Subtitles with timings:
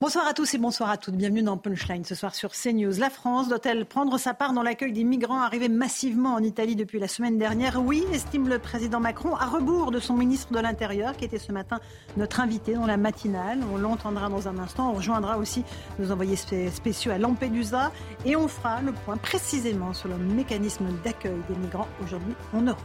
[0.00, 1.16] Bonsoir à tous et bonsoir à toutes.
[1.16, 3.00] Bienvenue dans Punchline ce soir sur CNews.
[3.00, 7.00] La France doit-elle prendre sa part dans l'accueil des migrants arrivés massivement en Italie depuis
[7.00, 7.82] la semaine dernière?
[7.84, 11.50] Oui, estime le président Macron, à rebours de son ministre de l'Intérieur qui était ce
[11.50, 11.80] matin
[12.16, 13.58] notre invité dans la matinale.
[13.74, 14.88] On l'entendra dans un instant.
[14.92, 15.64] On rejoindra aussi
[15.98, 17.90] nos envoyés spé- spéciaux à Lampedusa
[18.24, 22.78] et on fera le point précisément sur le mécanisme d'accueil des migrants aujourd'hui en Europe.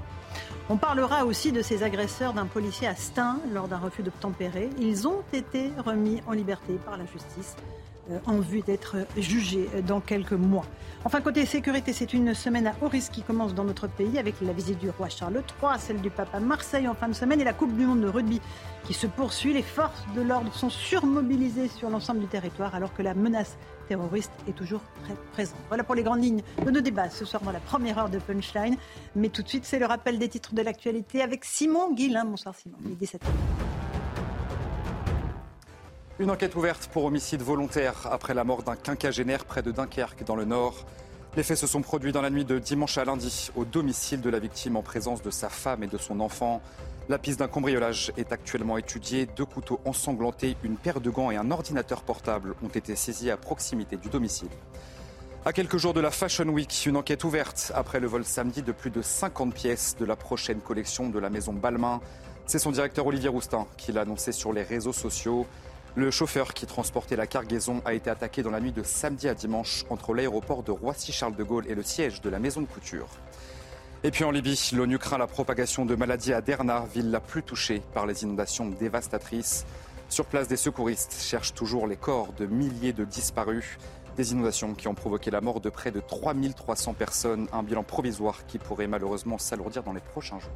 [0.69, 4.69] On parlera aussi de ces agresseurs d'un policier à Stein lors d'un refus d'obtempérer.
[4.79, 7.57] Ils ont été remis en liberté par la justice
[8.09, 10.65] euh, en vue d'être jugés dans quelques mois.
[11.03, 14.35] Enfin, côté sécurité, c'est une semaine à haut risque qui commence dans notre pays avec
[14.41, 17.41] la visite du roi Charles III, celle du pape à Marseille en fin de semaine
[17.41, 18.39] et la Coupe du monde de rugby
[18.85, 19.53] qui se poursuit.
[19.53, 24.31] Les forces de l'ordre sont surmobilisées sur l'ensemble du territoire alors que la menace terroriste
[24.47, 25.57] est toujours très présente.
[25.67, 28.19] Voilà pour les grandes lignes de nos débats ce soir dans la première heure de
[28.19, 28.77] Punchline.
[29.15, 32.25] Mais tout de suite, c'est le rappel des titres de l'actualité avec Simon Guillain.
[32.25, 33.27] Bonsoir Simon, il est 17h.
[36.19, 40.35] Une enquête ouverte pour homicide volontaire après la mort d'un quinquagénaire près de Dunkerque dans
[40.35, 40.85] le Nord.
[41.35, 44.29] Les faits se sont produits dans la nuit de dimanche à lundi au domicile de
[44.29, 46.61] la victime en présence de sa femme et de son enfant.
[47.09, 49.25] La piste d'un cambriolage est actuellement étudiée.
[49.25, 53.35] Deux couteaux ensanglantés, une paire de gants et un ordinateur portable ont été saisis à
[53.35, 54.47] proximité du domicile.
[55.43, 58.71] À quelques jours de la Fashion Week, une enquête ouverte après le vol samedi de
[58.71, 61.99] plus de 50 pièces de la prochaine collection de la maison Balmain.
[62.45, 65.45] C'est son directeur Olivier Roustin qui l'a annoncé sur les réseaux sociaux.
[65.95, 69.33] Le chauffeur qui transportait la cargaison a été attaqué dans la nuit de samedi à
[69.33, 73.09] dimanche entre l'aéroport de Roissy-Charles de Gaulle et le siège de la maison de couture.
[74.05, 77.41] Et puis en Libye, l'ONU craint la propagation de maladies à Derna, ville la plus
[77.41, 79.65] touchée par les inondations dévastatrices.
[80.09, 83.77] Sur place, des secouristes cherchent toujours les corps de milliers de disparus.
[84.17, 88.45] Des inondations qui ont provoqué la mort de près de 3300 personnes, un bilan provisoire
[88.45, 90.51] qui pourrait malheureusement s'alourdir dans les prochains jours.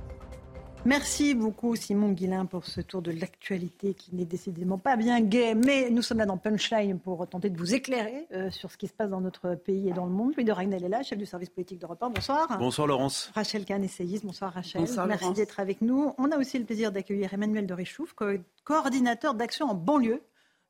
[0.91, 5.53] Merci beaucoup Simon Guillain pour ce tour de l'actualité qui n'est décidément pas bien gai,
[5.53, 8.87] mais nous sommes là dans Punchline pour tenter de vous éclairer euh, sur ce qui
[8.87, 10.31] se passe dans notre pays et dans le monde.
[10.37, 12.09] Louis de Ragnel est là, chef du service politique d'Europe 1.
[12.11, 12.57] Bonsoir.
[12.57, 13.29] Bonsoir Laurence.
[13.35, 14.25] Rachel Kahn, essayiste.
[14.25, 14.79] Bonsoir Rachel.
[14.79, 15.37] Bonsoir, Merci Laurence.
[15.37, 16.13] d'être avec nous.
[16.17, 20.21] On a aussi le plaisir d'accueillir Emmanuel de Richouf, co- coordinateur d'action en banlieue.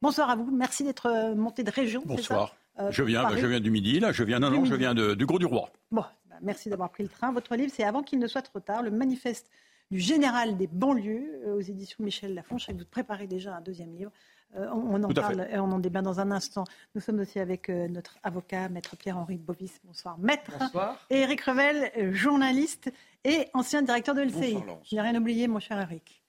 [0.01, 0.49] Bonsoir à vous.
[0.49, 2.01] Merci d'être euh, monté de région.
[2.03, 2.55] Bonsoir.
[2.75, 2.85] ça?
[2.85, 4.11] Euh, Je viens, bah, je viens du midi, là.
[4.11, 5.69] Je viens, non, non, je viens de- du Gros du Roi.
[5.91, 7.31] Bon, bah, merci d'avoir pris le train.
[7.31, 9.47] Votre livre, c'est Avant qu'il ne soit trop tard, le manifeste
[9.91, 12.57] du général des banlieues euh, aux éditions Michel Lafon.
[12.57, 14.11] Je sais que vous préparez déjà un deuxième livre.
[14.55, 16.63] Euh, on, on en parle on débat dans un instant.
[16.95, 19.79] Nous sommes aussi avec euh, notre avocat, maître Pierre-Henri Bovis.
[19.83, 20.51] Bonsoir, maître.
[20.59, 21.05] Bonsoir.
[21.09, 22.91] Et Eric Revel, euh, journaliste
[23.23, 24.53] et ancien directeur de LCI.
[24.53, 24.79] Bonsoir.
[24.83, 26.23] Je n'ai rien oublié, mon cher Eric.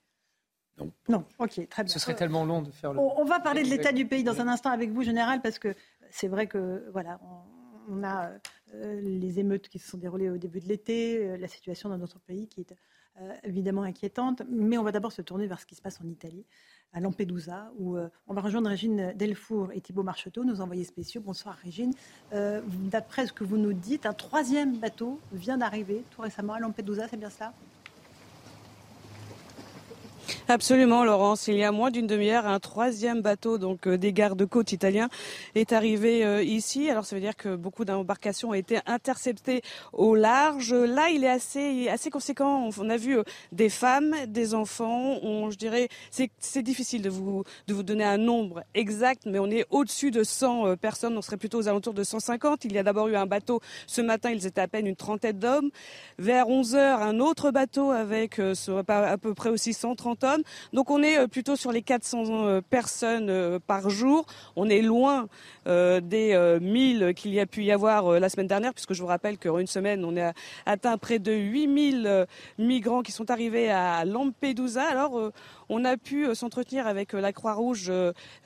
[0.78, 0.92] Non.
[1.08, 1.92] Non, ok, très bien.
[1.92, 3.00] Ce serait tellement long de faire le.
[3.00, 5.58] On, on va parler de l'état du pays dans un instant avec vous, général, parce
[5.58, 5.74] que
[6.10, 8.30] c'est vrai que voilà, on, on a
[8.74, 11.98] euh, les émeutes qui se sont déroulées au début de l'été, euh, la situation dans
[11.98, 12.76] notre pays qui est euh,
[13.44, 14.42] évidemment inquiétante.
[14.48, 16.44] Mais on va d'abord se tourner vers ce qui se passe en Italie,
[16.92, 21.20] à Lampedusa, où euh, on va rejoindre Régine Delfour et Thibault Marcheteau, nos envoyés spéciaux.
[21.20, 21.92] Bonsoir Régine.
[22.32, 22.60] Euh,
[22.90, 27.08] D'après ce que vous nous dites, un troisième bateau vient d'arriver tout récemment à Lampedusa,
[27.08, 27.52] c'est bien cela?
[30.50, 31.46] Absolument, Laurence.
[31.48, 35.10] Il y a moins d'une demi-heure, un troisième bateau donc euh, des gardes-côtes italiens
[35.54, 36.88] est arrivé euh, ici.
[36.88, 39.60] Alors ça veut dire que beaucoup d'embarcations ont été interceptées
[39.92, 40.72] au large.
[40.72, 42.70] Là, il est assez assez conséquent.
[42.78, 45.18] On- a vu euh, des femmes, des enfants.
[45.22, 49.50] On, je dirais, c'est difficile de vous de vous donner un nombre exact, mais on
[49.50, 51.18] est au-dessus de 100 euh, personnes.
[51.18, 52.64] On serait plutôt aux alentours de 150.
[52.64, 54.30] Il y a d'abord eu un bateau ce matin.
[54.30, 55.68] Ils étaient à peine une trentaine d'hommes.
[56.18, 60.37] Vers 11 heures, un autre bateau avec à peu près aussi 130 hommes.
[60.72, 64.26] Donc on est euh, plutôt sur les 400 euh, personnes euh, par jour.
[64.56, 65.28] On est loin
[65.68, 69.06] des euh, 1000 qu'il y a pu y avoir la semaine dernière, puisque je vous
[69.06, 70.32] rappelle qu'en une semaine, on a
[70.64, 72.24] atteint près de 8000 euh,
[72.58, 74.82] migrants qui sont arrivés à Lampedusa.
[74.82, 75.20] Alors
[75.68, 77.92] on a pu s'entretenir avec la Croix-Rouge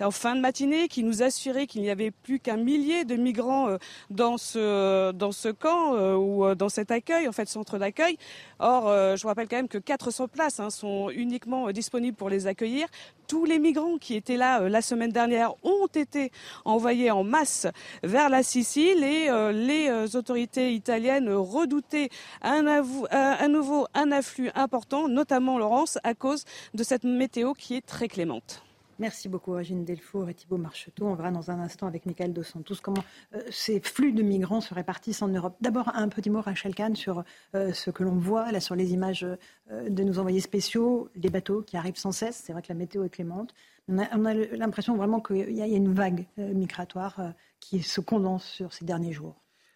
[0.00, 3.76] en fin de matinée, qui nous assurait qu'il n'y avait plus qu'un millier de migrants
[4.11, 8.19] dans ce camp ou dans cet accueil, en fait centre d'accueil.
[8.58, 12.46] Or, je vous rappelle quand même que 400 places hein, sont uniquement disponibles pour les
[12.46, 12.87] accueillir.
[13.26, 16.31] Tous les migrants qui étaient là la semaine dernière ont été
[16.64, 17.67] envoyés en masse
[18.02, 25.99] vers la Sicile et les autorités italiennes redoutaient à nouveau un afflux important, notamment Laurence,
[26.05, 28.62] à cause de cette météo qui est très clémente.
[29.02, 31.06] Merci beaucoup, Régine Delfour et Thibault Marcheteau.
[31.06, 33.02] On verra dans un instant avec Michael Dos Santos comment
[33.34, 35.56] euh, ces flux de migrants se répartissent en Europe.
[35.60, 37.25] D'abord, un petit mot, Rachel Kahn, sur
[37.56, 39.26] euh, ce que l'on voit là sur les images
[39.72, 42.40] euh, de nos envoyés spéciaux, les bateaux qui arrivent sans cesse.
[42.44, 43.52] C'est vrai que la météo est clémente.
[43.88, 48.84] On a, l'impression vraiment qu'il y, a une vague migratoire qui se condense sur ces
[48.84, 49.34] derniers jours.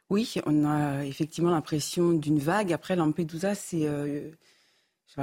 [0.09, 2.73] Oui, on a effectivement l'impression d'une vague.
[2.73, 3.91] Après, Lampedusa, c'est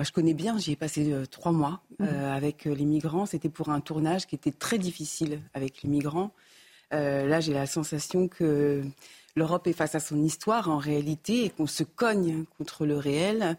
[0.01, 2.31] je connais bien, j'y ai passé euh, trois mois euh, mhm.
[2.31, 3.27] avec euh, les migrants.
[3.27, 6.31] C'était pour un tournage qui était très difficile avec les migrants.
[6.91, 8.83] là, j'ai la sensation que
[9.35, 13.57] l'Europe est face à son histoire en réalité et qu'on se cogne contre le réel.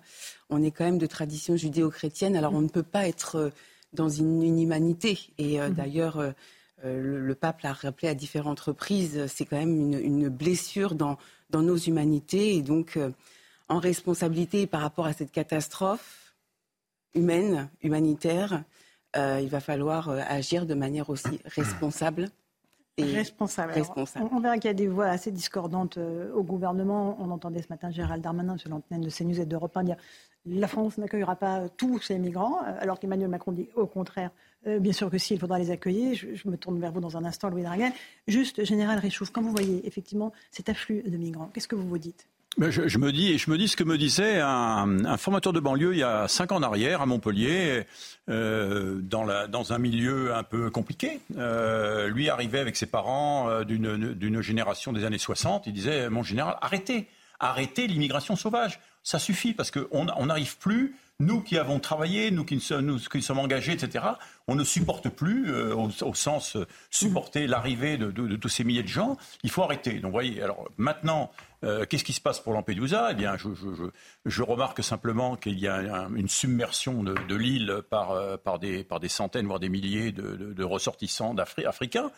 [0.51, 3.53] On est quand même de tradition judéo-chrétienne, alors on ne peut pas être
[3.93, 5.19] dans une inhumanité.
[5.39, 5.75] Et mhm.
[5.75, 6.35] d'ailleurs,
[6.85, 11.17] le, pape l'a rappelé à différentes reprises, c'est quand même une, blessure dans,
[11.51, 12.57] dans, nos humanités.
[12.57, 12.99] Et donc,
[13.69, 16.24] en responsabilité par rapport à cette catastrophe,
[17.15, 18.65] humaine, humanitaire,
[19.17, 22.29] euh, il va falloir euh, agir de manière aussi responsable.
[22.97, 23.73] Et responsable.
[24.31, 27.17] on, verra qu'il y a des voix assez discordantes euh, au gouvernement.
[27.21, 29.97] On entendait ce matin Gérald Darmanin sur l'antenne de CNews et d'Europe 1 dire
[30.47, 34.31] la France n'accueillera pas tous ces migrants, alors qu'Emmanuel Macron dit au contraire,
[34.67, 36.15] bien sûr que si, il faudra les accueillir.
[36.15, 37.93] Je, me tourne vers vous dans un instant, Louis Draguel.
[38.29, 41.97] Juste, Général Réchouf, quand vous voyez effectivement cet afflux de migrants, qu'est-ce que vous vous
[41.97, 42.29] dites?
[42.59, 45.93] Je, me dis, et je me dis ce que me disait un, formateur de banlieue
[45.93, 47.85] il y a cinq ans en arrière à Montpellier,
[48.29, 51.21] euh, dans, la, dans, un milieu un peu compliqué.
[51.37, 55.67] Euh, lui arrivait avec ses parents euh, d'une génération des années 60.
[55.67, 57.09] Il disait, mon général, arrêtez,
[57.41, 58.81] arrêtez l'immigration sauvage.
[59.03, 63.39] Ça suffit parce qu'on n'arrive plus nous qui avons travaillé, nous qui, nous, qui sommes
[63.39, 64.05] engagés, etc.,
[64.49, 68.89] on ne supporte plus, euh, au, sens euh, supporter l'arrivée de, tous ces milliers de
[68.89, 69.17] gens.
[69.43, 70.01] Il faut arrêter.
[70.01, 71.31] Donc, voyez, alors maintenant,
[71.63, 73.13] euh, qu'est-ce qui se passe pour Lampedusa?
[73.13, 73.49] Eh bien, je,
[74.27, 79.09] je, remarque simplement qu'il y a une submersion de, l'île par, par, des, par des
[79.09, 82.11] centaines, voire des milliers de, ressortissants africains.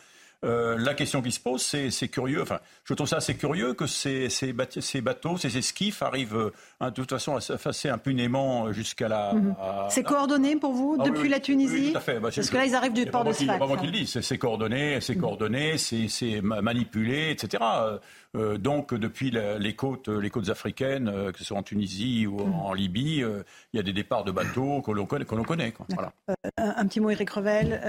[0.45, 2.43] Euh, la question qui se pose, c'est curieux.
[2.43, 6.91] Enfin, je trouve ça assez curieux que ces, ces, bateaux, ces esquifs arrivent euh, hein,
[6.91, 9.33] de toute façon assez impunément jusqu'à la.
[9.33, 9.55] Mhm.
[9.89, 12.21] C'est coordonné pour vous ah depuis la Tunisie tout à fait.
[12.21, 13.51] Bah, Parce que là, ils arrivent du port de Sfax.
[13.53, 14.07] C'est pas moi qui le dis.
[14.07, 17.63] C'est coordonné, c'est coordonné, c'est manipulé, etc.
[18.35, 22.71] Euh, donc, depuis les, côtes, les côtes africaines, que ce soit en Tunisie ou en
[22.71, 22.77] mhm.
[22.77, 23.25] Libye,
[23.73, 25.25] il y a des départs de bateaux que l'on connaît.
[25.25, 26.13] connaît voilà.
[26.57, 27.81] un, petit mot, Eric Revel,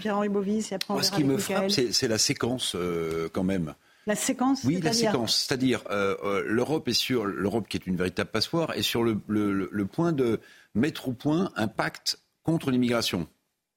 [0.00, 3.74] Pierre-Henri Bovis, et après on verra avec c'est la séquence euh, quand même.
[4.06, 5.46] La séquence Oui, la séquence.
[5.46, 9.84] C'est-à-dire, euh, euh, l'Europe est sur, l'Europe qui est une véritable passoire, est sur le,
[9.86, 10.40] point de
[10.74, 13.26] mettre au point un pacte contre l'immigration.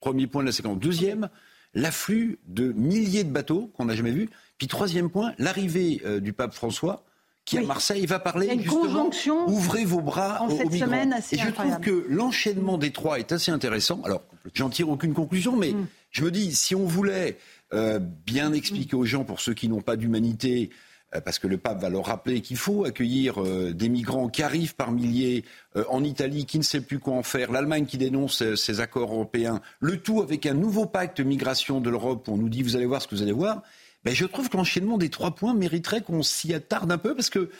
[0.00, 0.78] Premier point de la séquence.
[0.78, 1.30] Deuxième,
[1.72, 4.28] l'afflux de milliers de bateaux qu'on n'a jamais vus.
[4.58, 7.04] Puis troisième point, l'arrivée du pape François
[7.48, 9.10] qui à Marseille va parler une justement
[9.46, 13.32] ouvrez vos bras en cette Semaine assez Et je trouve que l'enchaînement des trois est
[13.32, 14.02] assez intéressant.
[14.04, 14.22] Alors,
[14.52, 15.86] j'en tire aucune conclusion, mais mm.
[16.10, 17.38] je me dis si on voulait
[17.72, 20.68] euh, bien expliquer aux gens, pour ceux qui n'ont pas d'humanité,
[21.14, 24.42] euh, parce que le pape va leur rappeler qu'il faut accueillir euh, des migrants qui
[24.42, 25.44] arrivent par milliers
[25.88, 29.62] en Italie, qui ne sait plus quoi en faire, l'Allemagne qui dénonce ces accords européens,
[29.80, 33.00] le tout avec un nouveau pacte migration de l'Europe, on nous dit vous allez voir
[33.00, 33.62] ce que vous allez voir.
[34.04, 37.30] Ben, je trouve que l'enchaînement des trois points mériterait qu'on s'y attarde un peu parce
[37.30, 37.50] que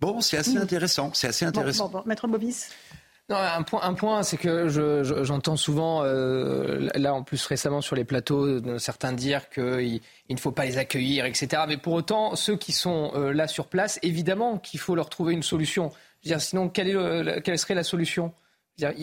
[0.00, 1.10] bon, c'est assez intéressant.
[1.14, 1.90] C'est assez intéressant.
[2.06, 2.66] Maître Bobis
[3.36, 8.04] un point, un point c'est que j'entends souvent, euh, là en plus récemment sur les
[8.04, 11.62] plateaux, certains dire qu'il il ne faut pas les accueillir, etc.
[11.68, 15.34] Mais pour autant, ceux qui sont euh, là sur place, évidemment qu'il faut leur trouver
[15.34, 15.92] une solution.
[16.22, 18.32] Dire, sinon, quelle, est quelle serait la solution?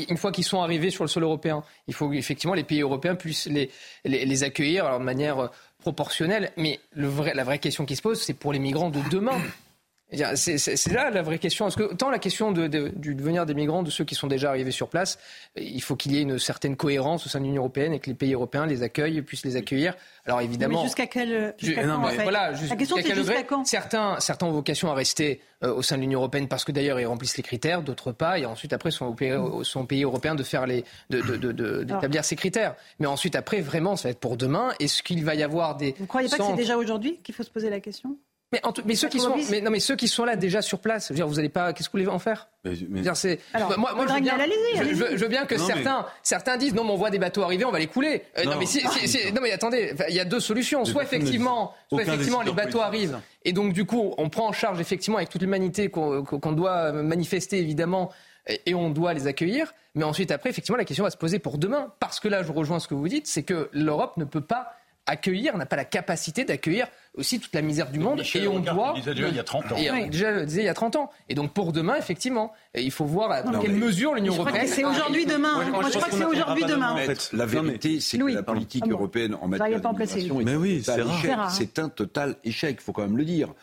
[0.09, 3.15] Une fois qu'ils sont arrivés sur le sol européen, il faut effectivement les pays européens
[3.15, 3.69] puissent les,
[4.05, 5.47] les, les accueillir alors, de manière euh,
[5.87, 6.51] proportionnelle.
[6.57, 9.39] Mais la vraie question qui se pose, c'est pour les migrants de demain.
[10.13, 11.65] C'est là la vraie question.
[11.65, 14.49] Parce que tant la question de, du devenir des migrants, de ceux qui sont déjà
[14.49, 15.19] arrivés sur place,
[15.57, 18.09] il faut qu'il y ait une certaine cohérence au sein de l'Union européenne et que
[18.09, 19.95] les pays européens les accueillent, puissent les accueillir.
[20.25, 20.81] Alors évidemment.
[20.81, 24.51] Jusqu'à quel, jusqu'à quand, en fait voilà, La question c'est jusqu'à quand certains, certains ont
[24.51, 27.43] vocation à rester euh, au sein de l'Union européenne parce que d'ailleurs ils remplissent les
[27.43, 29.33] critères, d'autres pas, et ensuite après sont au pays,
[29.63, 32.75] sont pays européens de faire les, d'établir de, de, ces critères.
[32.99, 34.71] Mais ensuite après vraiment ça va être pour demain.
[34.79, 35.91] Est-ce qu'il va y avoir des.
[35.97, 38.17] Vous ne croyez pas que c'est déjà aujourd'hui qu'il faut se poser la question?
[38.53, 41.07] Mais, mais ceux qui sont, mais, non, mais ceux qui sont là déjà sur place,
[41.07, 42.47] je veux dire, vous allez pas, qu'est-ce que vous voulez en faire?
[43.13, 44.37] C'est, Alors, moi, moi je, veux bien,
[44.75, 47.71] je, veux bien que certains, certains disent non, mais on voit des bateaux arriver, on
[47.71, 48.23] va les couler.
[48.37, 48.57] Euh, non.
[48.57, 48.83] mais si,
[49.33, 50.85] non, mais attendez, il y a deux solutions.
[50.85, 54.79] Soit effectivement, soit effectivement les bateaux arrivent, et donc du coup, on prend en charge
[54.79, 58.11] effectivement avec toute l'humanité qu'on, qu'on doit manifester évidemment
[58.65, 59.73] et on doit les accueillir.
[59.95, 61.93] Mais ensuite, après, effectivement, la question va se poser pour demain.
[61.99, 64.76] Parce que là, je rejoins ce que vous dites, c'est que l'Europe ne peut pas
[65.07, 68.21] accueillir, n'a pas la capacité d'accueillir aussi toute la misère du monde.
[68.21, 68.93] et on doit.
[69.03, 69.77] Déjà, il y a 30 ans.
[69.77, 71.09] Et, déjà, disait il y a 30 ans.
[71.29, 74.67] Et donc pour demain, effectivement, il faut voir dans quelle mesure l'Union européenne.
[74.67, 75.63] C'est aujourd'hui demain.
[75.69, 76.95] Moi, je crois que c'est aujourd'hui demain.
[77.33, 82.77] La vérité, c'est que la politique européenne en matière d'immigration c'est un total échec.
[82.79, 83.53] Il faut quand même le dire.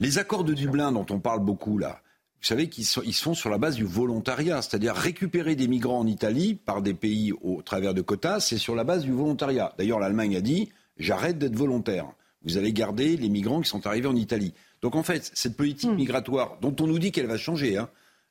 [0.00, 2.00] Les accords de Dublin dont on parle beaucoup là.
[2.40, 6.06] Vous savez qu'ils se font sur la base du volontariat, c'est-à-dire récupérer des migrants en
[6.06, 9.74] Italie par des pays au travers de quotas, c'est sur la base du volontariat.
[9.78, 12.06] D'ailleurs, l'Allemagne a dit j'arrête d'être volontaire.
[12.44, 14.54] Vous allez garder les migrants qui sont arrivés en Italie.
[14.82, 15.96] Donc en fait, cette politique hmm.
[15.96, 17.88] migratoire, dont on nous dit qu'elle va changer, hein,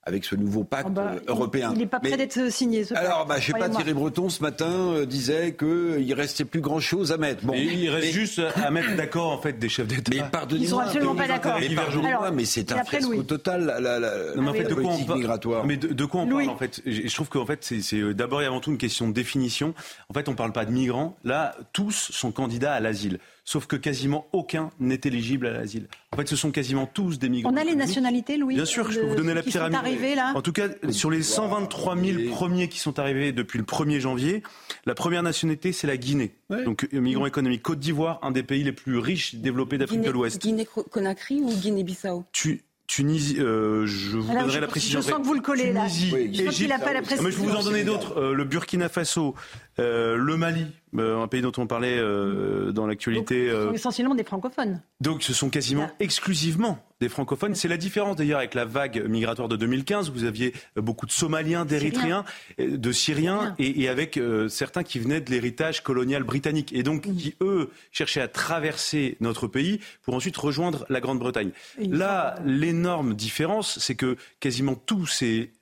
[0.07, 1.71] avec ce nouveau pacte ah bah, euh, européen.
[1.73, 2.83] Il n'est pas prêt d'être signé.
[2.83, 6.61] Ce alors, bah, je sais pas, Thierry Breton ce matin euh, disait qu'il restait plus
[6.61, 7.43] grand chose à mettre.
[7.43, 10.11] Bon, il reste juste à mettre d'accord en fait des chefs d'État.
[10.13, 11.57] Mais pardonnez-moi, ils sont absolument pas d'accord.
[11.59, 14.91] Mais pardonnez-moi, mais c'est un fiasco total la, la, non, mais en fait, de quoi
[14.91, 15.65] on migratoire.
[15.65, 18.45] Mais de, quoi on parle en fait Je trouve qu'en fait c'est euh, d'abord et
[18.45, 19.73] avant tout une question de définition.
[20.09, 21.17] En fait, on parle pas de migrants.
[21.23, 25.87] Là, tous sont candidats à l'asile sauf que quasiment aucun n'est éligible à l'asile.
[26.11, 27.51] En fait, ce sont quasiment tous des migrants.
[27.53, 29.77] On a les nationalités, Louis Bien sûr, je peux vous donner la pyramide.
[30.15, 33.99] là en tout cas, sur les 123 000 premiers qui sont arrivés depuis le 1er
[33.99, 34.43] janvier,
[34.85, 36.35] la première nationalité, c'est la Guinée.
[36.49, 37.61] Donc, euh, migrants économiques.
[37.61, 40.41] Côte d'Ivoire, un des pays les plus riches développés d'Afrique de l'Ouest.
[40.41, 42.25] Guinée-Conakry ou Guinée-Bissau?
[42.87, 45.01] Tunisie, euh, je vous donnerai la précision.
[45.01, 46.51] Je sens que vous le collez Tunisie, là.
[46.51, 47.23] Je qu'il n'a pas la précision.
[47.23, 48.17] Mais je vais vous en donner d'autres.
[48.17, 49.33] Euh, le Burkina Faso,
[49.79, 51.99] euh, le Mali, un pays dont on parlait
[52.71, 53.49] dans l'actualité.
[53.49, 54.81] Ce sont essentiellement des francophones.
[55.01, 57.55] Donc ce sont quasiment exclusivement des francophones.
[57.55, 60.11] C'est la différence d'ailleurs avec la vague migratoire de 2015.
[60.11, 62.25] Vous aviez beaucoup de Somaliens, d'Érythréens,
[62.57, 67.71] de Syriens, et, avec certains qui venaient de l'héritage colonial britannique, et donc qui, eux,
[67.91, 71.51] cherchaient à traverser notre pays pour ensuite rejoindre la Grande-Bretagne.
[71.77, 75.54] Là, l'énorme différence, c'est que quasiment tous ces euh,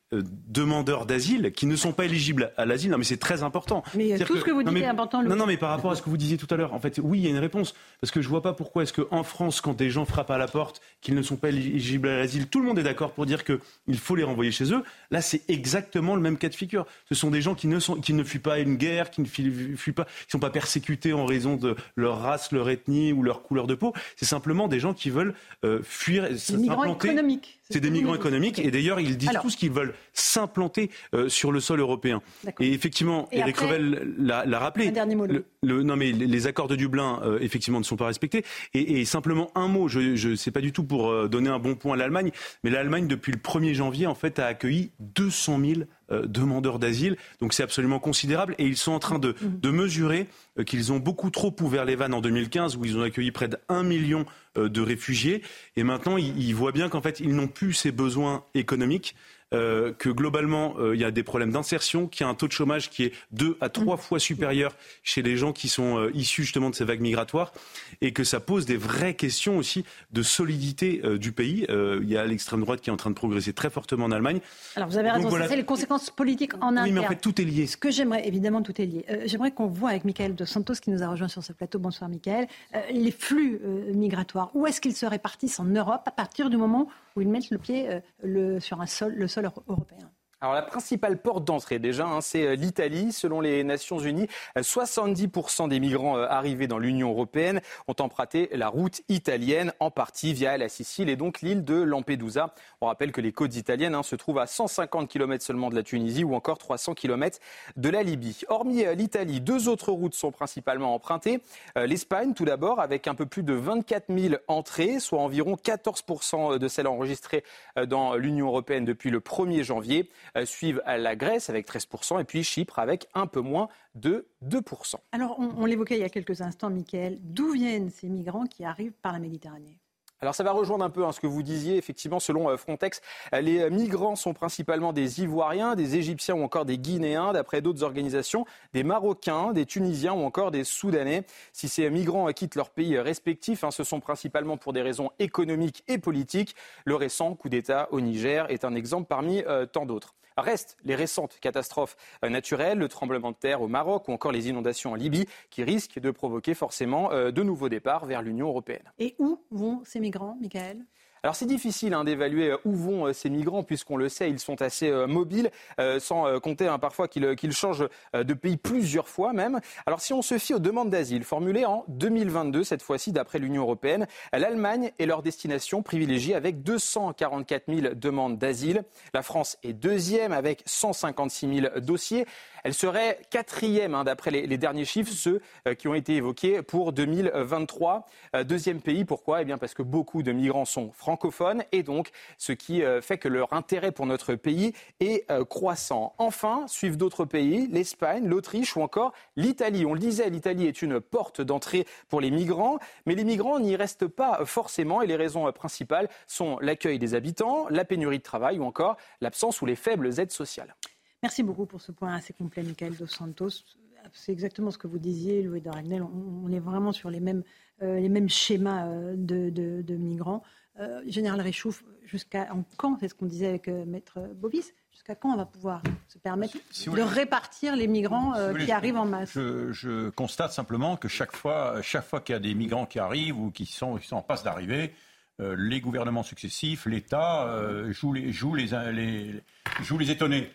[0.48, 2.92] demandeurs d'asile qui ne sont pas éligibles à l'asile.
[2.92, 3.84] Non, mais c'est très important.
[3.96, 5.24] Mais tout ce que vous dites est important.
[5.24, 7.00] Non, non, mais par rapport à ce que vous disiez tout à l'heure, en fait,
[7.04, 7.74] oui, il y a une réponse.
[8.02, 10.48] Parce que je vois pas pourquoi est-ce qu'en France, quand des gens frappent à la
[10.48, 13.44] porte, qu'ils ne sont pas éligibles à l'asile, tout le monde est d'accord pour dire
[13.44, 14.84] qu'il faut les renvoyer chez eux.
[15.12, 16.86] Là, c'est exactement le même cas de figure.
[17.10, 19.28] Ce sont des gens qui ne, sont, qui ne fuient pas une guerre, qui ne
[19.28, 23.44] fuient pas, qui sont pas persécutés en raison de leur race, leur ethnie ou leur
[23.44, 23.94] couleur de peau.
[24.16, 27.08] C'est simplement des gens qui veulent euh, fuir, s'implanter.
[27.08, 27.60] économiques.
[27.74, 31.60] C'est des migrants économiques et d'ailleurs ils disent tous qu'ils veulent s'implanter euh, sur le
[31.60, 32.22] sol européen.
[32.60, 34.90] Et effectivement, Eric Revel l'a rappelé.
[34.90, 35.28] Un dernier mot.
[35.64, 38.46] non mais les accords de Dublin euh, effectivement ne sont pas respectés.
[38.74, 41.76] Et, simplement un mot, je ne sais pas du tout pour euh, donner un bon
[41.76, 42.32] point à l'Allemagne,
[42.64, 45.82] mais l'Allemagne depuis le 1er janvier en fait a accueilli 200 000
[46.26, 47.18] demandeurs d'asile.
[47.40, 49.60] Donc c'est absolument considérable et ils sont en train de, mm-hmm.
[49.60, 50.28] de mesurer
[50.66, 53.84] qu'ils ont beaucoup trop ouvert les vannes en 2015 où ils ont accueilli près d'un
[53.84, 54.26] million
[54.58, 55.42] euh, de réfugiés.
[55.76, 59.16] Et maintenant, ils, voient bien qu'en fait, ils n'ont plus ces besoins économiques.
[59.54, 62.48] Euh, que globalement, euh, il y a des problèmes d'insertion, qu'il y a un taux
[62.48, 66.44] de chômage qui est deux à trois fois supérieur chez les gens qui sont issus
[66.44, 67.54] justement de ces vagues migratoires,
[68.02, 71.66] et que ça pose des vraies questions aussi de solidité du pays.
[71.70, 74.40] il y a l'extrême droite qui est en train de progresser très fortement en Allemagne.
[74.76, 76.88] Alors vous avez raison, c'est les conséquences politiques en interne.
[76.88, 77.68] Oui, mais en fait, tout est lié.
[77.68, 79.06] Ce que j'aimerais, évidemment, tout est lié.
[79.26, 81.80] j'aimerais qu'on voit avec Michael Dos Santos, qui nous a rejoint sur ce plateau.
[81.80, 82.48] Bonsoir, Michael.
[82.92, 83.60] les flux
[83.94, 87.50] migratoires où est-ce qu'ils se répartissent en Europe à partir du moment où ils mettent
[87.50, 90.12] le pied euh, sur un sol, le sol européen
[90.44, 93.14] alors la principale porte d'entrée déjà, hein, c'est euh, l'Italie.
[93.14, 98.50] Selon les Nations Unies, 70% euh, des migrants euh, arrivés dans l'Union européenne ont emprunté
[98.52, 102.54] la route italienne, en partie via la Sicile et donc l'île de Lampedusa.
[102.82, 105.84] On rappelle que les côtes italiennes hein, se trouvent à 150 km seulement de la
[105.84, 107.40] Tunisie ou encore 300 km
[107.78, 108.42] de la Libye.
[108.50, 111.42] Hormis l'Italie, deux autres routes sont principalement empruntées.
[111.78, 116.68] L'Espagne tout d'abord, avec un peu plus de 24 000 entrées, soit environ 14% de
[116.68, 117.46] celles enregistrées
[117.88, 120.10] dans l'Union européenne depuis le 1er janvier.
[120.36, 124.96] Euh, suivent la Grèce avec 13% et puis Chypre avec un peu moins de 2%.
[125.12, 128.94] Alors, on, l'évoquait il y a quelques instants, Mickaël, d'où viennent ces migrants qui arrivent
[128.94, 129.78] par la Méditerranée?
[130.22, 131.76] Alors ça va rejoindre un peu hein, ce que vous disiez.
[131.76, 133.02] Effectivement, selon euh, Frontex,
[133.36, 137.34] euh, les migrants sont principalement des Ivoiriens, des Égyptiens ou encore des Guinéens.
[137.34, 141.26] D'après d'autres organisations, des Marocains, des Tunisiens ou encore des Soudanais.
[141.52, 145.84] Si ces migrants quittent leur pays respectif, hein, ce sont principalement pour des raisons économiques
[145.88, 146.56] et politiques.
[146.86, 150.16] Le récent coup d'État au Niger est un exemple parmi tant d'autres.
[150.38, 154.50] Restent les récentes catastrophes euh, naturelles, le tremblement de terre au Maroc ou encore les
[154.50, 158.92] inondations en Libye qui risquent de provoquer forcément euh, de nouveaux départs vers l'Union européenne.
[159.00, 160.86] Et où vont ces migrants, Michael?
[161.26, 164.92] Alors c'est difficile hein, d'évaluer où vont ces migrants, puisqu'on le sait, ils sont assez
[165.08, 165.52] mobiles,
[166.00, 169.62] sans compter hein, parfois qu'ils changent de pays plusieurs fois même.
[169.86, 173.62] Alors si on se fie aux demandes d'asile formulées en 2022, cette fois-ci d'après l'Union
[173.64, 178.84] européenne, l'Allemagne est leur destination privilégiée avec 244 000 demandes d'asile.
[179.14, 182.26] La France est deuxième avec 156 000 dossiers.
[182.64, 186.94] Elle serait quatrième, hein, d'après les, derniers chiffres, ceux euh, qui ont été évoqués pour
[186.94, 188.08] 2023.
[188.36, 189.42] Euh, deuxième pays, pourquoi?
[189.42, 193.18] Eh bien parce que beaucoup de migrants sont francophones et donc ce qui euh, fait
[193.18, 196.14] que leur intérêt pour notre pays est croissant.
[196.18, 199.86] Enfin, suivent d'autres pays, l'Espagne, l'Autriche ou encore l'Italie.
[199.86, 203.76] On le disait, l'Italie est une porte d'entrée pour les migrants, mais les migrants n'y
[203.76, 208.60] restent pas forcément et les raisons principales sont l'accueil des habitants, la pénurie de travail
[208.60, 210.76] ou encore l'absence ou les faibles aides sociales.
[211.24, 213.64] Merci beaucoup pour ce point assez complet, Michael Dos Santos.
[214.12, 216.04] C'est exactement ce que vous disiez, Louis de Ragnel.
[216.04, 217.44] On, est vraiment sur les mêmes,
[217.82, 220.44] euh, les mêmes schémas euh, de, migrants.
[220.82, 225.38] Euh, Général Réchouf, jusqu'à quand, c'est ce qu'on disait avec Maître Bobis, jusqu'à quand on
[225.38, 230.98] va pouvoir se permettre de répartir les migrants qui arrivent en masse je, constate simplement
[230.98, 233.96] que chaque fois, chaque fois qu'il y a des migrants qui arrivent ou qui sont,
[233.96, 234.94] qui sont en passe d'arriver,
[235.40, 237.48] les gouvernements successifs, l'État
[237.92, 239.44] jouent les, les, les,
[239.82, 240.52] joue les étonnés.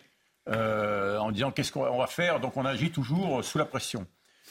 [0.49, 2.39] Euh, en disant qu'est-ce qu'on va faire?
[2.39, 4.05] Donc on agit toujours sous la pression.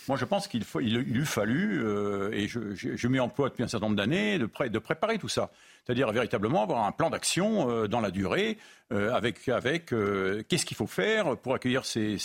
[0.07, 3.69] Moi, je pense qu'il il, eût fallu, euh, et je, je, m'y emploie depuis un
[3.69, 5.51] certain nombre d'années, de, préparer tout ça.
[5.89, 8.59] C'est-à-dire véritablement avoir un plan d'action euh, dans la durée,
[8.91, 9.93] avec, avec
[10.49, 12.17] qu'est-ce qu'il faut faire pour accueillir ces,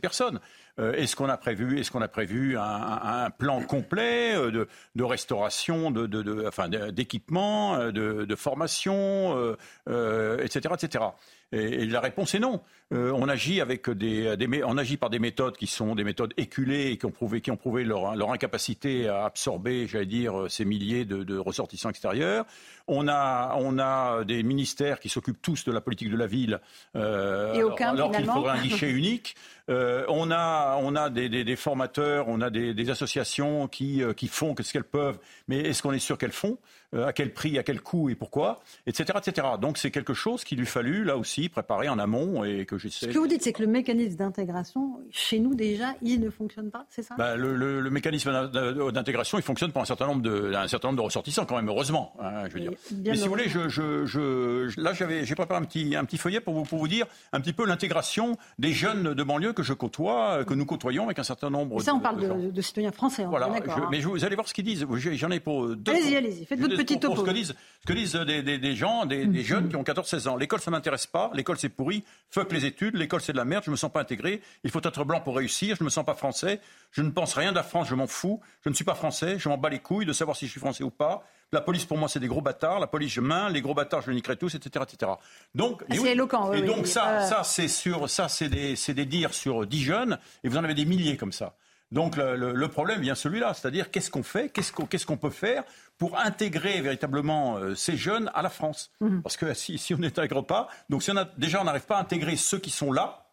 [0.00, 0.38] personnes?
[0.78, 6.68] est-ce qu'on a prévu, est-ce qu'on a prévu un, plan complet de, restauration, de, enfin,
[6.68, 9.56] d'équipement, de, formation,
[9.88, 11.04] etc., etc.
[11.52, 12.60] Et, la réponse est non.
[12.92, 16.90] Euh, on agit avec des, on agit par des méthodes qui sont des méthodes éculées
[16.90, 20.64] et qui ont prouvé, qui ont prouvé leur, leur incapacité à absorber, j'allais dire, ces
[20.64, 22.44] milliers de, de, ressortissants extérieurs.
[22.88, 26.60] On a, on a des ministères qui s'occupent tous de la politique de la ville,
[26.96, 29.36] euh, et aucun, alors, qu'il faudrait un guichet unique.
[29.68, 34.02] Euh, on a, on a des, des, des formateurs, on a des, des associations qui,
[34.02, 36.58] euh, qui font ce qu'elles peuvent, mais est-ce qu'on est sûr qu'elles font?
[36.96, 39.12] À quel prix, à quel coût et pourquoi Etc.
[39.16, 39.46] etc.
[39.60, 43.06] Donc c'est quelque chose qu'il lui fallu, là aussi, préparer en amont et que j'essaie.
[43.06, 46.70] Ce que vous dites, c'est que le mécanisme d'intégration, chez nous déjà, il ne fonctionne
[46.70, 47.14] pas, c'est ça?
[47.16, 48.50] Bah, le, le, mécanisme
[48.92, 51.68] d'intégration, il fonctionne pour un certain nombre de, un certain nombre de ressortissants, quand même,
[51.68, 52.14] heureusement.
[52.20, 52.72] Hein, je veux dire.
[53.04, 56.40] Mais si vous voulez, je, je, je, là, j'ai préparé un petit, un petit feuillet
[56.40, 59.72] pour vous, pour vous dire un petit peu l'intégration des jeunes de banlieue que je
[59.72, 61.80] côtoie, que nous côtoyons avec un certain nombre.
[61.80, 63.24] Et ça, on parle de, citoyens français.
[63.24, 63.46] Voilà.
[63.46, 63.88] Hein.
[63.90, 64.86] mais vous allez voir ce qu'ils disent.
[65.12, 65.92] J'en ai pour deux.
[65.92, 66.46] Allez-y, allez-y.
[66.46, 67.20] Faites votre petit topo.
[67.20, 69.82] Ce que disent, ce que disent des, des, des gens, des, des, jeunes qui ont
[69.82, 70.36] 14-16 ans.
[70.36, 71.30] L'école, ça m'intéresse pas.
[71.34, 72.04] L'école, c'est pourri.
[72.30, 72.96] Fuck les études.
[72.96, 73.64] L'école, c'est de la merde.
[73.64, 74.40] Je me sens pas intégré.
[74.64, 75.76] Il faut être blanc pour réussir.
[75.78, 76.60] Je me sens pas français.
[76.92, 77.88] Je ne pense rien de la France.
[77.88, 78.40] Je m'en fous.
[78.64, 79.38] Je ne suis pas français.
[79.38, 81.24] Je m'en bats les couilles de savoir si je suis français ou pas.
[81.50, 82.78] La police, pour moi, c'est des gros bâtards.
[82.78, 83.48] La police, je main.
[83.48, 85.12] Les gros bâtards, je les niquerai tous, etc., etc.
[85.54, 86.52] Donc, ah, c'est éloquent.
[86.52, 90.18] et donc ça, ça, c'est sur, ça, c'est des, c'est des dires sur 10 jeunes.
[90.44, 91.54] Et vous en avez des milliers comme ça.
[91.90, 95.64] Donc le, problème vient celui-là, c'est-à-dire qu'est-ce qu'on fait, qu'est-ce qu'on, peut faire
[95.96, 98.90] pour intégrer véritablement euh, ces jeunes à la France?
[99.00, 99.22] Mhm.
[99.22, 101.96] Parce que si, si on n'intègre pas, donc si on a, déjà on n'arrive pas
[101.96, 103.30] à intégrer ceux qui sont là,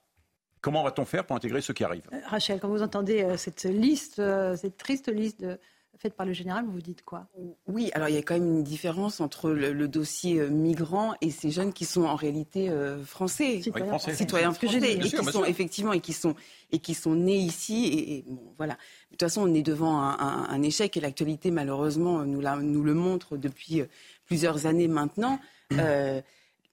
[0.62, 2.08] comment va-t-on faire pour intégrer ceux qui arrivent?
[2.14, 4.22] Euh, Rachel, quand vous entendez euh, cette liste,
[4.56, 5.60] cette triste liste de
[5.98, 7.28] faite par le général, vous vous dites quoi?
[7.68, 11.32] Oui, alors il y a quand même une différence entre le, dossier euh, migrant et
[11.32, 15.46] ces jeunes qui sont en réalité euh, français, citoyens français, citoyens français, et qui sont
[15.46, 16.36] effectivement et qui sont
[16.72, 17.86] et qui sont nés ici.
[17.86, 18.74] Et, bon, voilà.
[18.74, 18.80] De
[19.12, 23.38] toute façon, on est devant un, échec et l'actualité malheureusement nous, la, nous le montre
[23.38, 23.86] depuis euh,
[24.26, 25.40] plusieurs années maintenant.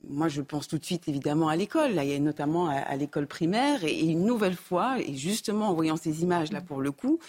[0.09, 2.75] moi, je pense tout de suite évidemment à l'école, là, il y a notamment à,
[2.75, 6.91] à l'école primaire, et, une nouvelle fois, et justement en voyant ces images-là pour le
[6.91, 7.21] coup,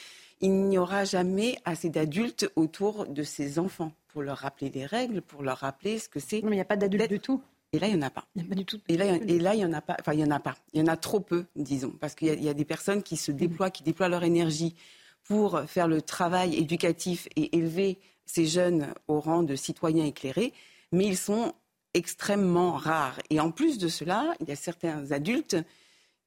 [0.43, 5.21] il n'y aura jamais assez d'adultes autour de ces enfants pour leur rappeler les règles,
[5.21, 6.41] pour leur rappeler ce que c'est.
[6.41, 7.41] Non, mais il n'y a pas d'adultes du tout.
[7.71, 8.25] Et là, il n'y en a pas.
[8.35, 8.79] Il n'y a pas du tout.
[8.89, 9.95] Et là, et là, il n'y en a pas.
[9.99, 10.55] Enfin, il y en a pas.
[10.73, 13.31] Il y en a trop peu, disons, parce qu'il y, a des personnes qui se
[13.31, 14.75] déploient, qui déploient leur énergie
[15.23, 20.51] pour faire le travail éducatif et élever ces jeunes au rang de citoyens éclairés,
[20.91, 21.53] mais ils sont
[21.93, 23.19] extrêmement rares.
[23.29, 25.55] Et en plus de cela, il y a certains adultes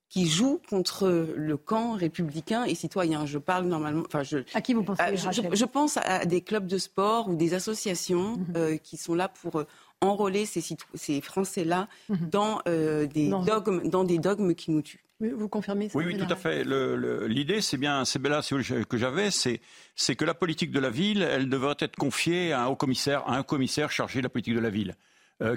[0.09, 3.27] qui joue contre le camp républicain et citoyen.
[3.27, 4.05] Je parle normalement.
[4.07, 5.17] Enfin, je, à qui vous pensez euh,
[5.53, 8.47] je, pense à des clubs de sport ou des associations mhm.
[8.57, 9.67] euh, qui sont là pour euh,
[10.01, 10.63] enrôler ces,
[10.95, 12.31] ces Français-là mhm.
[12.31, 15.03] dans, des dogmes, dans des dogmes qui nous tuent.
[15.19, 16.63] Vous confirmez ça Oui, oui, tout à fait.
[17.27, 18.43] L'idée, c'est bien, c'est là
[18.89, 22.67] que j'avais, c'est que la politique de la ville, elle devrait être confiée à un
[22.67, 24.95] haut commissaire, à un commissaire chargé de la politique de la ville.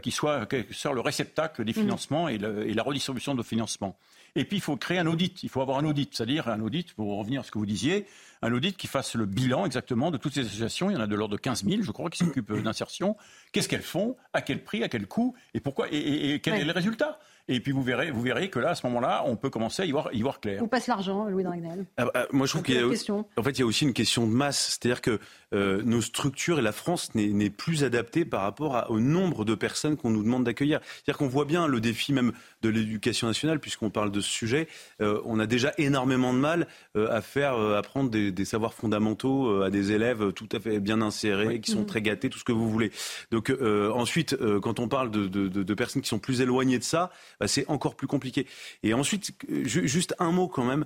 [0.02, 1.76] qui soit, le réceptacle des mm.
[1.76, 3.98] financements et, et, la redistribution de financement.
[4.36, 5.44] Et puis, il faut créer un audit.
[5.44, 8.06] Il faut avoir un audit, c'est-à-dire un audit, pour revenir à ce que vous disiez,
[8.42, 10.90] un audit qui fasse le bilan exactement de toutes ces associations.
[10.90, 13.18] Il y en a de l'ordre de 15 000, je crois, qui s'occupent d'insertion.
[13.52, 14.16] Qu'est-ce qu'elles font?
[14.34, 14.84] À quel prix?
[14.84, 15.36] À quel coût?
[15.54, 15.88] Et pourquoi?
[15.92, 17.20] Et, quel est le résultat?
[17.52, 19.86] Et puis vous verrez, vous verrez que là, à ce moment-là, on peut commencer à
[19.86, 20.62] y voir, y voir clair.
[20.62, 23.52] Où passe l'argent, Louis Dragnel ah, ah, Moi, je trouve qu'il y a, en fait,
[23.52, 24.78] il y a aussi une question de masse.
[24.80, 25.20] C'est-à-dire que
[25.54, 29.98] euh, nos structures et la France n'est plus adaptée par rapport au nombre de personnes
[29.98, 30.80] qu'on nous demande d'accueillir.
[30.84, 34.68] C'est-à-dire qu'on voit bien le défi même de l'éducation nationale, puisqu'on parle de ce sujet.
[35.02, 39.70] Euh, on a déjà énormément de mal euh, à faire apprendre des, savoirs fondamentaux à
[39.70, 41.86] des élèves tout à fait bien insérés, qui sont mmh.
[41.86, 42.92] très gâtés, tout ce que vous voulez.
[43.32, 43.52] Donc
[43.94, 47.48] ensuite, quand on parle de, de, de, personnes qui sont plus éloignées de ça, bah,
[47.48, 48.48] c'est encore plus compliqué.
[48.82, 50.86] Et ensuite, juste un mot quand même,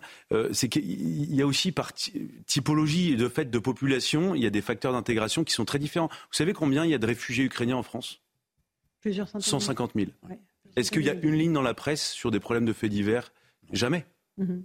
[0.52, 4.62] c'est qu'il y a aussi par typologie de fait de population, il y a des
[4.62, 6.08] facteurs d'intégration qui sont très différents.
[6.08, 8.22] Vous savez combien il y a de réfugiés ukrainiens en France?
[9.02, 10.12] Plusieurs 150 000.
[10.78, 13.34] Est-ce qu'il y a une ligne dans la presse sur des problèmes de faits divers?
[13.74, 14.06] Jamais.
[14.38, 14.64] Mhm.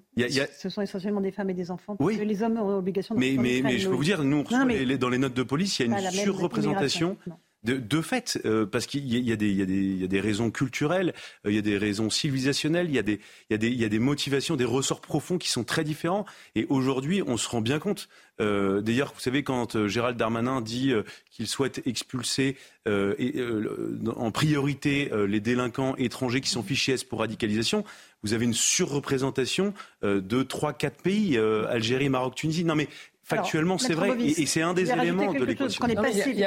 [0.56, 1.96] Ce sont essentiellement des femmes et des enfants.
[1.98, 2.16] oui.
[2.24, 5.18] les hommes ont l'obligation de Mais, mais, mais je peux vous dire, nous, dans les
[5.18, 7.16] notes de police, il y a une surreprésentation
[7.64, 11.12] de, fait, euh, parce qu'il y, a des raisons culturelles,
[11.44, 15.38] euh, il y a des raisons civilisationnelles, il y, a des, motivations, des ressorts profonds
[15.38, 16.24] qui sont très différents.
[16.54, 18.08] Et aujourd'hui, on se rend bien compte.
[18.40, 20.92] Euh, d'ailleurs, vous savez, quand Gérald Darmanin dit
[21.30, 27.84] qu'il souhaite expulser en priorité les délinquants étrangers qui sont fichés pour radicalisation,
[28.22, 32.64] vous avez une surreprésentation de trois, quatre pays, Algérie, Maroc, Tunisie.
[32.64, 32.88] Non mais
[33.28, 35.84] Factuellement, c'est vrai, et, c'est un des éléments de l'équation.
[35.86, 36.44] Oui, parce qu'il y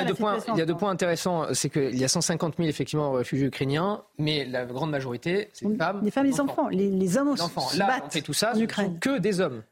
[0.00, 1.54] a deux points, il y a deux points intéressants.
[1.54, 5.76] C'est qu'il y a 150 000 effectivement réfugiés ukrainiens, mais la grande majorité, c'est des
[5.76, 7.68] femmes, les femmes, les enfants, les, hommes les enfants.
[7.76, 8.98] Là, on fait tout ça, en Ukraine.
[8.98, 9.62] que des hommes,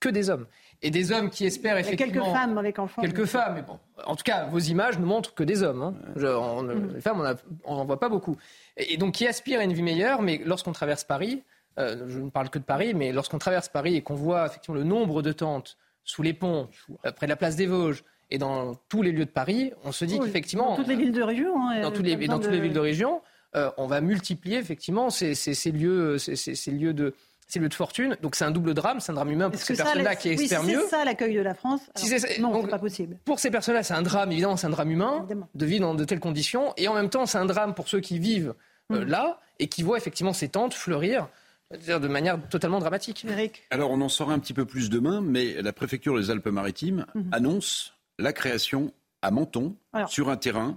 [0.00, 0.46] que des hommes.
[0.84, 2.12] Et des hommes qui espèrent effectivement.
[2.12, 3.02] Il y a quelques femmes avec enfants.
[3.02, 3.78] Quelques femmes, mais bon.
[4.04, 5.82] En tout cas, vos images ne montrent que des hommes.
[5.82, 5.94] Hein.
[6.16, 6.94] Mm.
[6.94, 8.36] Les femmes, on n'en voit pas beaucoup.
[8.76, 11.44] Et, donc, qui aspirent à une vie meilleure, mais lorsqu'on traverse Paris,
[11.78, 14.78] euh, je ne parle que de Paris, mais lorsqu'on traverse Paris et qu'on voit effectivement
[14.78, 16.68] le nombre de tentes sous les ponts,
[17.06, 19.92] euh, près de la place des Vosges et dans tous les lieux de Paris, on
[19.92, 20.70] se dit qu'effectivement.
[20.70, 21.68] Dans toutes les villes de région.
[21.68, 23.22] Hein, dans, tous les, dans toutes les villes de région,
[23.54, 25.34] euh, on va multiplier effectivement ces,
[25.70, 27.14] lieux, ces, lieux de
[27.46, 28.16] ces lieux de fortune.
[28.22, 30.80] Donc c'est un double drame, c'est un drame humain pour ces personnes-là qui espèrent mieux.
[30.80, 31.82] C'est ça l'accueil de la France.
[31.94, 33.18] si non, c'est pas possible.
[33.24, 36.04] Pour ces personnes-là, c'est un drame, évidemment, c'est un drame humain de vivre dans de
[36.04, 36.72] telles conditions.
[36.78, 38.54] Et en même temps, c'est un drame pour ceux qui vivent
[38.90, 39.08] euh, mm.
[39.08, 41.28] là et qui voient effectivement ces tentes fleurir
[41.72, 43.26] de manière totalement dramatique.
[43.70, 47.30] Alors on en saura un petit peu plus demain, mais la préfecture des Alpes-Maritimes mhm.
[47.32, 49.76] annonce la création à Menton,
[50.08, 50.76] sur un terrain,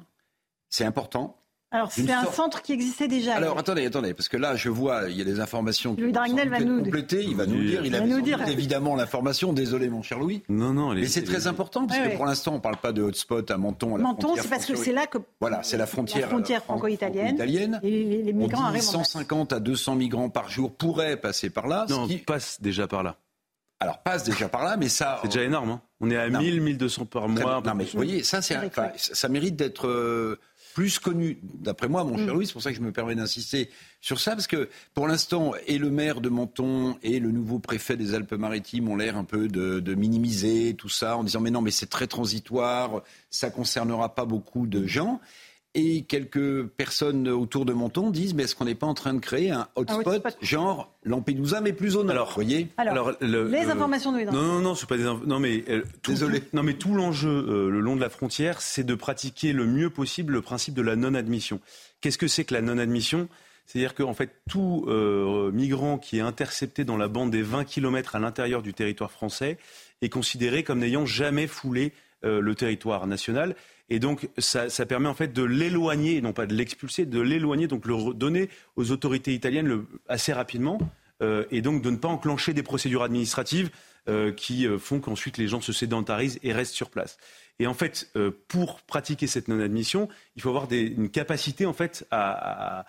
[0.70, 1.42] c'est important,
[1.76, 3.36] alors, c'est un centre qui existait déjà.
[3.36, 6.50] Alors, attendez, attendez, parce que là, je vois, il y a des informations Louis Dragnel
[6.50, 7.24] va nous compléter.
[7.24, 8.48] Il va nous dire, il, a nous dire.
[8.48, 9.52] évidemment l'information.
[9.52, 10.44] Désolé, mon cher Louis.
[10.48, 10.94] Non, non.
[10.94, 13.58] Mais c'est très important, parce que pour l'instant, on ne parle pas de hotspot à
[13.58, 13.96] Menton.
[13.96, 15.18] À Menton, c'est parce que c'est là que.
[15.42, 17.38] Voilà, c'est la frontière, frontière franco-italienne.
[17.84, 18.82] Et les, migrants on dit arrivent.
[18.82, 21.86] 150 à 200 migrants par jour pourraient passer par là.
[21.90, 23.18] Non, qui passe déjà par là.
[23.82, 25.20] Alors, passe déjà par là, mais ça.
[25.22, 25.72] C'est déjà énorme.
[25.72, 25.82] Hein.
[26.00, 27.62] On est à 1000, 1200 par mois.
[27.66, 29.88] Non, mais vous voyez, ça, ça mérite d'être.
[30.76, 32.32] Plus connu, d'après moi, mon cher mm.
[32.32, 33.70] Louis, c'est pour ça que je me permets d'insister
[34.02, 37.96] sur ça, parce que pour l'instant, et le maire de Menton et le nouveau préfet
[37.96, 41.72] des Alpes-Maritimes ont l'air un peu de, minimiser tout ça en disant mais non, mais
[41.72, 45.22] c'est très transitoire, ça concernera pas beaucoup de gens.
[45.78, 49.20] Et quelques personnes autour de Menton disent mais est-ce qu'on n'est pas en train de
[49.20, 52.70] créer un hotspot, genre Lampedusa mais plus au nord Alors, voyez?
[52.78, 56.44] Alors, les informations de Non, non, non, c'est pas des non mais euh, désolé.
[56.54, 59.90] non mais tout l'enjeu euh, le long de la frontière, c'est de pratiquer le mieux
[59.90, 61.60] possible le principe de la non-admission.
[62.00, 63.28] Qu'est-ce que c'est que la non-admission?
[63.66, 68.16] C'est-à-dire qu'en fait, tout euh, migrant qui est intercepté dans la bande des 20 km
[68.16, 69.58] à l'intérieur du territoire français
[70.02, 71.92] est considéré comme n'ayant jamais foulé
[72.24, 73.56] le territoire national.
[73.89, 77.86] Et donc, ça, permet en fait de l'éloigner, non pas de l'expulser, de l'éloigner, donc
[77.86, 80.80] le redonner aux autorités italiennes assez rapidement,
[81.21, 83.69] euh, et donc de ne pas enclencher des procédures administratives
[84.10, 87.17] euh, qui euh, font qu'ensuite les gens se sédentarisent et restent sur place.
[87.60, 88.12] Et en fait,
[88.50, 92.86] pour pratiquer cette non-admission, il faut avoir une capacité en fait à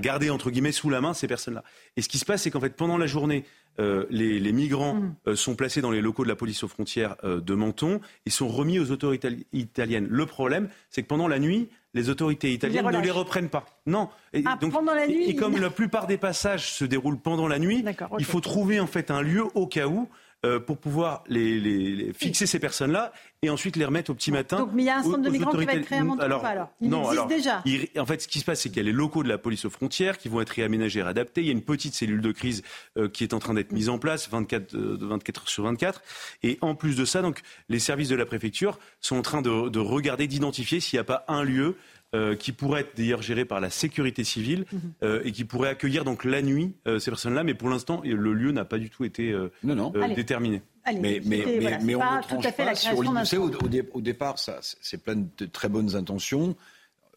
[0.00, 1.64] garder entre guillemets sous la main ces personnes-là.
[1.96, 3.46] Et ce qui se passe, c'est qu'en fait, pendant la journée,
[3.78, 5.14] euh, les, migrants mm.
[5.28, 8.30] euh, sont placés dans les locaux de la police aux frontières euh, de Menton et
[8.30, 10.06] sont remis aux autorités italiennes.
[10.10, 13.64] Le problème, c'est que pendant la nuit, les autorités italiennes ne les reprennent pas.
[13.86, 14.08] Non.
[14.32, 17.48] Et, ah, donc, pendant la nuit, et, comme la plupart des passages se déroulent pendant
[17.48, 17.84] la nuit,
[18.18, 20.08] il faut trouver en fait un lieu au cas où
[20.44, 24.58] euh, pour pouvoir les, fixer ces personnes-là et ensuite les remettre au petit matin.
[24.58, 26.44] Donc, mais il y a un centre de migrants qui va être créé à alors,
[26.44, 27.62] alors Il non, existe déjà.
[27.96, 29.64] en fait, ce qui se passe, c'est qu'il y a les locaux de la police
[29.64, 31.42] aux frontières qui vont être réaménagés et adaptés.
[31.42, 32.64] Il y a une petite cellule de crise
[32.96, 36.02] euh, qui est en train d'être mise en place 24, 24 heures sur 24.
[36.42, 39.68] Et en plus de ça, donc, les services de la préfecture sont en train de,
[39.68, 41.76] de regarder, d'identifier s'il n'y a pas un lieu
[42.14, 44.80] euh, qui pourrait être d'ailleurs géré par la sécurité civile mhm.
[45.02, 47.42] euh, et qui pourrait accueillir donc la nuit euh, ces personnes-là.
[47.42, 49.92] Mais pour l'instant, le lieu n'a pas du tout été non, non.
[50.14, 50.60] déterminé.
[50.86, 53.80] mais, mais, mais, mais on ne tranche pas sur l'idée.
[53.80, 56.54] Au, au, départ, ça, c'est plein de très bonnes intentions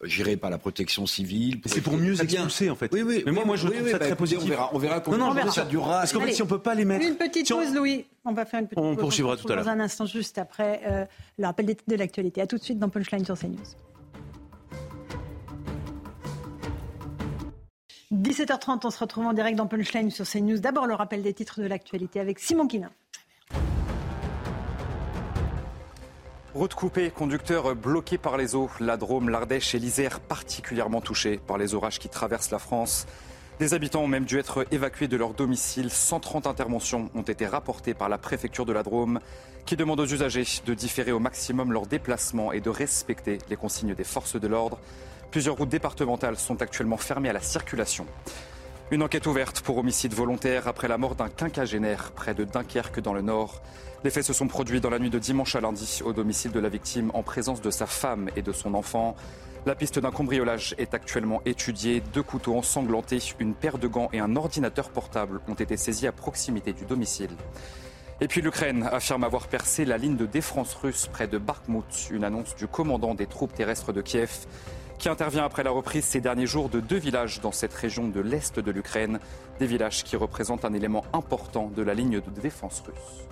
[0.02, 1.60] géré par la protection civile.
[1.66, 2.90] C'est pour mieux expulser, en fait.
[2.90, 3.22] Oui, oui.
[3.26, 4.44] Mais moi, moi je trouve ça bah, très positif.
[4.44, 5.98] On verra, on verra comment ça durera.
[5.98, 7.06] Parce qu'en fait, si on peut pas les mettre.
[7.06, 8.06] Une petite pause, Louis.
[8.24, 8.96] On va faire une petite on pause.
[8.96, 9.64] On poursuivra tout à l'heure.
[9.66, 10.80] Dans un instant, juste après
[11.36, 12.40] le rappel de l'actualité.
[12.40, 13.58] À tout de suite dans Punchline sur CNews.
[18.12, 20.60] 17h30, on se retrouve en direct dans Punchline sur CNews.
[20.60, 22.92] D'abord, le rappel des titres de l'actualité avec Simon Quinin.
[26.54, 28.70] Route coupée, conducteurs bloqués par les eaux.
[28.78, 33.06] La Drôme, l'Ardèche et l'Isère particulièrement touchés par les orages qui traversent la France.
[33.58, 35.90] Des habitants ont même dû être évacués de leur domicile.
[35.90, 39.18] 130 interventions ont été rapportées par la préfecture de la Drôme,
[39.64, 43.94] qui demande aux usagers de différer au maximum leur déplacement et de respecter les consignes
[43.94, 44.78] des forces de l'ordre.
[45.30, 48.06] Plusieurs routes départementales sont actuellement fermées à la circulation.
[48.92, 53.12] Une enquête ouverte pour homicide volontaire après la mort d'un quinquagénaire près de Dunkerque dans
[53.12, 53.60] le Nord.
[54.04, 56.60] Les faits se sont produits dans la nuit de dimanche à lundi au domicile de
[56.60, 59.16] la victime en présence de sa femme et de son enfant.
[59.66, 62.00] La piste d'un cambriolage est actuellement étudiée.
[62.14, 66.12] Deux couteaux ensanglantés, une paire de gants et un ordinateur portable ont été saisis à
[66.12, 67.32] proximité du domicile.
[68.20, 72.22] Et puis l'Ukraine affirme avoir percé la ligne de défense russe près de Bakhmut, une
[72.22, 74.46] annonce du commandant des troupes terrestres de Kiev
[74.98, 78.20] qui intervient après la reprise ces derniers jours de deux villages dans cette région de
[78.20, 79.18] l'Est de l'Ukraine,
[79.58, 83.26] des villages qui représentent un élément important de la ligne de défense russe.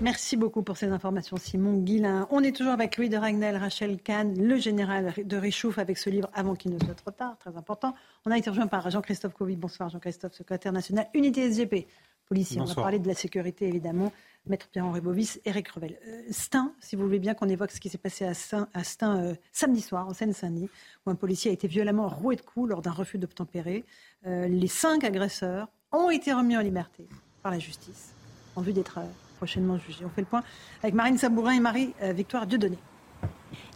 [0.00, 2.26] Merci beaucoup pour ces informations, Simon Guillain.
[2.30, 6.10] On est toujours avec Louis de Ragnel, Rachel Kahn, le général de Richouf, avec ce
[6.10, 7.94] livre Avant qu'il ne soit trop tard, très important.
[8.26, 9.54] On a été rejoint par Jean-Christophe Covid.
[9.54, 11.86] Bonsoir, Jean-Christophe, secrétaire national, unité SGP.
[12.26, 14.12] Policier, on va parler de la sécurité, évidemment.
[14.46, 15.96] Maître Pierre-Henri Bovis, Eric Revel.
[16.06, 18.68] Euh, Stein, si vous voulez bien qu'on évoque ce qui s'est passé à Stein,
[19.04, 20.68] euh, samedi soir, en Seine-Saint-Denis,
[21.06, 23.84] où un policier a été violemment roué de coups lors d'un refus d'obtempérer.
[24.26, 27.06] Euh, les cinq agresseurs ont été remis en liberté
[27.42, 28.14] par la justice,
[28.56, 28.98] en vue d'être
[29.36, 30.04] prochainement jugés.
[30.04, 30.42] On fait le point
[30.82, 32.78] avec Marine Sabourin et Marie-Victoire Dieudonné.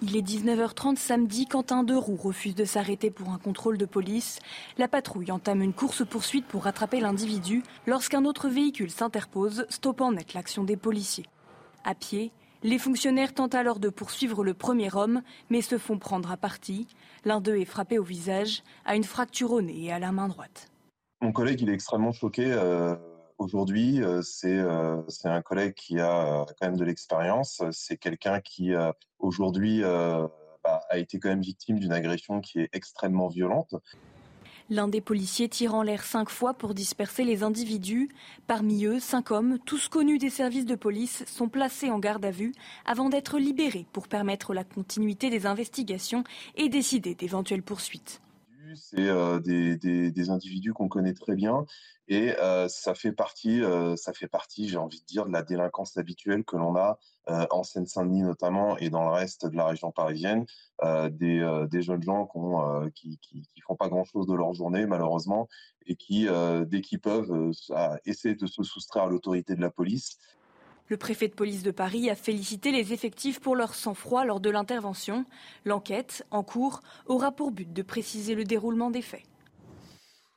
[0.02, 3.86] Il est 19h30 samedi quand un deux roues refuse de s'arrêter pour un contrôle de
[3.86, 4.38] police.
[4.78, 10.64] La patrouille entame une course-poursuite pour rattraper l'individu lorsqu'un autre véhicule s'interpose, stoppant net l'action
[10.64, 11.26] des policiers.
[11.84, 16.32] À pied, les fonctionnaires tentent alors de poursuivre le premier homme, mais se font prendre
[16.32, 16.88] à partie.
[17.24, 20.28] L'un d'eux est frappé au visage, a une fracture au nez et à la main
[20.28, 20.70] droite.
[21.20, 22.44] Mon collègue, il est extrêmement choqué.
[22.46, 22.96] Euh,
[23.38, 27.62] aujourd'hui, euh, euh, c'est un collègue qui a euh, quand même de l'expérience.
[27.72, 28.72] C'est quelqu'un qui
[29.18, 33.74] aujourd'hui bah, a été quand même victime d'une agression qui est extrêmement violente.
[34.68, 38.08] L'un des policiers tire en l'air cinq fois pour disperser les individus.
[38.48, 42.32] Parmi eux, cinq hommes, tous connus des services de police, sont placés en garde à
[42.32, 42.52] vue
[42.84, 46.24] avant d'être libérés pour permettre la continuité des investigations
[46.56, 48.20] et décider d'éventuelles poursuites.
[48.74, 49.06] C'est
[49.42, 51.64] des, des, individus qu'on connaît très bien
[52.08, 52.34] et
[52.68, 53.62] ça fait partie,
[53.96, 56.98] ça fait partie, j'ai envie de dire, de la délinquance habituelle que l'on a
[57.50, 60.46] en Seine-Saint-Denis notamment et dans le reste de la région parisienne,
[60.82, 62.28] des, jeunes gens
[62.94, 65.48] qui, qui, qui, font pas grand-chose de leur journée malheureusement
[65.86, 66.28] et qui,
[66.66, 67.50] dès qu'ils peuvent,
[68.04, 70.18] essaient de se soustraire à l'autorité de la police.
[70.88, 74.50] Le préfet de police de Paris a félicité les effectifs pour leur sang-froid lors de
[74.50, 75.24] l'intervention.
[75.64, 79.24] L'enquête, en cours, aura pour but de préciser le déroulement des faits.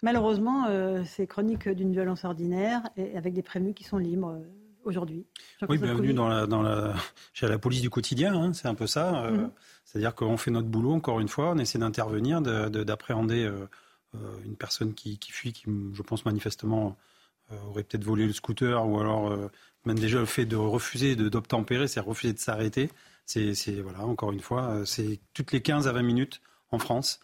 [0.02, 4.46] Malheureusement, euh, c'est chronique d'une violence ordinaire et avec des prévenus qui sont libres euh,
[4.86, 5.26] aujourd'hui.
[5.68, 6.94] Oui, bienvenue dans la, dans la,
[7.34, 9.24] chez la police du quotidien, hein, c'est un peu ça.
[9.26, 9.52] Euh, mhm.
[9.84, 13.52] C'est-à-dire qu'on fait notre boulot, encore une fois, on essaie d'intervenir, d'appréhender
[14.46, 16.96] une personne qui, qui, fuit, qui, je pense manifestement,
[17.68, 19.36] aurait peut-être volé le scooter ou alors
[19.86, 22.92] même déjà le fait de refuser d'obtempérer, c'est refuser de s'arrêter.
[23.26, 27.20] C'est, voilà, encore une fois, c'est toutes les 15 à 20 minutes en France.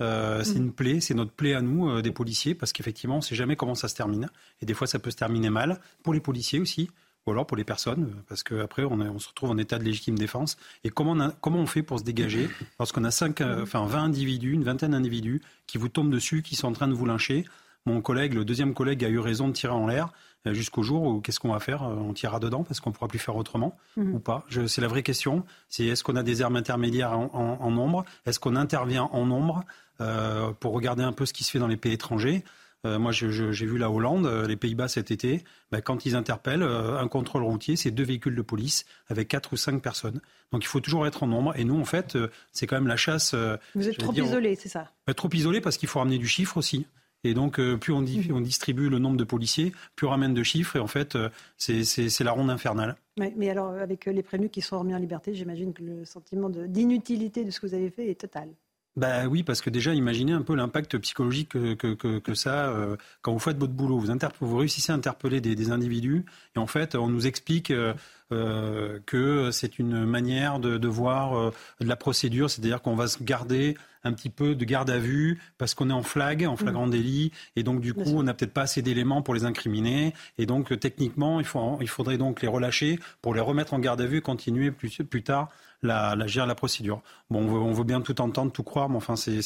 [0.00, 0.62] Euh, c'est mm.
[0.62, 3.34] une plaie, c'est notre plaie à nous, euh, des policiers, parce qu'effectivement, on ne sait
[3.34, 4.28] jamais comment ça se termine.
[4.60, 6.90] Et des fois, ça peut se terminer mal, pour les policiers aussi,
[7.26, 9.84] ou alors pour les personnes, euh, parce qu'après, on, on, se retrouve en état de
[9.84, 10.56] légitime défense.
[10.84, 14.52] Et comment on, comment on fait pour se dégager lorsqu'on a cinq, enfin, 20 individus,
[14.52, 17.44] une vingtaine d'individus qui vous tombent dessus, qui sont en train de vous lyncher
[17.84, 20.12] Mon collègue, le deuxième collègue, a eu raison de tirer en l'air
[20.46, 23.18] jusqu'au jour où qu'est-ce qu'on va faire On tirera dedans parce qu'on ne pourra plus
[23.18, 24.14] faire autrement mm.
[24.14, 24.44] ou pas?
[24.66, 25.44] C'est la vraie question.
[25.68, 28.04] C'est est-ce qu'on a des armes intermédiaires en, en nombre?
[28.26, 29.64] Est-ce qu'on intervient en nombre
[30.00, 32.44] euh, pour regarder un peu ce qui se fait dans les pays étrangers?
[32.84, 33.28] Euh, moi, j'ai
[33.66, 35.44] vu la Hollande, euh, les Pays-Bas cet été.
[35.70, 39.56] Ben, quand ils interpellent un contrôle routier, c'est deux véhicules de police avec quatre ou
[39.56, 40.20] cinq personnes.
[40.50, 41.56] Donc il faut toujours être en nombre.
[41.56, 42.18] Et nous, en fait,
[42.50, 43.34] c'est quand même la chasse.
[43.76, 44.90] Vous êtes trop isolé, c'est ça?
[45.06, 46.86] ben, Trop isolé parce qu'il faut ramener du chiffre aussi.
[47.24, 50.42] Et donc, plus on, dit, on, distribue le nombre de policiers, plus on ramène de
[50.42, 50.76] chiffres.
[50.76, 51.16] Et en fait,
[51.56, 52.96] c'est la ronde infernale.
[53.16, 57.42] mais alors, avec les prévenus qui sont remis en liberté, j'imagine que le sentiment d'inutilité
[57.42, 58.48] de, de ce que vous avez fait est total.
[58.94, 62.96] bah oui, parce que déjà, imaginez un peu l'impact psychologique que, que, que, ça, euh,
[63.22, 66.66] quand vous faites votre boulot, vous, vous réussissez à interpeller des, des, individus, et en
[66.66, 67.94] fait, on nous explique euh,
[68.32, 73.06] euh que c'est une manière de, de voir euh, de la procédure, c'est-à-dire qu'on va
[73.06, 76.56] se garder un petit peu de garde à vue parce qu'on est en flag, en
[76.56, 76.90] flagrant mmh.
[76.90, 80.46] délit, et donc du coup, on n'a peut-être pas assez d'éléments pour les incriminer, et
[80.46, 84.06] donc techniquement, il, faut, il faudrait donc les relâcher pour les remettre en garde à
[84.06, 85.50] vue et continuer plus, plus tard
[85.82, 87.02] la, la, la procédure.
[87.30, 89.40] Bon, on veut, bien tout entendre, tout croire, mais enfin, c'est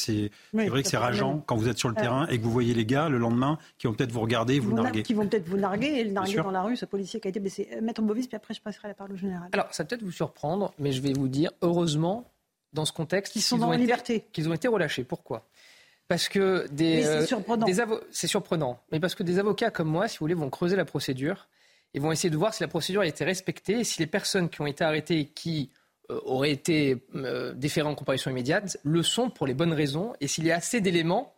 [0.53, 2.85] vrai que c'est rageant quand vous êtes sur le terrain et que vous voyez les
[2.85, 5.03] gars le lendemain qui vont peut-être vous regarder vous narguer.
[5.03, 7.29] Qui vont peut-être vous narguer et le narguer dans la rue, ce policier qui a
[7.29, 7.69] été blessé.
[7.73, 9.49] Euh, Maître Bovis, puis après je passerai la parole au général.
[9.51, 12.31] Alors, ça peut-être vous surprendre, mais je vais vous dire, heureusement,
[12.73, 14.27] dans ce contexte, qu'ils sont ont liberté.
[14.31, 15.03] Qu'ils ont été relâchés.
[15.03, 15.47] Pourquoi?
[16.07, 17.67] Parce que des, c'est surprenant.
[18.11, 18.79] c'est surprenant.
[18.91, 21.47] Mais parce que des avocats comme moi, si vous voulez, vont creuser la procédure
[21.93, 24.49] et vont essayer de voir si la procédure a été respectée et si les personnes
[24.49, 25.69] qui ont été arrêtées qui
[26.09, 30.27] euh, auraient été euh, déférés en comparution immédiate le sont pour les bonnes raisons et
[30.27, 31.33] s'il y a assez d'éléments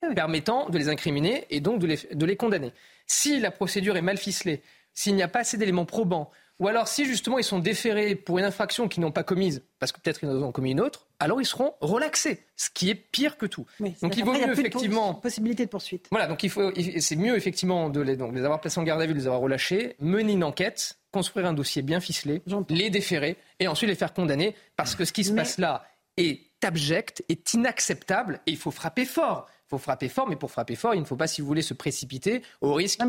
[0.00, 2.72] ah permettant de les incriminer et donc de les, de les condamner.
[3.06, 4.62] Si la procédure est mal ficelée,
[4.94, 8.38] s'il n'y a pas assez d'éléments probants, ou alors, si justement ils sont déférés pour
[8.38, 11.06] une infraction qu'ils n'ont pas commise, parce que peut-être qu'ils en ont commis une autre,
[11.20, 13.64] alors ils seront relaxés, ce qui est pire que tout.
[14.02, 15.14] donc il vaut mieux effectivement.
[15.14, 16.08] possibilité de poursuite.
[16.10, 19.00] Voilà, donc il faut, c'est mieux effectivement de les, donc, les avoir placés en garde
[19.00, 22.90] à vue, de les avoir relâchés, mener une enquête, construire un dossier bien ficelé, les
[22.90, 25.84] déférer et ensuite les faire condamner, parce que ce qui se passe là
[26.16, 30.76] est abject, est inacceptable et il faut frapper fort faut frapper fort, mais pour frapper
[30.76, 33.00] fort, il ne faut pas, si vous voulez, se précipiter au risque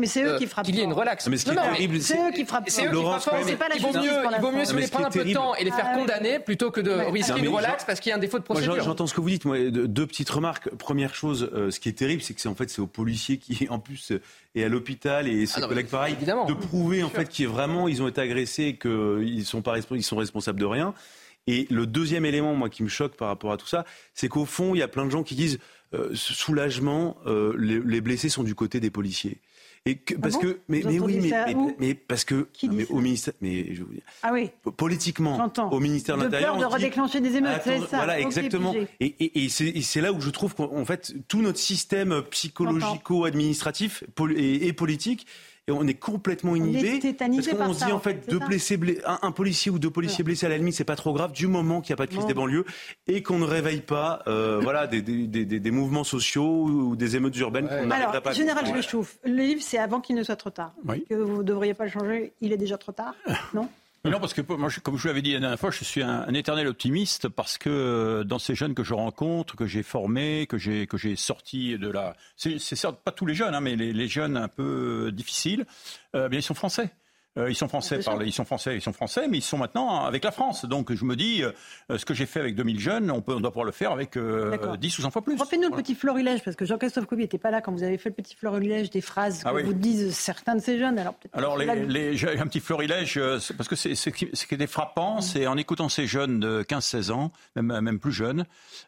[0.64, 1.26] qu'il y ait une relaxe.
[1.28, 3.34] Mais c'est eux qui frappent C'est eux qui frappent fort.
[3.74, 5.70] Il vaut mieux, il vaut mieux si vous prendre un peu de temps et les
[5.70, 8.38] faire ah condamner plutôt que de risquer une relaxe parce qu'il y a un défaut
[8.38, 8.82] de procédure.
[8.82, 9.44] J'entends ce que vous dites.
[9.44, 10.68] Moi, deux petites remarques.
[10.76, 13.38] Première chose, euh, ce qui est terrible, c'est que c'est en fait c'est aux policiers
[13.38, 14.12] qui, en plus,
[14.54, 18.02] est à l'hôpital et ses ah collègues pareil, de prouver en fait qu'ils vraiment ils
[18.02, 20.94] ont été agressés et qu'ils sont pas ils sont responsables de rien.
[21.46, 24.44] Et le deuxième élément, moi, qui me choque par rapport à tout ça, c'est qu'au
[24.44, 25.58] fond, il y a plein de gens qui disent
[25.92, 29.38] euh, soulagement, euh, les, blessés sont du côté des policiers.
[29.86, 33.32] Et que, parce ah que, mais, mais oui, mais, mais, parce que, mais au ministère,
[33.40, 34.50] mais je vous dis, ah oui.
[34.76, 37.96] politiquement, au ministère de l'Intérieur, de redéclencher des émeutes, c'est ça.
[37.96, 38.74] Voilà, exactement.
[39.00, 39.48] Et, et, et
[39.82, 44.04] c'est là où je trouve qu'en fait, tout notre système psychologico-administratif
[44.36, 45.26] et politique
[45.70, 47.00] on est complètement inhibé.
[47.18, 50.48] parce qu'on se dit en fait, deux blessés, un, policier ou deux policiers blessés à
[50.48, 52.34] la limite, c'est pas trop grave du moment qu'il n'y a pas de crise des
[52.34, 52.64] banlieues
[53.06, 57.86] et qu'on ne réveille pas euh, voilà, des, mouvements sociaux ou des émeutes urbaines qu'on
[57.86, 59.18] n'arriverait pas Général, je le chauffe.
[59.24, 60.72] Le livre, c'est avant qu'il ne soit trop tard.
[61.08, 63.14] Que vous ne devriez pas le changer, il est déjà trop tard,
[63.54, 63.68] non?
[64.04, 66.32] Non, parce que moi, comme je vous l'avais dit la dernière fois, je suis un,
[66.32, 70.56] éternel optimiste parce que euh, dans ces jeunes que je rencontre, que j'ai formés, que
[70.56, 74.38] j'ai que sortis de la, c'est certes pas tous les jeunes, hein, mais les, jeunes
[74.38, 75.66] un peu difficiles,
[76.14, 76.90] euh, ils sont français.
[77.40, 80.24] Euh, ils sont français, ils sont français, ils sont français, mais ils sont maintenant avec
[80.24, 80.64] la France.
[80.64, 83.40] Donc je me dis, euh, ce que j'ai fait avec 2000 jeunes, on, peut, on
[83.40, 85.36] doit pouvoir le faire avec 10 euh, ou 100 fois plus.
[85.36, 88.10] Refais-nous le petit florilège, parce que Jean-Christophe Couvi n'était pas là quand vous avez fait
[88.10, 90.98] le petit florilège des phrases ah que vous disent certains de ces jeunes.
[90.98, 93.20] Alors, alors les, j'ai un petit florilège,
[93.56, 95.22] parce que c'est, ce qui, est frappant, mm.
[95.22, 98.44] c'est en écoutant ces jeunes de 15-16 ans, même, même plus jeunes,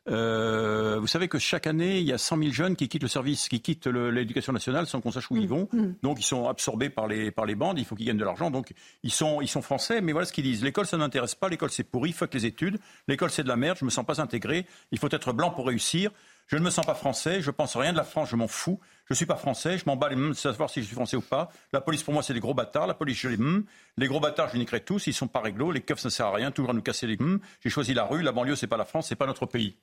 [0.07, 3.49] vous savez que chaque année, il y a 100 000 jeunes qui quittent le service,
[3.49, 5.47] qui quittent l'éducation nationale sans qu'on sache où ils mm.
[5.47, 5.69] vont.
[5.73, 5.93] Mm.
[6.03, 8.42] Donc ils sont absorbés par les, par les bandes, il faut qu'ils gagnent de l'argent
[8.51, 10.63] donc ils sont, français, mais voilà ce qu'ils disent.
[10.65, 12.79] L'école, ça n'intéresse pas, l'école, c'est pourri, fuck les études,
[13.09, 15.67] l'école, c'est de la merde, je me sens pas intégré, il faut être blanc pour
[15.67, 16.11] réussir.
[16.49, 18.79] Je ne me sens pas français, je pense rien de la France, je m'en fous.
[19.09, 21.17] Je suis pas français, je m'en bats les mains de savoir si je suis français
[21.17, 21.51] ou pas.
[21.73, 23.65] La police pour moi c'est des gros bâtards, la police je les hmm.
[23.97, 26.27] Les gros bâtards je les niquerai tous, ils sont pas réglo, les keufs ça sert
[26.27, 27.39] à rien, toujours à nous casser les hmm.
[27.61, 29.77] J'ai choisi la rue, la banlieue c'est pas la France, c'est pas notre pays.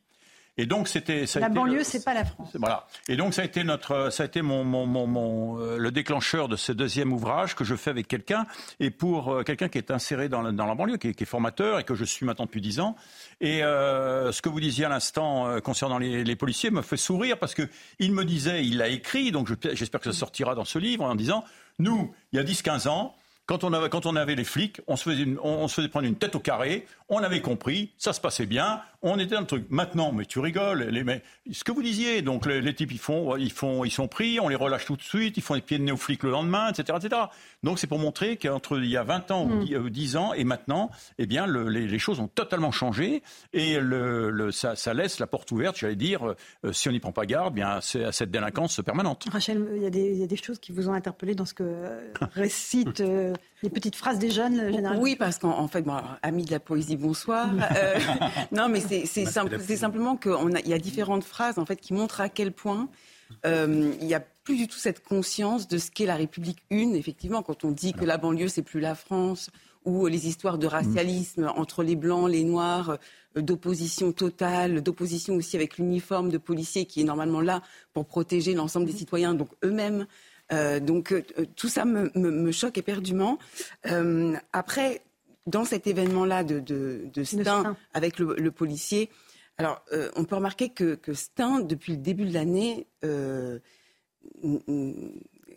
[0.59, 2.49] Et donc c'était la banlieue, c'est pas la France.
[2.55, 2.85] Voilà.
[3.07, 6.49] Et donc ça a été notre, ça a été mon, mon, mon, euh, le déclencheur
[6.49, 8.45] de ce deuxième ouvrage que je fais avec quelqu'un
[8.81, 11.23] et pour euh, quelqu'un qui est inséré dans la, dans la banlieue, qui est, qui
[11.23, 12.97] est, formateur et que je suis maintenant depuis dix ans.
[13.39, 17.39] Et euh, ce que vous disiez à l'instant concernant les, les, policiers me fait sourire
[17.39, 17.69] parce que
[17.99, 21.15] il me disait, il l'a écrit, donc j'espère que ça sortira dans ce livre en
[21.15, 21.45] disant,
[21.77, 23.15] nous, il y a 10-15 ans,
[23.49, 26.05] quand on, avait, quand on avait les flics, on se, faisait on, se faisait prendre
[26.05, 29.47] une tête au carré, on avait compris, ça se passait bien, on était dans le
[29.47, 29.65] truc.
[29.69, 33.37] Maintenant, mais tu rigoles, les, mais, ce que vous disiez, donc les, types ils font,
[33.37, 35.77] ils font, ils sont pris, on les relâche tout de suite, ils font les pieds
[35.77, 37.21] de nez aux flics le lendemain, etc., etc.
[37.63, 40.17] Donc c'est pour montrer qu'entre il y a 20 ans ou 10 hmm.
[40.17, 44.75] ans et maintenant, eh bien le, les, choses ont totalement changé et le, le ça,
[44.75, 46.35] ça, laisse la porte ouverte, j'allais dire,
[46.65, 49.27] euh, si on n'y prend pas garde, bien c'est à cette délinquance permanente.
[49.31, 51.45] Rachel, il y, a des, il y, a des choses qui vous ont interpellé dans
[51.45, 55.81] ce que récite euh, les petites phrases des jeunes, euh, généralement Oui, parce qu'en fait,
[55.81, 57.49] bon, amis de la poésie, bonsoir.
[57.75, 57.99] Euh,
[58.51, 62.27] non, mais c'est simple, simplement qu'il y a différentes phrases en fait qui montrent à
[62.27, 62.89] quel point
[63.45, 66.95] euh, il y a plus du tout cette conscience de ce qu'est la République une.
[66.95, 69.51] Effectivement, quand on dit que la banlieue, c'est plus la France,
[69.85, 72.97] ou les histoires de racialisme entre les blancs, les noirs,
[73.35, 77.61] d'opposition totale, d'opposition aussi avec l'uniforme de policier qui est normalement là
[77.93, 80.07] pour protéger l'ensemble des citoyens, donc eux-mêmes.
[80.51, 81.23] Euh, donc euh,
[81.55, 83.37] tout ça me, choque éperdument.
[84.53, 85.01] après,
[85.45, 89.09] dans cet événement-là de, de, Stein, avec le, policier,
[89.57, 89.83] alors
[90.15, 92.87] on peut remarquer que, que, Stein, depuis le début de l'année,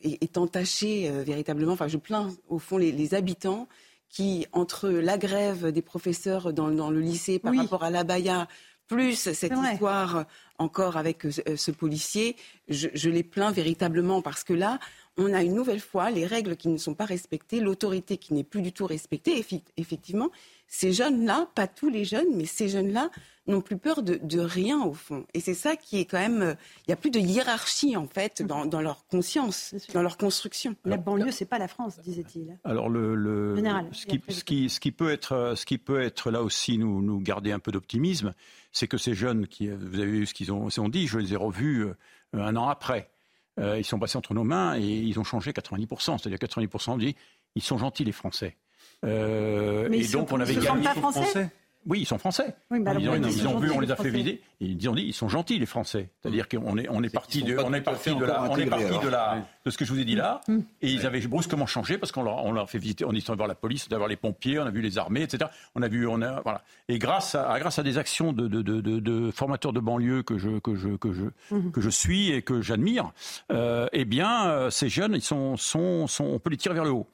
[0.03, 1.73] est, entaché véritablement.
[1.73, 3.69] Enfin, je plains au fond les habitants
[4.13, 8.47] qui, entre la grève des professeurs dans, le lycée par rapport à l'abaya,
[8.93, 10.25] plus cette histoire
[10.59, 12.37] encore avec euh, ce policier,
[12.69, 14.79] je, les plains véritablement parce que là,
[15.17, 18.45] on a une nouvelle fois les règles qui ne sont pas respectées, l'autorité qui n'est
[18.45, 19.45] plus du tout respectée.
[19.77, 20.31] Effectivement,
[20.75, 23.11] ces jeunes-là, pas tous les jeunes, mais ces jeunes-là
[23.47, 25.27] n'ont plus peur de, rien au fond.
[25.35, 26.41] Et c'est ça qui est quand même.
[26.41, 28.47] Euh, il n'y a plus de hiérarchie en fait mm.
[28.47, 30.75] dans, leur conscience, dans leur construction.
[30.87, 32.59] La banlieue, c'est pas la France, disait-il.
[32.65, 33.55] Alors le,
[33.93, 37.21] ce, qui, ce, qui, peut être, euh, ce qui peut être là aussi nous, nous
[37.21, 38.33] garder un peu d'optimisme,
[38.73, 41.35] c'est que ces jeunes qui, vous avez vu ce qu'ils ont, ont, dit, je les
[41.35, 41.95] ai revus euh,
[42.33, 43.11] un an après.
[43.59, 46.17] ils sont passés entre nos mains et ils ont changé 90%.
[46.17, 47.15] C'est-à-dire 90% dit
[47.57, 48.57] ils sont gentils les Français.
[49.05, 50.85] Euh, Mais et donc on avait gagné.
[50.85, 51.51] Pas français
[51.87, 52.55] oui, ils sont français.
[52.71, 53.09] Bah ils,
[53.49, 54.41] ont, vu, on les a fait vider.
[54.61, 56.11] Ils ont dit, ils sont gentils les Français.
[56.21, 58.99] C'est-à-dire qu'on est, on est parti de, on est parti de la, on est parti
[59.03, 60.43] de la, de ce que je vous ai dit là.
[60.47, 60.59] Mm.
[60.83, 63.37] Et ils avaient brusquement changé parce qu'on leur, on leur fait visiter, on est allé
[63.37, 65.51] voir la police, on a voir les pompiers, on a vu les armées, etc.
[65.75, 66.63] On a vu, on a, voilà.
[66.89, 70.39] Et grâce à, grâce à des actions de, de, de, de formateurs de banlieue que
[70.39, 71.73] je, que je, que je, mm-hmm.
[71.73, 73.11] que je suis et que j'admire,
[73.51, 76.85] euh, eh bien, euh, ces jeunes, ils sont, sont, sont, on peut les tirer vers
[76.85, 77.09] le haut.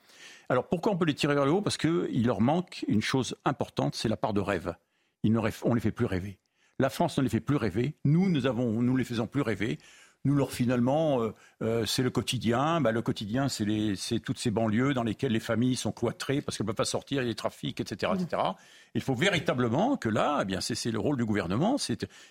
[0.50, 1.60] Alors pourquoi on peut les tirer vers le haut?
[1.60, 4.74] Parce qu'il leur manque une chose importante, c'est la part de rêve.
[5.24, 6.38] On ne les fait plus rêver.
[6.78, 7.96] La France ne les fait plus rêver.
[8.04, 9.78] Nous, nous avons, nous les faisons plus rêver.
[10.28, 12.82] Nous, leur finalement, euh, euh, c'est le quotidien.
[12.82, 16.66] Bah, le quotidien, c'est toutes ces banlieues dans lesquelles les familles sont cloîtrées parce qu'elles
[16.66, 18.42] ne peuvent pas sortir, il y a des trafics, etc., etc.
[18.94, 21.76] Il faut véritablement que là, eh bien, c'est le rôle du gouvernement.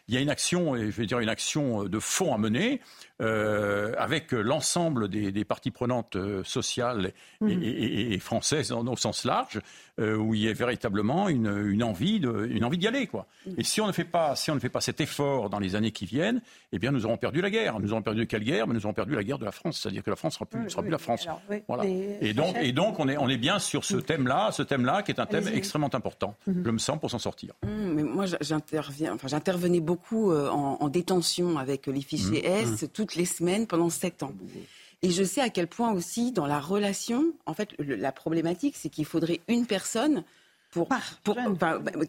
[0.08, 2.82] Il y a une action, je vais dire une action de fond à mener
[3.20, 7.14] euh, avec l'ensemble des, parties prenantes euh, sociales
[7.48, 9.60] et, françaises au sens large,
[10.00, 13.26] euh, où il y a véritablement une, une envie d'y aller, quoi.
[13.58, 15.76] Et si on ne fait pas, si on ne fait pas cet effort dans les
[15.76, 16.42] années qui viennent,
[16.72, 17.80] eh bien, nous aurons perdu la guerre.
[17.88, 19.80] Nous aurons perdu quelle guerre Mais nous aurons perdu la guerre de la France.
[19.82, 21.26] C'est-à-dire que la France sera plus, sera plus la France.
[21.68, 21.86] voilà.
[21.86, 25.12] Et donc, et donc, on est, on est bien sur ce thème-là, ce thème-là qui
[25.12, 26.36] est un thème extrêmement important.
[26.48, 26.64] Mhm.
[26.66, 27.54] Je me sens pour s'en sortir.
[27.64, 32.74] Mmh, mais moi, j'interviens, enfin, j'intervenais beaucoup en, détention avec les fichiers mmh.
[32.74, 34.34] S, toutes les semaines pendant sept ans.
[35.04, 38.90] Et je sais à quel point aussi, dans la relation, en fait, la problématique, c'est
[38.90, 40.24] qu'il faudrait une personne
[40.72, 40.90] pour,
[41.24, 41.38] pour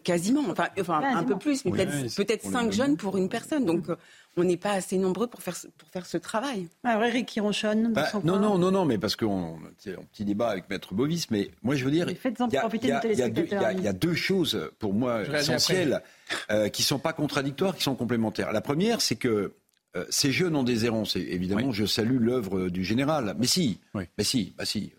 [0.03, 3.65] quasiment, enfin, enfin un peu plus, mais peut-être cinq jeunes pour une personne.
[3.65, 3.95] Donc, euh,
[4.37, 6.67] on n'est pas assez nombreux pour faire, pour faire ce travail.
[6.83, 7.93] Alors, Eric qui ronchonne.
[7.93, 11.29] Bah, non, non, non, non, mais parce qu'on a un petit débat avec Maître Bovis,
[11.31, 13.17] mais moi je veux dire, il
[13.83, 16.01] y, a deux choses pour moi essentielles
[16.51, 18.51] euh, qui ne sont pas contradictoires, qui sont complémentaires.
[18.51, 19.53] La première, c'est que
[19.95, 21.15] euh, ces jeunes ont des errances.
[21.15, 23.35] évidemment, je salue l'œuvre du général.
[23.37, 24.91] Mais si, mais si, bah si.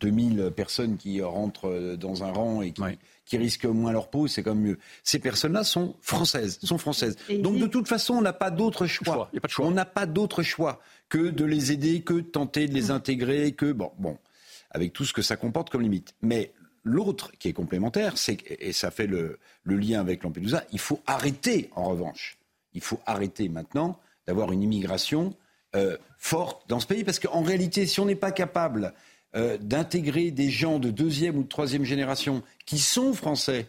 [0.00, 2.82] 2000 euh, personnes qui rentrent dans un rang et qui,
[3.32, 4.78] risquent au moins leur peau, c'est comme mieux.
[5.02, 7.16] Ces personnes-là sont françaises, sont françaises.
[7.40, 9.30] Donc de toute façon, on n'a pas d'autre choix.
[9.58, 12.90] On n'a pas d'autre choix que de les aider, que de tenter de les mmh.
[12.90, 14.18] intégrer, que bon, bon,
[14.70, 16.14] avec tout ce que ça comporte comme limite.
[16.22, 16.52] Mais
[16.82, 21.00] l'autre qui est complémentaire, c'est et ça fait le, le lien avec Lampedusa, il faut
[21.06, 22.38] arrêter en revanche.
[22.74, 25.34] Il faut arrêter maintenant d'avoir une immigration
[25.74, 27.04] euh, forte dans ce pays.
[27.04, 28.92] Parce qu'en réalité, si on n'est pas capable
[29.36, 33.68] euh, d'intégrer des gens de deuxième ou de troisième génération qui sont français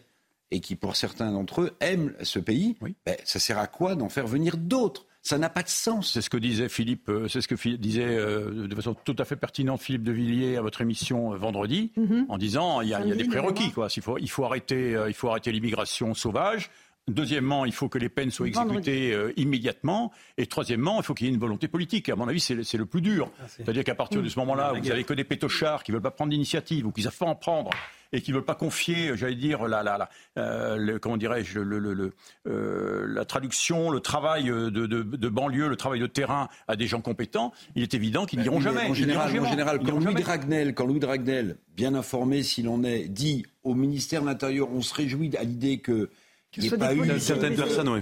[0.50, 4.08] et qui, pour certains d'entre eux, aiment ce pays, ben, ça sert à quoi d'en
[4.08, 5.06] faire venir d'autres?
[5.22, 6.12] Ça n'a pas de sens.
[6.12, 9.34] C'est ce que disait Philippe, euh, c'est ce que disait de façon tout à fait
[9.34, 12.26] pertinente Philippe de Villiers à votre émission vendredi, mhm.
[12.28, 13.88] en disant il y a, il y a des prérequis quoi.
[13.96, 16.70] Il faut, il faut arrêter, il faut arrêter l'immigration sauvage.
[17.08, 20.12] Deuxièmement, il faut que les peines soient exécutées euh, immédiatement.
[20.38, 22.08] Et troisièmement, il faut qu'il y ait une volonté politique.
[22.08, 23.30] À mon avis, c'est le plus dur.
[23.40, 26.02] Ah, C'est-à-dire qu'à partir de ce moment-là, vous n'avez que des pétochards qui ne veulent
[26.02, 27.70] pas prendre d'initiative ou qui savent pas en prendre
[28.12, 31.78] et qui ne veulent pas confier, j'allais dire, la, la, la euh, comment dirais-je, le,
[31.78, 32.12] le,
[32.46, 36.86] euh, la traduction, le travail de, de, de, banlieue, le travail de terrain à des
[36.86, 38.88] gens compétents, il est évident qu'ils n'iront jamais.
[38.88, 43.08] En général, en général quand, Louis Dragnel, quand Louis Dragnel, bien informé s'il en est,
[43.08, 46.10] dit au ministère de l'Intérieur, on se réjouit à l'idée que
[46.56, 48.00] il n'y a pas eu certaines personnes, oui.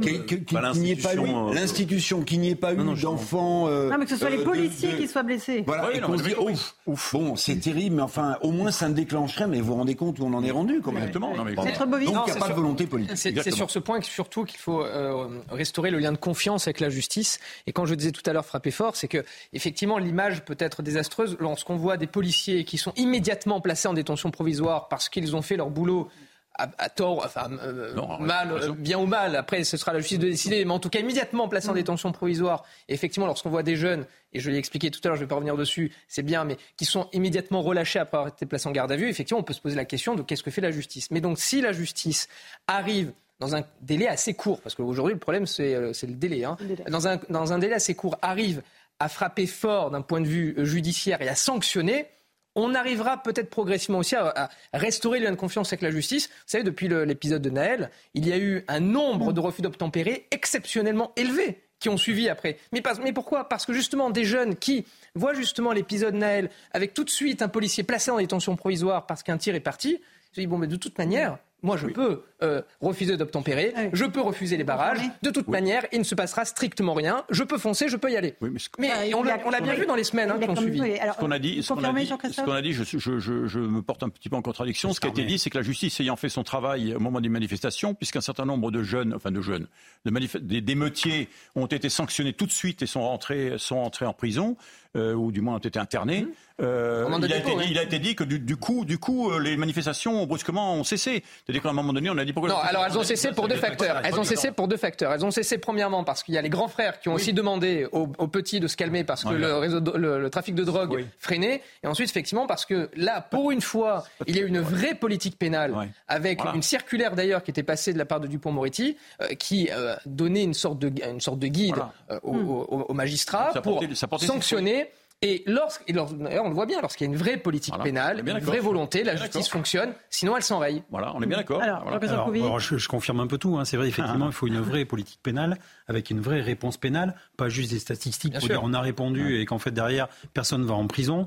[0.00, 3.68] Qu'il n'y ait pas eu euh, l'institution, qu'il n'y ait pas eu d'enfants.
[3.68, 5.62] Euh, non, mais que ce soit les policiers qui soient blessés.
[5.66, 8.88] Voilà, et qu'on se dit, ouf, ouf, bon, c'est terrible, mais enfin, au moins ça
[8.88, 11.02] ne déclencherait, mais vous vous rendez compte où on en est rendu, quand même.
[11.02, 11.36] Exactement.
[11.36, 11.54] Non, mais...
[11.54, 11.72] Donc, il
[12.06, 13.16] n'y a pas de volonté politique.
[13.16, 16.88] C'est sur ce point surtout qu'il faut euh, restaurer le lien de confiance avec la
[16.88, 17.38] justice.
[17.66, 20.82] Et quand je disais tout à l'heure frapper fort, c'est que, effectivement, l'image peut être
[20.82, 25.42] désastreuse lorsqu'on voit des policiers qui sont immédiatement placés en détention provisoire parce qu'ils ont
[25.42, 26.08] fait leur boulot
[26.56, 29.34] à, tort, enfin euh, mal, euh, bien ou mal.
[29.34, 31.76] Après, ce sera la justice de décider, mais en tout cas immédiatement placé en mm.
[31.76, 32.64] détention provisoire.
[32.88, 35.28] effectivement, lorsqu'on voit des jeunes, et je l'ai expliqué tout à l'heure, je ne vais
[35.28, 38.72] pas revenir dessus, c'est bien, mais qui sont immédiatement relâchés après avoir été placés en
[38.72, 40.70] garde à vue, effectivement, on peut se poser la question de qu'est-ce que fait la
[40.70, 41.10] justice.
[41.10, 42.28] Mais donc, si la justice
[42.68, 46.56] arrive dans un délai assez court, parce qu'aujourd'hui le problème c'est euh, le délai, hein,
[46.88, 48.62] Dans, un, dans un délai assez court, arrive
[49.00, 52.06] à frapper fort d'un point de vue judiciaire et à sanctionner,
[52.54, 56.28] on arrivera peut-être progressivement aussi à, restaurer le lien de confiance avec la justice.
[56.28, 60.26] Vous savez, depuis l'épisode de Naël, il y a eu un nombre de refus d'obtempérer
[60.30, 62.58] exceptionnellement élevé qui ont suivi après.
[62.72, 63.48] Mais, mais pourquoi?
[63.48, 67.48] Parce que justement, des jeunes qui voient justement l'épisode Naël avec tout de suite un
[67.48, 70.00] policier placé en détention provisoire parce qu'un tir est parti,
[70.32, 74.20] se disent, bon, mais de toute manière, moi, je peux euh, refuser d'obtempérer, je peux
[74.20, 74.98] refuser les barrages.
[75.22, 77.24] De toute manière, il ne se passera strictement rien.
[77.30, 78.34] Je peux foncer, je peux y aller.
[78.78, 80.78] mais, on l'a bien vu dans les semaines hein, qui ont suivi.
[80.78, 82.84] ce qu'on a dit, ce qu'on a dit, je,
[83.18, 84.92] je, me porte un petit peu en contradiction.
[84.92, 87.20] Ce qui a été dit, c'est que la justice ayant fait son travail au moment
[87.20, 89.66] des manifestations, puisqu'un certain nombre de jeunes, enfin de jeunes,
[90.04, 94.56] d'émeutiers ont été sanctionnés tout de suite et sont rentrés, sont rentrés en prison,
[94.96, 96.22] euh, ou du moins ont été internés.
[96.22, 96.28] Mmh.
[96.60, 99.56] Euh, il, a été dit, il, a été dit, que du, coup, du coup, les
[99.56, 101.24] manifestations brusquement ont cessé.
[101.44, 102.50] C'est-à-dire qu'à un moment donné, on a dit pourquoi.
[102.50, 104.00] Non, alors elles ont cessé pour deux facteurs.
[104.04, 105.12] Elles ont cessé pour deux facteurs.
[105.12, 107.86] Elles ont cessé premièrement parce qu'il y a les grands frères qui ont aussi demandé
[107.92, 111.62] aux, petits de se calmer parce que le, réseau le, trafic de drogue freinait.
[111.82, 114.94] Et ensuite, effectivement, parce que là, pour une fois, il y a eu une vraie
[114.94, 115.74] politique pénale
[116.08, 119.70] avec une circulaire d'ailleurs qui était passée de la part de Dupont-Moretti euh, qui
[120.06, 121.76] donnait une sorte de, une sorte de guide
[122.22, 123.82] aux, magistrats pour
[124.20, 124.90] sanctionner.
[125.24, 128.60] Et, lorsqu'on on le voit bien, lorsqu'il y a une vraie politique pénale, une vraie
[128.60, 130.82] volonté, la justice fonctionne, sinon elle s'enraye.
[130.90, 131.62] Voilà, on est bien d'accord.
[131.62, 133.56] Alors, je, confirme un peu tout.
[133.56, 133.64] Hein.
[133.64, 135.58] C'est vrai, effectivement, il faut une vraie politique pénale
[135.88, 139.46] avec une vraie réponse pénale, pas juste des statistiques pour dire on a répondu et
[139.46, 141.26] qu'en fait derrière personne ne va en prison.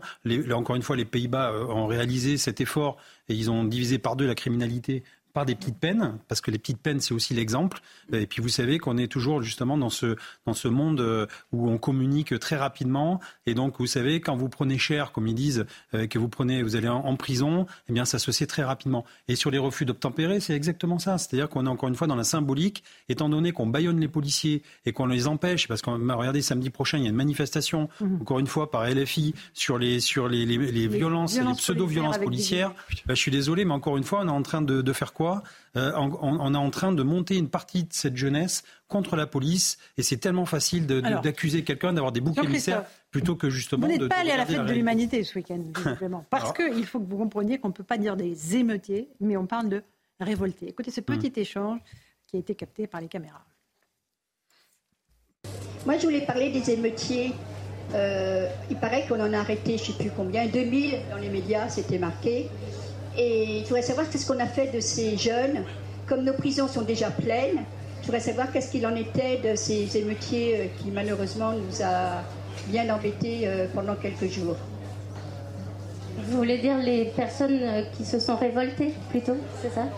[0.53, 2.97] encore une fois, les Pays-Bas euh, ont réalisé cet effort
[3.29, 5.03] et ils ont divisé par deux la criminalité
[5.38, 7.79] par des petites peines, parce que les petites peines, c'est aussi l'exemple.
[8.11, 10.15] Et puis vous savez qu'on est toujours justement dans ce,
[10.47, 13.19] dans ce monde euh, où on communique très rapidement.
[13.45, 16.63] Et donc, vous savez, quand vous prenez cher, comme ils disent, euh, que vous prenez,
[16.63, 19.05] vous allez en, prison, eh bien, ça se sait très rapidement.
[19.27, 21.19] Et sur les refus d'obtempérer, c'est exactement ça.
[21.19, 24.63] C'est-à-dire qu'on est encore une fois dans la symbolique, étant donné qu'on baillonne les policiers
[24.88, 28.21] et qu'on les empêche, parce qu'on regardez samedi prochain, il y a une manifestation, mmh.
[28.21, 32.73] encore une fois, par LFI sur les, sur les, les, violences, les pseudo-violences policières.
[33.05, 35.13] Bah, je suis désolé, mais encore une fois, on est en train de, de faire
[35.13, 35.26] quoi?
[35.75, 39.78] Euh, on, est en train de monter une partie de cette jeunesse contre la police
[39.97, 43.88] et c'est tellement facile d'accuser quelqu'un d'avoir des boucs émissaires plutôt que justement.
[43.88, 46.25] Vous n'êtes pas allé à la fête de l'humanité ce week-end, visiblement.
[46.30, 49.45] Parce qu'il faut que vous compreniez qu'on ne peut pas dire des émeutiers, mais on
[49.45, 49.84] parle de
[50.19, 50.69] révoltés.
[50.69, 51.39] Écoutez ce petit hmm.
[51.39, 51.80] échange
[52.28, 53.45] qui a été capté par les caméras.
[55.86, 57.34] Moi, je voulais parler des émeutiers.
[57.93, 61.30] Euh, il paraît qu'on en a arrêté, je ne sais plus combien, 2000 dans les
[61.30, 62.49] médias, c'était marqué.
[63.18, 65.63] Et je voudrais savoir qu'est-ce qu'on a fait de ces jeunes.
[66.07, 67.63] Comme nos prisons sont déjà pleines,
[68.01, 72.24] je voudrais savoir qu'est-ce qu'il en était de ces émeutiers euh, qui malheureusement nous a
[72.68, 74.55] bien embêtés euh, pendant quelques jours.
[76.18, 79.89] Vous voulez dire les personnes euh, qui se sont révoltées plutôt, c'est ça?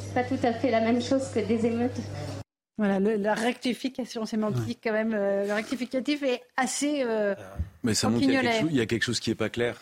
[0.00, 2.00] C'est pas tout à fait la même chose que des émeutes.
[2.76, 7.02] Voilà, la rectification sémantique, quand même, le rectificatif est assez.
[7.82, 9.80] Mais ça montre qu'il y, a quelque chose qui n'est pas clair.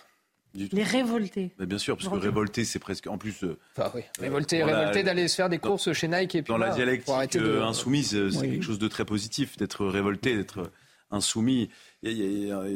[0.54, 1.52] Les révoltés.
[1.58, 3.08] bien sûr, parce que révolté, c'est presque.
[3.08, 3.42] En plus.
[3.42, 4.02] Euh, enfin, oui.
[4.20, 6.52] Révolté, révolté d'aller se faire des courses chez Nike et puis.
[6.52, 7.44] Dans la dialectique de...
[7.44, 10.70] Euh, insoumise, euh, c'est quelque chose de très positif, d'être révolté, d'être
[11.10, 11.70] insoumis.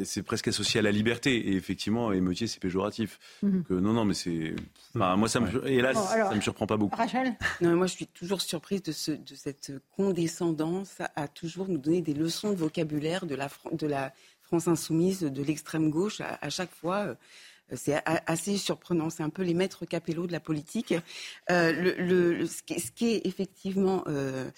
[0.03, 1.35] C'est presque associé à la liberté.
[1.49, 3.17] Et effectivement, émeutier, c'est péjoratif.
[3.43, 3.63] Mhm.
[3.69, 4.55] non, non, mais c'est.
[4.93, 5.65] moi, ça me.
[5.67, 6.97] Et là, ça me surprend pas beaucoup.
[6.97, 11.77] Rachel Non, moi, je suis toujours surprise de, ce, de cette condescendance à, toujours nous
[11.77, 14.11] donner des leçons de vocabulaire de la, de la
[14.41, 17.15] France insoumise, de l'extrême gauche, à chaque fois.
[17.75, 19.09] C'est assez surprenant.
[19.09, 20.93] C'est un peu les maîtres capello de la politique.
[21.49, 24.49] Euh, le, ce, qui, est effectivement euh,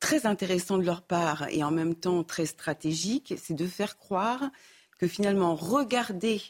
[0.00, 4.50] très intéressant de leur part et en même temps très stratégique, c'est de faire croire
[4.98, 6.40] que finalement, regarder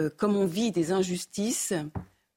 [0.00, 1.72] euh, comme on vit des injustices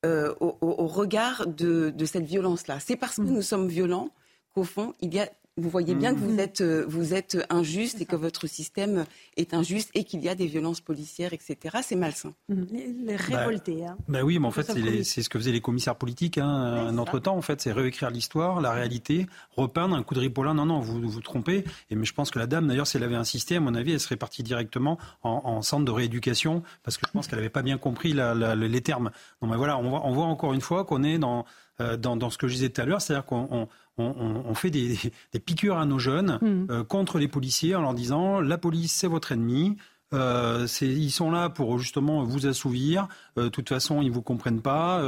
[0.05, 2.79] au, regard de, de cette violence-là.
[2.79, 3.33] C'est parce que mmh.
[3.33, 4.11] nous sommes violents
[4.53, 8.01] qu'au fond, il y a Vous voyez bien que vous êtes, euh, vous êtes injuste
[8.01, 9.05] et que votre système
[9.37, 11.77] est injuste et qu'il y a des violences policières, etc.
[11.83, 12.33] C'est malsain.
[12.47, 12.63] Mmh.
[12.71, 13.85] Les, bah, révoltés.
[13.85, 13.97] Hein.
[14.07, 14.71] Bah oui, mais en fait,
[15.03, 16.37] c'est ce que faisaient les commissaires politiques.
[16.37, 20.19] Hein, un autre temps, en fait, c'est réécrire l'histoire, la réalité, repeindre un coup de
[20.19, 20.53] ripolin.
[20.53, 21.63] Non, non, vous vous trompez.
[21.89, 23.91] Et mais je pense que la dame, d'ailleurs, si elle avait insisté, à mon avis,
[23.91, 27.61] elle serait partie directement en, centre de rééducation parce que je pense qu'elle n'avait pas
[27.61, 29.11] bien compris les termes.
[29.41, 31.45] Non, mais voilà, on voit, on voit encore une fois qu'on est dans,
[31.81, 33.67] euh, dans, dans, ce que je disais tout à l'heure, c'est-à-dire qu'on
[33.99, 34.97] on, fait des,
[35.45, 36.71] piqûres à nos jeunes mm.
[36.71, 39.77] euh, contre les policiers en leur disant la police c'est votre ennemi.
[40.11, 43.07] Euh, ils sont là pour justement vous assouvir.
[43.37, 45.03] Euh, de toute façon, ils vous comprennent pas.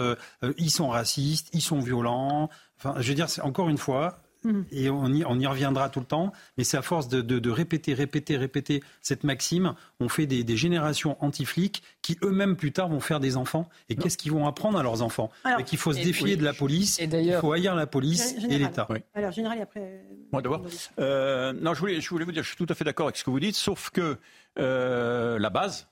[0.58, 2.50] ils sont racistes, ils sont violents.
[2.78, 4.66] Enfin, je veux dire, encore une fois, Mhm.
[4.72, 6.32] Et on y, on y, reviendra tout le temps.
[6.58, 10.44] Mais c'est à force de, de, de, répéter, répéter, répéter cette maxime, on fait des,
[10.44, 13.70] des générations anti-flics qui eux-mêmes plus tard vont faire des enfants.
[13.90, 15.30] Et qu'est-ce qu'ils vont apprendre à leurs enfants
[15.60, 18.88] et Qu'il faut se défier de la police, il faut haïr la police et l'État.
[19.14, 20.04] Alors, général, après.
[20.32, 20.66] Moi d'abord.
[21.00, 23.18] Euh, non, je voulais, je voulais vous dire, je suis tout à fait d'accord avec
[23.18, 24.18] ce que vous dites, sauf que
[24.60, 25.88] euh, la base,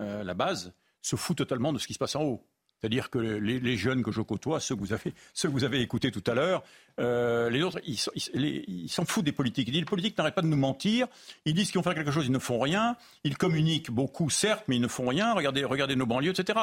[0.00, 0.72] euh, la base
[1.02, 2.44] se fout totalement de ce qui se passe en haut.
[2.80, 4.80] C'est-à-dire que les, jeunes que je côtoie, ceux que
[5.48, 6.62] vous avez, écoutés tout à l'heure,
[7.00, 9.68] euh, les autres, ils s'en foutent des politiques.
[9.68, 11.06] Ils disent les politiques n'arrêtent pas de nous mentir.
[11.44, 12.96] Ils disent qu'ils vont faire quelque chose, ils ne font rien.
[13.24, 15.34] Ils communiquent beaucoup, certes, mais ils ne font rien.
[15.34, 16.58] Regardez, regardez nos banlieues, etc.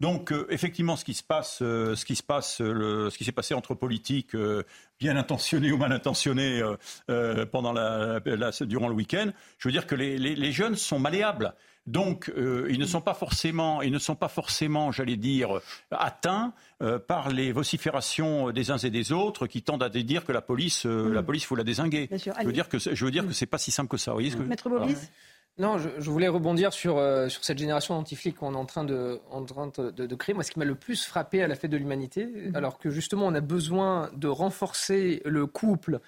[0.00, 3.24] Donc, euh, effectivement, ce qui se passe, euh, ce qui se passe, le, ce qui
[3.24, 4.36] s'est passé entre politiques
[5.00, 6.62] bien intentionnés ou mal intentionnés
[7.50, 8.20] pendant la,
[8.60, 11.54] durant le week-end, je veux dire que les, les jeunes sont malléables.
[11.88, 16.52] Donc, euh, ils ne sont pas forcément, ils ne sont pas forcément, j'allais dire, atteints
[16.82, 20.42] euh, par les vociférations des uns et des autres qui tendent à dire que la
[20.42, 22.10] police, euh, la police, faut la désinguer.
[22.12, 24.12] Je veux dire que je veux dire que c'est pas si simple que ça.
[24.12, 25.10] Vous Maître Boris.
[25.58, 29.44] Non, je, voulais rebondir sur, sur cette génération d'antiflics qu'on est en train, de, en
[29.44, 30.32] train de, créer.
[30.32, 32.54] Moi, ce qui m'a le plus frappé à la fête de l'humanité, mhm.
[32.54, 36.00] alors que justement on a besoin de renforcer le couple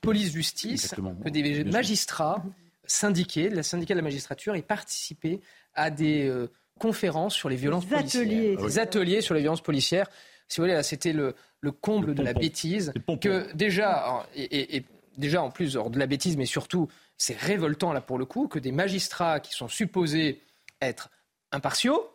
[0.00, 0.94] police-justice,
[1.24, 2.42] que des magistrats
[2.88, 5.40] syndiqués, la syndicat de la magistrature, et participer
[5.74, 8.22] à des euh, conférences sur les violences policières.
[8.22, 8.56] Ateliers.
[8.56, 10.10] Des ateliers sur les violences policières.
[10.48, 11.34] Si vous voulez, c'était le,
[11.80, 12.92] comble de la bêtise.
[13.20, 14.82] Que déjà, et,
[15.16, 16.88] déjà en plus de la bêtise, mais surtout,
[17.18, 20.40] c'est révoltant là pour le coup, que des magistrats qui sont supposés
[20.80, 21.10] être
[21.52, 22.08] impartiaux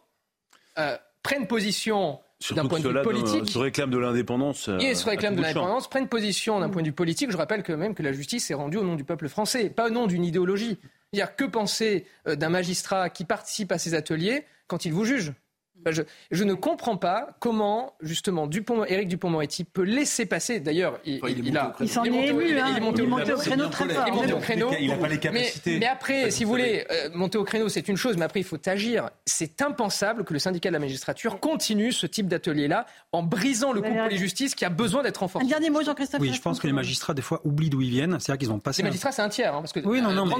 [0.79, 2.19] euh, prennent position
[2.51, 3.49] d'un point de vue politique.
[3.49, 4.69] se réclament de l'indépendance.
[4.79, 7.31] Ils se réclament de l'indépendance, prennent position d'un point de vue politique.
[7.31, 9.87] Je rappelle que même que la justice est rendue au nom du peuple français, pas
[9.87, 10.77] au nom d'une idéologie.
[11.11, 15.33] C'est-à-dire que penser euh, d'un magistrat qui participe à ces ateliers quand il vous juge?
[16.31, 20.59] Je, ne comprends pas comment, justement, Dupont, Éric Dupont-Moretti peut laisser passer.
[20.59, 21.73] D'ailleurs, il, il, a.
[21.79, 22.67] Il s'en est ému, hein.
[22.71, 24.05] Il est monté au créneau très fort.
[24.23, 24.71] Il est au créneau.
[24.79, 25.79] Il n'a pas les capacités.
[25.79, 28.45] Mais, après, si vous voulez, euh, monter au créneau, c'est une chose, mais après, il
[28.45, 29.09] faut agir.
[29.25, 33.81] C'est impensable que le syndicat de la magistrature continue ce type d'atelier-là en brisant le
[33.81, 35.45] couple de justice qui a besoin d'être renforcé.
[35.45, 36.21] Un dernier mot, Jean-Christophe.
[36.21, 38.19] Oui, je pense que les magistrats, des fois, oublient d'où ils viennent.
[38.19, 38.81] C'est-à-dire qu'ils ont passé.
[38.81, 39.53] Les magistrats, c'est un tiers.
[39.55, 40.33] Hein, parce que oui, non, non, mais.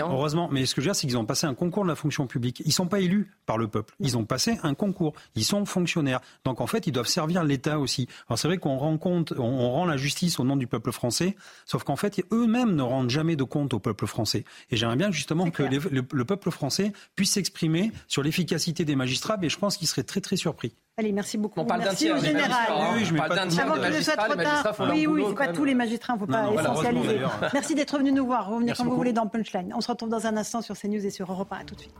[0.00, 0.08] Hein.
[0.10, 0.48] Heureusement.
[0.50, 2.26] Mais ce que je veux dire, c'est qu'ils ont passé un concours de la fonction
[2.26, 2.60] publique.
[2.60, 3.85] Ils ne sont pas élus par le peuple.
[4.00, 5.14] Ils ont passé un concours.
[5.34, 6.20] Ils sont fonctionnaires.
[6.44, 8.08] Donc en fait, ils doivent servir l'État aussi.
[8.28, 11.36] Alors c'est vrai qu'on rend compte, on, rend la justice au nom du peuple français,
[11.64, 14.44] sauf qu'en fait, eux-mêmes ne rendent jamais de compte au peuple français.
[14.70, 19.48] Et j'aimerais bien justement que le, peuple français puisse s'exprimer sur l'efficacité des magistrats, mais
[19.48, 20.72] je pense qu'il serait très très surpris.
[20.98, 21.60] Allez, merci beaucoup.
[21.60, 22.94] On parle merci au général.
[22.94, 24.74] Oui, je parle d'un tiers Avant que ce soit trop tard.
[24.90, 27.20] Oui, oui, c'est pas tous les magistrats, il ne faut pas essentialiser.
[27.52, 28.48] Merci d'être venu nous voir.
[28.48, 29.72] Revenez quand vous voulez dans Punchline.
[29.74, 31.56] On se retrouve dans un instant sur CNews et sur Europe 1.
[31.56, 31.94] À tout de suite.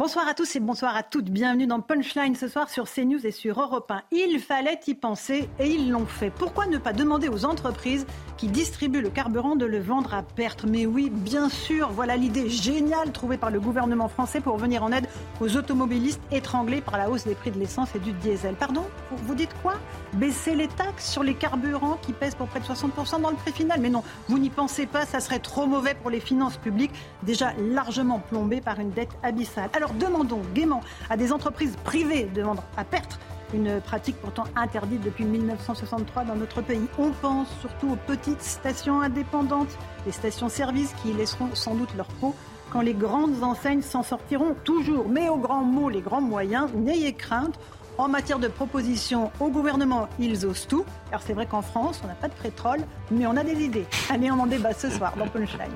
[0.00, 1.28] Bonsoir à tous et bonsoir à toutes.
[1.28, 4.00] Bienvenue dans Punchline ce soir sur CNews et sur Europe 1.
[4.12, 6.30] Il fallait y penser et ils l'ont fait.
[6.30, 8.06] Pourquoi ne pas demander aux entreprises
[8.38, 10.64] qui distribuent le carburant de le vendre à perte?
[10.64, 14.90] Mais oui, bien sûr, voilà l'idée géniale trouvée par le gouvernement français pour venir en
[14.90, 15.06] aide
[15.38, 18.54] aux automobilistes étranglés par la hausse des prix de l'essence et du diesel.
[18.54, 19.74] Pardon Vous dites quoi?
[20.14, 23.52] Baisser les taxes sur les carburants qui pèsent pour près de 60% dans le prix
[23.52, 23.78] final?
[23.82, 27.52] Mais non, vous n'y pensez pas, ça serait trop mauvais pour les finances publiques, déjà
[27.58, 29.68] largement plombées par une dette abyssale.
[29.74, 33.18] Alors demandons gaiement à des entreprises privées de vendre à perte
[33.54, 36.86] une pratique pourtant interdite depuis 1963 dans notre pays.
[36.98, 39.76] On pense surtout aux petites stations indépendantes,
[40.06, 42.34] les stations-service qui laisseront sans doute leur peau
[42.70, 45.08] quand les grandes enseignes s'en sortiront toujours.
[45.08, 47.58] Mais aux grands mots, les grands moyens, n'ayez crainte.
[47.98, 50.84] En matière de propositions au gouvernement, ils osent tout.
[51.10, 52.80] Alors c'est vrai qu'en France, on n'a pas de pétrole,
[53.10, 53.86] mais on a des idées.
[54.08, 55.68] Allez, on en débat ce soir dans Punchline.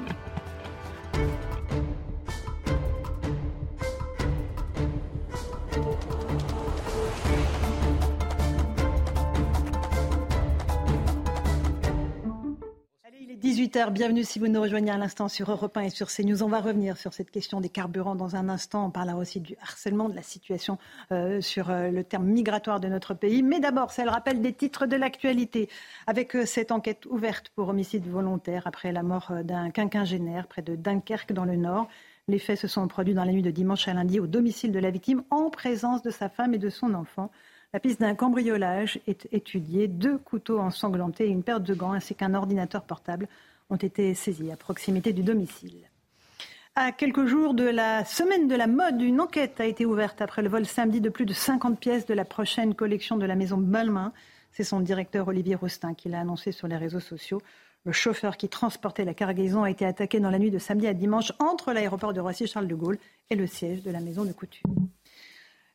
[13.74, 16.44] 18h, bienvenue si vous nous rejoignez à l'instant sur Europe 1 et sur CNews.
[16.44, 18.86] On va revenir sur cette question des carburants dans un instant.
[18.86, 20.78] On parlera aussi du harcèlement, de la situation
[21.10, 23.42] euh, sur euh, le terme migratoire de notre pays.
[23.42, 25.68] Mais d'abord, c'est le rappel des titres de l'actualité
[26.06, 30.76] avec euh, cette enquête ouverte pour homicide volontaire après la mort d'un quinquagénaire près de
[30.76, 31.88] Dunkerque dans le Nord.
[32.28, 34.78] Les faits se sont produits dans la nuit de dimanche à lundi au domicile de
[34.78, 37.32] la victime en présence de sa femme et de son enfant.
[37.72, 39.88] La piste d'un cambriolage est étudiée.
[39.88, 43.26] Deux couteaux ensanglantés et une paire de gants ainsi qu'un ordinateur portable
[43.70, 45.90] ont été saisis à proximité du domicile.
[46.76, 50.42] À quelques jours de la semaine de la mode, une enquête a été ouverte après
[50.42, 53.58] le vol samedi de plus de 50 pièces de la prochaine collection de la maison
[53.58, 54.12] Balmain.
[54.50, 57.40] C'est son directeur Olivier Roustin qui l'a annoncé sur les réseaux sociaux.
[57.84, 60.94] Le chauffeur qui transportait la cargaison a été attaqué dans la nuit de samedi à
[60.94, 62.98] dimanche entre l'aéroport de Roissy-Charles de Gaulle
[63.30, 64.64] et le siège de la maison de couture.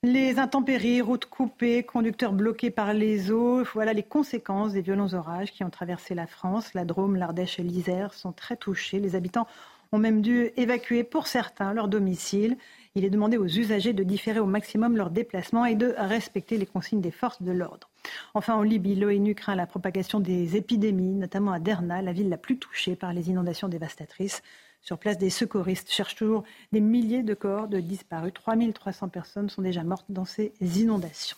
[0.04, 5.52] Les intempéries, routes coupées, conducteurs bloqués par les eaux, voilà les conséquences des violents orages
[5.52, 6.74] qui ont traversé la France.
[6.74, 9.02] La Drôme, l'Ardèche et l'Isère sont très touchés.
[9.02, 9.46] Les habitants
[9.92, 12.58] ont même dû évacuer pour certains leur domicile.
[12.96, 16.66] Il est demandé aux usagers de différer au maximum leurs déplacements et de respecter les
[16.66, 17.90] consignes des forces de l'ordre.
[18.34, 22.38] Enfin, en Libye, l'ONU craint la propagation des épidémies, notamment à Derna, la ville la
[22.38, 24.44] plus touchée par les inondations dévastatrices.
[24.82, 28.34] Sur place, des secouristes cherchent toujours des milliers de corps de disparus.
[28.34, 31.38] 3300 personnes sont déjà mortes dans ces inondations.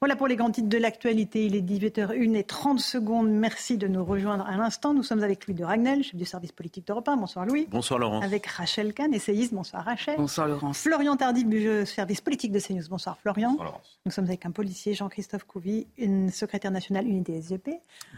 [0.00, 1.46] Voilà pour les grands titres de l'actualité.
[1.46, 3.30] Il est 18h01 et 30 secondes.
[3.30, 4.92] Merci de nous rejoindre à l'instant.
[4.92, 7.16] Nous sommes avec Louis de Ragnel, chef du service politique d'Europe 1.
[7.16, 7.66] Bonsoir Louis.
[7.70, 8.20] Bonsoir Laurent.
[8.20, 9.54] Avec Rachel Kahn, essayiste.
[9.54, 10.16] Bonsoir Rachel.
[10.18, 10.78] Bonsoir Laurence.
[10.78, 12.88] Florian Tardif du service politique de CNews.
[12.90, 13.52] Bonsoir Florian.
[13.52, 13.98] Bonsoir Laurence.
[14.04, 17.70] Nous sommes avec un policier, Jean-Christophe Couvi, une secrétaire nationale unité SGP,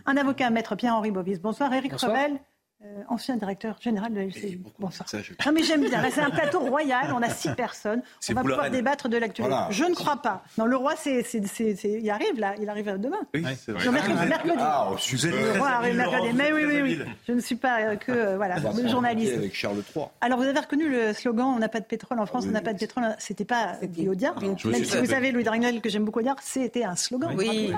[0.07, 1.41] un avocat, maître Pierre-Henri Bovis.
[1.41, 2.41] Bonsoir Eric Revel.
[2.87, 4.61] Euh, ancien directeur général de la LCI.
[4.79, 5.09] Bonsoir.
[5.45, 6.03] Non mais j'aime bien.
[6.11, 7.13] c'est un plateau royal.
[7.15, 8.03] On a six personnes.
[8.31, 9.57] On va pouvoir débattre de l'actualité.
[9.71, 10.45] Je ne crois pas.
[10.59, 12.55] Non, le roi, c'est, il arrive là.
[12.61, 13.19] Il arrive demain.
[13.35, 13.85] Oui, c'est vrai.
[13.85, 14.29] Non, mercredi.
[14.29, 14.55] mercredi.
[14.59, 16.29] Ah, le roi arrive mercredi.
[16.35, 16.99] Mais oui, oui, oui.
[17.27, 18.57] Je ne suis pas euh, que euh, voilà
[18.87, 19.35] journaliste.
[19.37, 20.07] Avec Charles III.
[20.21, 22.61] Alors vous avez reconnu le slogan "On n'a pas de pétrole en France, on n'a
[22.61, 23.05] pas de pétrole".
[23.19, 24.41] C'était pas dit Audiard.
[24.41, 27.35] Même si vous savez Louis Dragnel que j'aime beaucoup Audiard, c'était un slogan.
[27.37, 27.73] Oui.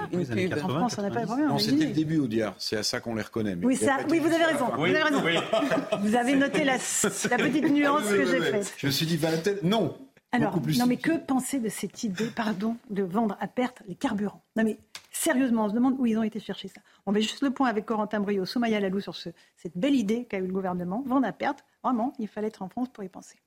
[0.62, 1.48] En France, on n'a pas de problème.
[1.48, 2.54] Non, c'était le début Audiard.
[2.58, 3.56] C'est à ça qu'on les reconnaît.
[3.62, 4.66] Oui, vous avez raison.
[5.00, 5.98] Vous avez raison.
[6.00, 8.74] Vous avez noté la, petite nuance que j'ai faite.
[8.76, 9.96] Je me suis dit, Valentin, non.
[10.30, 14.42] Alors, non, mais que penser de cette idée, pardon, de vendre à perte les carburants?
[14.56, 14.76] Non, mais
[15.10, 16.82] sérieusement, on se demande où ils ont été chercher ça.
[17.06, 20.26] On met juste le point avec Corentin Brio, Soumaya Lalou sur ce, cette belle idée
[20.26, 21.64] qu'a eu le gouvernement, vendre à perte.
[21.82, 23.38] Vraiment, il fallait être en France pour y penser.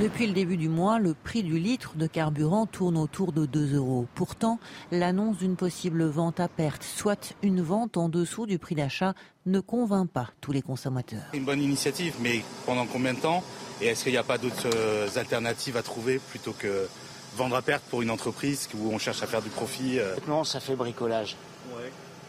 [0.00, 3.74] Depuis le début du mois, le prix du litre de carburant tourne autour de 2
[3.74, 4.06] euros.
[4.14, 4.58] Pourtant,
[4.90, 9.12] l'annonce d'une possible vente à perte, soit une vente en dessous du prix d'achat,
[9.44, 11.24] ne convainc pas tous les consommateurs.
[11.34, 13.44] Une bonne initiative, mais pendant combien de temps?
[13.82, 16.88] Et est-ce qu'il n'y a pas d'autres euh, alternatives à trouver plutôt que
[17.36, 20.16] vendre à perte pour une entreprise où on cherche à faire du profit euh?
[20.26, 21.36] Non, ça fait bricolage.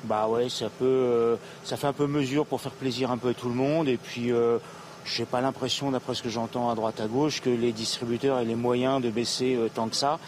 [0.04, 3.30] Bah ouais, ça peut, euh, ça fait un peu mesure pour faire plaisir un peu
[3.30, 4.30] à tout le monde et puis
[5.06, 8.40] je n'ai pas l'impression, d'après ce que j'entends à droite à gauche, que les distributeurs
[8.40, 10.20] aient les moyens de baisser euh, tant que ça.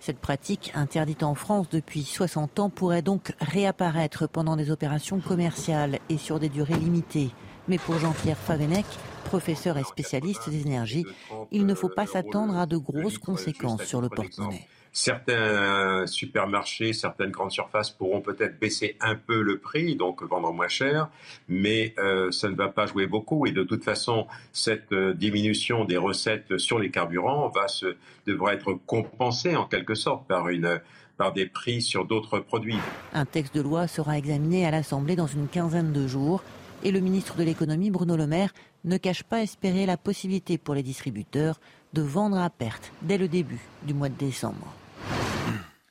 [0.00, 5.98] Cette pratique, interdite en France depuis 60 ans, pourrait donc réapparaître pendant des opérations commerciales
[6.08, 7.30] et sur des durées limitées.
[7.66, 8.86] Mais pour Jean-Pierre Favenec,
[9.24, 11.04] professeur et spécialiste des énergies,
[11.50, 17.30] il ne faut pas s'attendre à de grosses conséquences sur le porte-monnaie certains supermarchés, certaines
[17.30, 21.10] grandes surfaces pourront peut-être baisser un peu le prix, donc vendre moins cher,
[21.48, 23.46] mais euh, ça ne va pas jouer beaucoup.
[23.46, 27.94] Et de toute façon, cette euh, diminution des recettes sur les carburants va se,
[28.26, 30.80] devra être compensée en quelque sorte par une
[31.18, 32.78] par des prix sur d'autres produits.
[33.14, 36.42] Un texte de loi sera examiné à l'Assemblée dans une quinzaine de jours
[36.84, 38.52] et le ministre de l'économie, Bruno Le Maire,
[38.84, 41.58] ne cache pas espérer la possibilité pour les distributeurs
[41.94, 44.74] de vendre à perte dès le début du mois de décembre.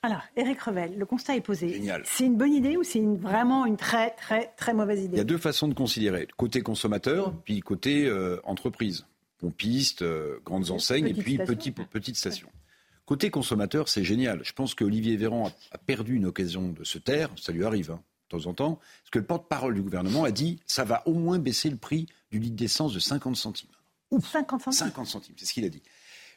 [0.05, 1.81] Alors, Eric Revel, le constat est posé.
[2.03, 5.21] C'est une bonne idée ou c'est vraiment une très, très, très mauvaise idée Il y
[5.21, 6.27] a deux façons de considérer.
[6.37, 9.07] Côté consommateur, puis côté euh, entreprise.
[9.39, 12.47] Pompiste, euh, grandes enseignes, et puis petite, petite station.
[13.05, 14.41] Côté consommateur, c'est génial.
[14.43, 17.29] Je pense qu'Olivier Véran a, perdu une occasion de se taire.
[17.39, 17.99] Ça lui arrive hein,
[18.29, 18.75] de temps en temps.
[18.75, 22.05] Parce que le porte-parole du gouvernement a dit ça va au moins baisser le prix
[22.31, 23.69] du litre d'essence de 50 centimes.
[24.11, 25.81] Ou 50 centimes 50 centimes, c'est ce qu'il a dit.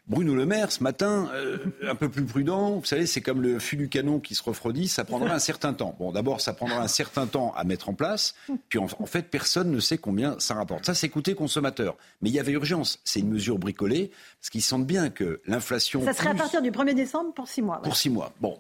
[0.09, 3.59] Bruno Le Maire, ce matin, euh, un peu plus prudent, vous savez, c'est comme le
[3.59, 5.95] fût du canon qui se refroidit, ça prendra un certain temps.
[5.99, 8.35] Bon, d'abord, ça prendra un certain temps à mettre en place,
[8.71, 10.87] puis en, fait, personne ne sait combien ça rapporte.
[10.87, 11.97] Ça, c'est coûté consommateur.
[12.23, 13.01] Mais il y avait urgence.
[13.05, 16.03] C'est une mesure bricolée, parce qu'ils sentent bien que l'inflation...
[16.05, 17.83] Ça serait à partir du 1er décembre pour six mois.
[17.83, 18.33] Pour six mois.
[18.41, 18.59] Bon,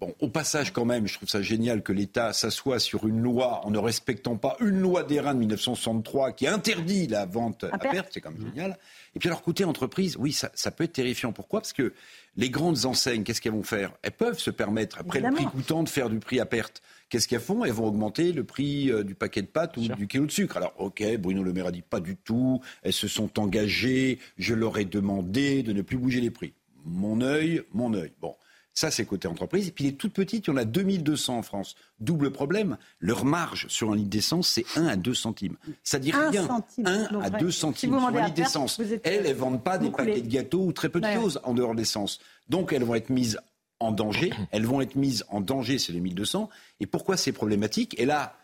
[0.00, 3.64] Bon, au passage, quand même, je trouve ça génial que l'État s'assoie sur une loi
[3.64, 8.08] en ne respectant pas une loi d'Airain de 1963 qui interdit la vente à, perte.
[8.10, 8.76] C'est quand même génial.
[9.14, 11.32] Et puis alors, côté entreprise, oui, ça, ça peut être terrifiant.
[11.32, 11.60] Pourquoi?
[11.60, 11.92] Parce que
[12.36, 13.92] les grandes enseignes, qu'est-ce qu'elles vont faire?
[14.02, 16.82] Elles peuvent se permettre, après le prix coûtant, de faire du prix à perte.
[17.08, 17.64] Qu'est-ce qu'elles font?
[17.64, 20.56] Elles vont augmenter le prix euh, du paquet de pâtes ou du kilo de sucre.
[20.56, 22.60] Alors, ok, Bruno Le Maire a dit pas du tout.
[22.82, 24.18] Elles se sont engagées.
[24.36, 26.54] Je leur ai demandé de ne plus bouger les prix.
[26.84, 28.12] Mon œil, mon œil.
[28.20, 28.34] Bon.
[28.74, 29.68] Ça, c'est côté entreprise.
[29.68, 31.76] Et puis les toutes petites, il y en a 2200 en France.
[32.00, 35.56] Double problème, leur marge sur un litre d'essence, c'est 1 à 2 centimes.
[35.84, 36.48] Ça dit rien.
[36.84, 38.80] 1 à 2 centimes sur un litre d'essence.
[38.80, 41.54] Elles, elles ne vendent pas des paquets de gâteaux ou très peu de choses en
[41.54, 42.18] dehors de l'essence.
[42.48, 43.38] Donc, elles vont être mises
[43.80, 44.32] en danger.
[44.50, 46.50] Elles vont être mises en danger, c'est les 1200.
[46.80, 47.98] Et pourquoi c'est problématique?
[48.00, 48.36] Et là,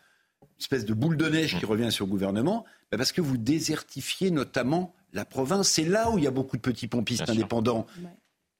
[0.60, 4.30] espèce de boule de neige qui revient sur le gouvernement, bah, parce que vous désertifiez
[4.30, 5.68] notamment la province.
[5.68, 7.86] C'est là où il y a beaucoup de petits pompistes indépendants.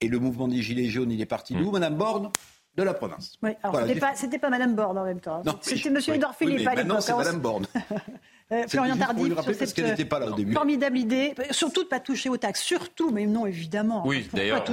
[0.00, 2.30] Et le mouvement des Gilets jaunes, il est parti d'où, Madame Borne
[2.76, 3.36] de la province.
[3.42, 3.80] Oui, alors
[4.14, 5.42] c'était pas, Mme Borne en même temps.
[5.60, 5.98] C'était M.
[6.14, 7.66] Edouard Philippe à Maintenant, c'est Mme Borne.
[8.52, 10.52] Euh, Florian Tardif, sur cette n'était pas là au début.
[10.52, 14.02] formidable idée, surtout de ne pas toucher aux taxes, surtout, mais non évidemment.
[14.04, 14.64] Oui, d'ailleurs,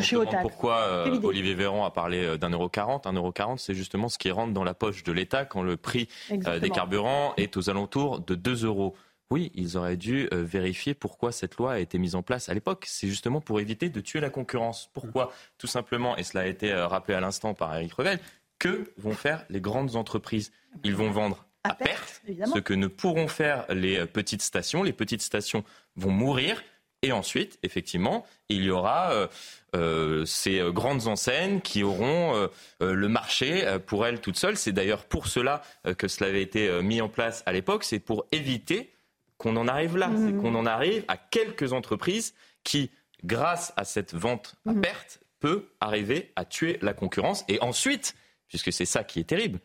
[0.42, 3.06] pourquoi euh, Olivier Véran a parlé euh, d'un euro quarante.
[3.06, 5.78] Un euro quarante, c'est justement ce qui rentre dans la poche de l'État quand le
[5.78, 8.96] prix des carburants est aux alentours de 2 euros.
[9.30, 12.86] Oui, ils auraient dû vérifier pourquoi cette loi a été mise en place à l'époque.
[12.88, 14.90] C'est justement pour éviter de tuer la concurrence.
[14.94, 15.34] Pourquoi?
[15.58, 18.20] Tout simplement, et cela a été rappelé à l'instant par Eric Revel,
[18.60, 20.52] que vont faire les grandes entreprises?
[20.84, 24.84] Ils vont vendre à, perte, ce que ne pourront faire les petites stations.
[24.84, 25.64] Les petites stations
[25.96, 26.64] vont mourir.
[27.04, 29.28] Et ensuite, effectivement, il y aura euh,
[29.76, 32.36] euh, ces grandes enseignes qui auront
[32.82, 34.58] euh, le marché pour elles toutes seules.
[34.58, 35.62] C'est d'ailleurs pour cela
[35.98, 37.84] que cela avait été mis en place à l'époque.
[37.84, 38.92] C'est pour éviter
[39.38, 40.10] qu'on en arrive là.
[40.16, 40.42] C'est mmh.
[40.42, 42.34] qu'on en arrive à quelques entreprises
[42.64, 42.92] qui,
[43.24, 44.82] grâce à cette vente à mmh.
[44.82, 47.46] perte, peut arriver à tuer la concurrence.
[47.48, 48.16] Et ensuite,
[48.48, 49.60] puisque c'est ça qui est terrible,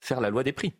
[0.00, 0.74] faire la loi des prix.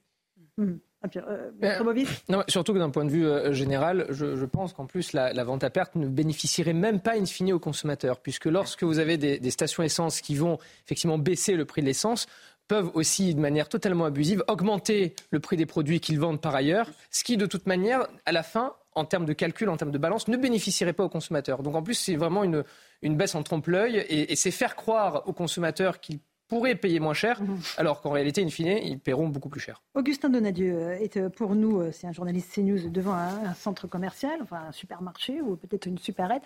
[0.56, 0.74] Mmh.
[1.02, 5.12] Ah, euh, non, surtout que d'un point de vue euh, général, je, pense qu'en plus
[5.12, 8.98] la, vente à perte ne bénéficierait même pas in fine aux consommateurs, puisque lorsque vous
[8.98, 12.26] avez des, stations essence qui vont effectivement baisser le prix de l'essence,
[12.68, 16.90] peuvent aussi, de manière totalement abusive, augmenter le prix des produits qu'ils vendent par ailleurs,
[17.10, 19.98] ce qui, de toute manière, à la fin, en termes de calcul, en termes de
[19.98, 21.62] balance, ne bénéficierait pas aux consommateurs.
[21.62, 22.64] Donc en plus, c'est vraiment une,
[23.02, 26.18] baisse en trompe-l'œil et, et c'est faire croire aux consommateurs qu'ils
[26.48, 27.58] pourraient payer moins cher, mhm.
[27.76, 29.82] alors qu'en réalité, in fine, ils paieront beaucoup plus cher.
[29.94, 33.86] Augustin Donadieu euh, est euh, pour nous, euh, c'est un journaliste CNews devant un, centre
[33.86, 36.42] commercial, enfin un supermarché ou peut-être une supérette.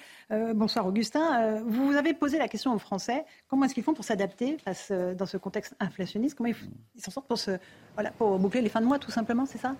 [0.54, 1.60] bonsoir Augustin.
[1.66, 5.26] vous avez posé la question aux Français, comment est-ce qu'ils font pour s'adapter face dans
[5.26, 6.36] ce contexte inflationniste?
[6.36, 7.52] Comment ils s'en sortent pour, se,
[7.94, 9.74] voilà, pour boucler les fins de mois tout simplement, c'est ça?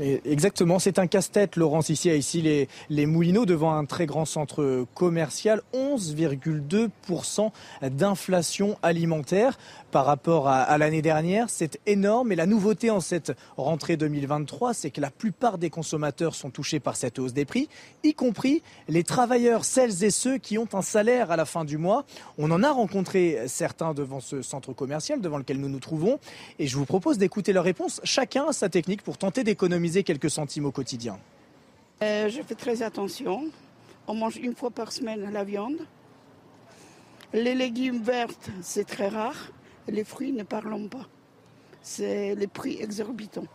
[0.00, 4.24] Exactement, c'est un casse-tête, Laurence, ici à ici les, les Moulineaux, devant un très grand
[4.24, 5.60] centre commercial.
[5.74, 7.50] 11,2%
[7.90, 9.58] d'inflation alimentaire
[9.90, 11.50] par rapport à, l'année dernière.
[11.50, 16.34] C'est énorme et la nouveauté en cette rentrée 2023, c'est que la plupart des consommateurs
[16.34, 17.68] sont touchés par cette hausse des prix,
[18.02, 21.76] y compris les travailleurs, celles et ceux qui ont un salaire à la fin du
[21.76, 22.06] mois.
[22.38, 26.18] On en a rencontré certains devant ce centre commercial devant lequel nous nous trouvons
[26.58, 28.00] et je vous propose d'écouter leurs réponses.
[28.04, 31.18] Chacun a sa technique pour tenter d'économiser quelques centimes au quotidien.
[32.02, 33.44] Euh, je fais très attention.
[34.06, 35.86] On mange une fois par semaine la viande.
[37.32, 38.28] Les légumes verts,
[38.60, 39.50] c'est très rare.
[39.88, 41.06] Les fruits, ne parlons pas.
[41.80, 43.46] C'est les prix exorbitants.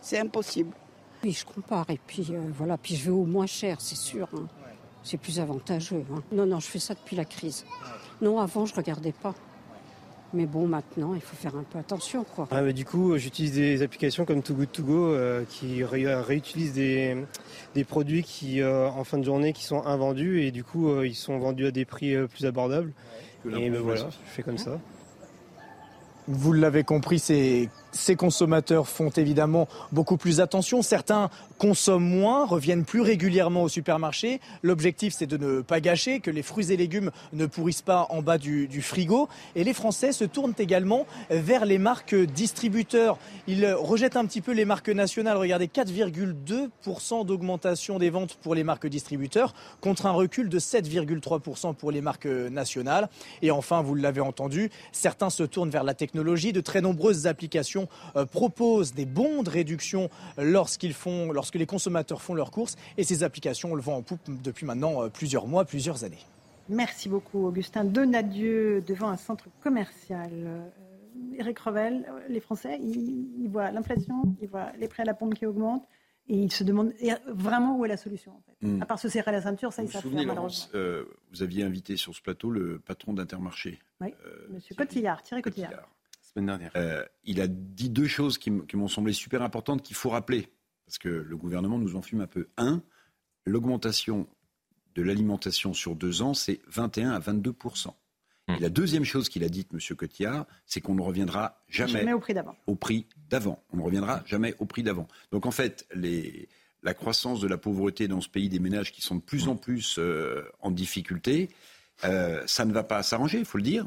[0.00, 0.74] C'est impossible.
[1.22, 1.88] Oui, je compare.
[1.90, 4.28] Et puis euh, voilà, puis je vais au moins cher, c'est sûr.
[4.34, 4.46] Hein.
[5.02, 6.04] C'est plus avantageux.
[6.12, 6.22] Hein.
[6.32, 7.64] Non, non, je fais ça depuis la crise.
[8.20, 9.34] Non, avant, je regardais pas.
[10.34, 12.24] Mais bon, maintenant, il faut faire un peu attention.
[12.24, 12.48] Quoi.
[12.50, 17.16] Ah, du coup, j'utilise des applications comme Too Good To Go euh, qui réutilisent des,
[17.74, 21.14] des, produits qui, euh, en fin de journée qui sont invendus et du coup, ils
[21.14, 22.92] sont vendus à des prix plus abordables.
[23.46, 24.78] Et ben voilà, je fais comme ça.
[26.26, 30.82] Vous l'avez compris, c'est ces consommateurs font évidemment beaucoup plus attention.
[30.82, 34.40] Certains consomment moins, reviennent plus régulièrement au supermarché.
[34.62, 38.22] L'objectif, c'est de ne pas gâcher, que les fruits et légumes ne pourrissent pas en
[38.22, 39.28] bas du, frigo.
[39.56, 43.18] Et les Français se tournent également vers les marques distributeurs.
[43.48, 45.36] Ils rejettent un petit peu les marques nationales.
[45.36, 51.90] Regardez, 4,2% d'augmentation des ventes pour les marques distributeurs, contre un recul de 7,3% pour
[51.90, 53.08] les marques nationales.
[53.42, 56.52] Et enfin, vous l'avez entendu, certains se tournent vers la technologie.
[56.52, 62.22] De très nombreuses applications euh, proposent des bons de réduction lorsqu'ils font, lorsque les consommateurs
[62.22, 62.76] font leurs courses.
[62.96, 66.24] Et ces applications, on le vend en poupe depuis maintenant euh, plusieurs mois, plusieurs années.
[66.68, 67.84] Merci beaucoup, Augustin.
[67.84, 70.30] Donadieu devant un centre commercial.
[71.38, 75.34] Eric euh, Revel, les Français, ils, voient l'inflation, ils voient les prêts à la pompe
[75.34, 75.86] qui augmentent.
[76.30, 76.92] Et il se demande
[77.26, 78.32] vraiment où est la solution.
[78.32, 78.66] En fait.
[78.66, 78.82] Hmm.
[78.82, 80.68] À part se serrer la ceinture, ça, il savent faire malheureusement.
[80.74, 83.78] Euh, vous aviez invité sur ce plateau le patron d'Intermarché.
[84.02, 85.70] Oui, euh, Monsieur Cotillard, Thierry Cotillard.
[85.70, 85.88] Cotillard.
[86.38, 86.72] Semaine dernière.
[86.76, 90.48] Euh, il a dit deux choses qui m'ont semblé super importantes qu'il faut rappeler.
[90.86, 92.48] Parce que le gouvernement nous en fume un peu.
[92.56, 92.82] Un,
[93.44, 94.28] l'augmentation
[94.94, 97.52] de l'alimentation sur deux ans, c'est 21 à 22
[98.48, 98.54] Hmm.
[98.54, 99.96] Et la deuxième chose qu'il a dite, M.
[99.96, 102.56] Cotillard, c'est qu'on ne reviendra jamais, au prix d'avant.
[102.66, 103.62] Au prix d'avant.
[103.72, 105.06] On ne reviendra jamais au prix d'avant.
[105.32, 106.48] Donc en fait, les,
[106.82, 109.56] la croissance de la pauvreté dans ce pays, des ménages qui sont de plus en
[109.56, 111.50] plus euh, en difficulté,
[112.04, 113.84] euh, ça ne va pas s'arranger, il faut le dire.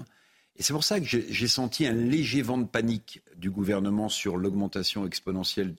[0.61, 4.37] Et c'est pour ça que j'ai senti un léger vent de panique du gouvernement sur
[4.37, 5.73] l'augmentation exponentielle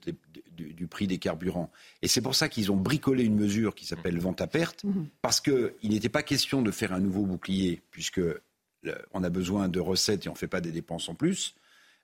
[0.57, 1.71] du, du, prix des carburants.
[2.01, 5.03] Et c'est pour ça qu'ils ont bricolé une mesure qui s'appelle vente à perte, mmh.
[5.21, 8.19] parce qu'il n'était pas question de faire un nouveau bouclier, puisque
[9.13, 11.55] on a besoin de recettes et on ne fait pas des dépenses en plus.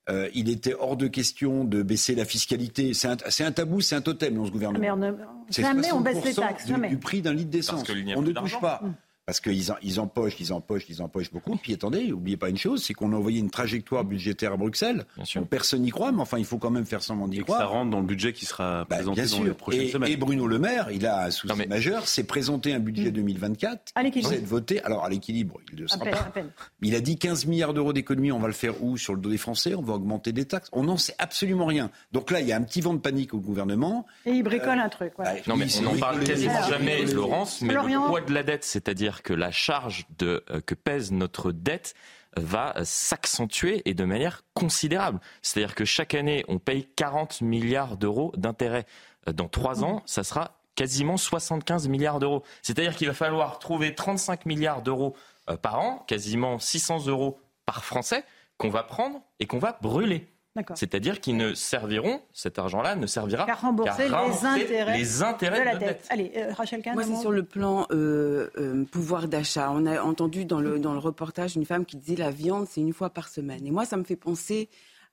[0.07, 2.93] Euh, il était hors de question de baisser la fiscalité.
[2.93, 4.95] C'est un, tabou, c'est un totem dans ce gouvernement.
[4.95, 5.11] Mais
[5.49, 6.65] jamais on baisse les taxes.
[6.65, 7.84] Du, prix d'un litre d'essence.
[8.15, 8.80] On ne touche pas.
[8.82, 8.93] Mm.
[9.30, 11.55] Parce qu'ils ils empochent, ils empochent, ils empochent beaucoup.
[11.55, 15.05] Puis attendez, n'oubliez pas une chose, c'est qu'on a envoyé une trajectoire budgétaire à Bruxelles.
[15.47, 17.59] personne n'y croit, mais enfin, il faut quand même faire semblant d'y croire.
[17.59, 20.11] Ça rentre dans le budget qui sera bah, présenté dans les prochaines et, semaines.
[20.11, 23.91] Et Bruno Le Maire, il a un souci majeur, c'est présenter un budget 2024.
[23.93, 24.32] À l'équilibre.
[24.34, 24.82] C'est voter.
[24.82, 26.34] Alors, à l'équilibre, il ne sera pas.
[26.82, 28.97] Il a dit 15 milliards d'euros d'économie, on va le faire où?
[28.97, 30.69] Sur le dos des Français, on va augmenter des taxes?
[30.71, 31.91] On n'en sait absolument rien.
[32.13, 34.07] Donc là, il y a un petit vent de panique au gouvernement.
[34.25, 35.13] Et il bricole un truc.
[35.19, 38.63] Bah, non, mais on n'en parle quasiment jamais, Laurence, mais le poids de la dette,
[38.63, 41.93] c'est-à-dire que la charge de, euh, que pèse notre dette
[42.36, 45.20] va s'accentuer et de manière considérable.
[45.41, 48.86] C'est-à-dire que chaque année, on paye 40 milliards d'euros d'intérêts.
[49.28, 52.43] Euh, dans trois ans, ça sera quasiment 75 milliards d'euros.
[52.61, 55.15] C'est-à-dire qu'il va falloir trouver 35 milliards d'euros
[55.49, 58.24] euh, par an, quasiment 600 euros par Français,
[58.57, 60.28] qu'on va prendre et qu'on va brûler.
[60.76, 66.06] C'est-à-dire qu'ils ne serviront, cet argent-là ne servira qu'à rembourser, les, intérêts, de la dette.
[66.10, 66.95] Allez, euh, Rachel Kahn.
[66.95, 69.72] Moi, c'est sur le plan euh, euh, pouvoir d'achat.
[69.72, 72.82] On a entendu dans le, dans le reportage une femme qui disait la viande, c'est
[72.82, 73.66] une fois par semaine.
[73.66, 74.70] Et moi, ça me fait penser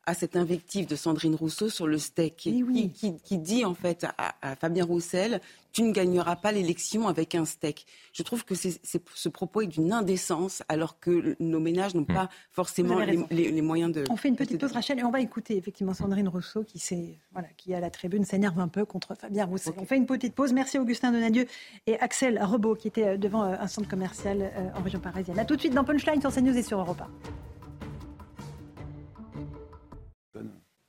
[0.07, 2.93] à cette invective de Sandrine Rousseau sur le steak, qui,
[3.23, 5.41] qui, dit en fait à, Fabien Roussel,
[5.73, 7.87] tu ne gagneras pas l'élection avec un steak.
[8.13, 12.15] Je trouve que ce propos est d'une indécence, alors que nos ménages n'ont hmm.
[12.15, 12.99] pas forcément
[13.31, 14.05] les, moyens de.
[14.09, 16.81] On fait une petite pause, Rachel, et on va écouter effectivement Sandrine Rousseau, qui,
[17.33, 19.75] voilà, qui à la tribune s'énerve un peu contre Fabien Roussel.
[19.77, 20.53] On fait une petite pause.
[20.53, 21.47] Merci Augustin Donadieu
[21.87, 25.39] et Axel Rebaud, qui était devant euh, un centre commercial euh, en région parisienne.
[25.39, 27.09] A tout de suite dans Punchline sur CNews et sur Europa.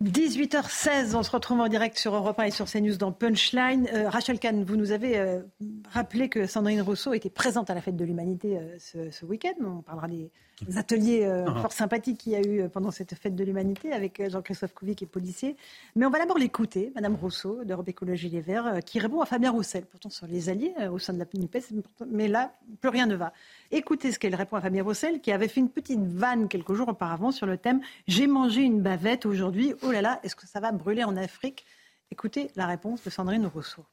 [0.03, 3.87] 18h16, on se retrouve en direct sur Europe 1 et sur CNews dans Punchline.
[3.91, 5.41] Euh, Rachel Kahn, vous nous avez euh,
[5.89, 9.55] rappelé que Sandrine Rousseau était présente à la fête de l'humanité euh, ce, ce week-end.
[9.59, 10.29] On parlera des,
[10.75, 11.61] ateliers uh-huh.
[11.61, 15.03] fort sympathiques qu'il y a eu pendant cette fête de l'humanité avec Jean-Christophe Couvi qui
[15.03, 15.55] est policier.
[15.95, 19.51] Mais on va d'abord l'écouter, Madame Rousseau d'Europe Écologie Les Verts, qui répond à Fabien
[19.51, 21.73] Roussel, pourtant sur les alliés au sein de la NUPES,
[22.07, 23.33] mais là, plus rien ne va.
[23.71, 26.87] Écoutez ce qu'elle répond à Fabien Roussel, qui avait fait une petite vanne quelques jours
[26.87, 29.73] auparavant sur le thème J'ai mangé une bavette aujourd'hui.
[29.83, 31.65] Oh là là, est-ce que ça va brûler en Afrique?
[32.11, 33.85] Écoutez la réponse de Sandrine Rousseau.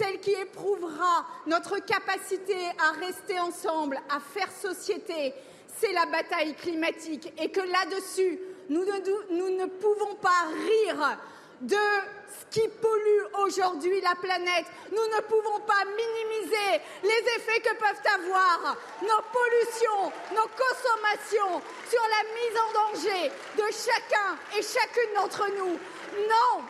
[0.00, 5.34] Celle qui éprouvera notre capacité à rester ensemble, à faire société,
[5.76, 7.30] c'est la bataille climatique.
[7.38, 8.38] Et que là-dessus,
[8.70, 11.18] nous ne, pouvons pas rire
[11.60, 14.64] de ce qui pollue aujourd'hui la planète.
[14.90, 22.02] Nous ne pouvons pas minimiser les effets que peuvent avoir nos pollutions, nos consommations sur
[22.08, 25.78] la mise en danger de chacun et chacune d'entre nous.
[26.26, 26.64] Non,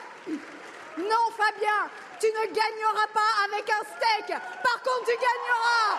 [0.98, 4.28] non Fabien, tu ne gagneras pas avec un steak.
[4.28, 5.96] Par contre, tu gagneras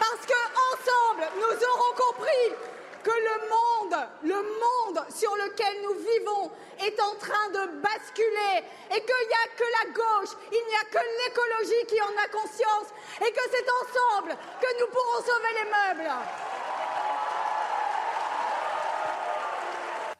[0.00, 0.40] parce que
[0.72, 2.56] ensemble, nous aurons compris
[3.04, 6.50] que le monde, le monde sur lequel nous vivons
[6.80, 10.84] est en train de basculer et qu'il n'y a que la gauche, il n'y a
[10.84, 12.88] que l'écologie qui en a conscience
[13.20, 16.12] et que c'est ensemble que nous pourrons sauver les meubles.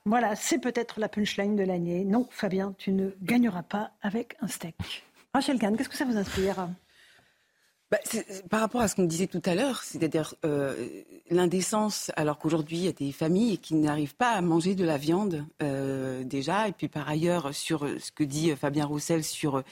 [0.04, 2.04] Voilà, c'est peut-être la punchline de l'année.
[2.04, 5.04] Non, Fabien, tu ne gagneras pas avec un steak.
[5.32, 6.68] Rachel Kahn, qu'est-ce que ça vous inspire?
[7.92, 7.98] Bah,
[8.48, 10.88] par rapport à ce qu'on disait tout à l'heure, c'est-à-dire euh,
[11.30, 14.96] l'indécence, alors qu'aujourd'hui il y a des familles qui n'arrivent pas à manger de la
[14.96, 19.62] viande euh, déjà, et puis par ailleurs sur ce que dit Fabien Roussel sur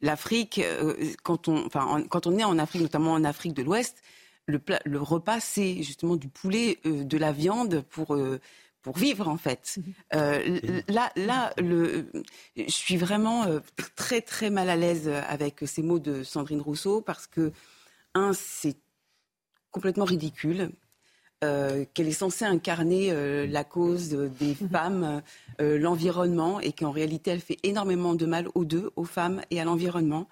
[0.00, 4.02] l'Afrique, euh, quand on, enfin, quand on est en Afrique, notamment en Afrique de l'Ouest,
[4.46, 8.16] le repas c'est justement du poulet, de la viande pour
[8.86, 9.78] pour vivre en fait.
[10.14, 10.82] Mhm.
[10.86, 12.06] là, là, le,
[12.56, 13.44] je suis vraiment
[13.96, 17.50] très très mal à l'aise avec ces mots de Sandrine Rousseau parce que
[18.14, 18.76] un, c'est
[19.72, 20.70] complètement ridicule.
[21.40, 23.12] qu'elle est censée incarner
[23.48, 24.68] la cause des mhm.
[24.70, 25.22] femmes,
[25.58, 29.64] l'environnement, et qu'en réalité, elle fait énormément de mal aux deux, aux femmes et à
[29.64, 30.28] l'environnement.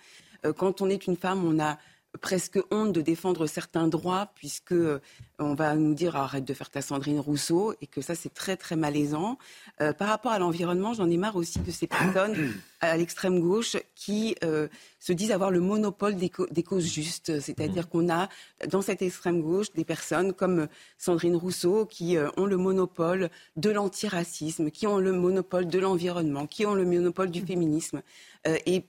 [0.56, 1.76] quand on est une femme, on a
[2.20, 5.00] presque honte de défendre certains droits puisque euh,
[5.38, 8.56] on va nous dire arrête de faire ta Sandrine Rousseau et que ça c'est très
[8.56, 9.38] très malaisant.
[9.80, 13.76] Euh, par rapport à l'environnement, j'en ai marre aussi de ces personnes à l'extrême gauche
[13.94, 14.68] qui euh,
[15.00, 18.28] se disent avoir le monopole des, causes justes, c'est-à-dire qu'on a
[18.68, 24.70] dans cette extrême gauche des personnes comme Sandrine Rousseau qui ont le monopole de l'antiracisme,
[24.70, 28.02] qui ont le monopole de l'environnement, qui ont le monopole du féminisme
[28.44, 28.84] et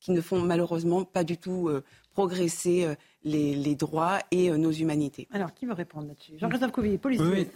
[0.00, 1.70] qui ne font malheureusement pas du tout
[2.18, 5.28] progresser euh, les, droits et euh, nos humanités.
[5.32, 6.32] Alors, qui veut répondre là-dessus?
[6.36, 7.24] Jean-Christophe Couvier, policier.
[7.24, 7.46] Oui.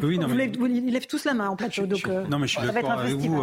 [0.00, 0.48] Oui, non, mais...
[0.48, 1.86] ils lèvent tous la main en plateau.
[1.86, 3.42] donc, euh, non, mais je suis d'accord avec vous.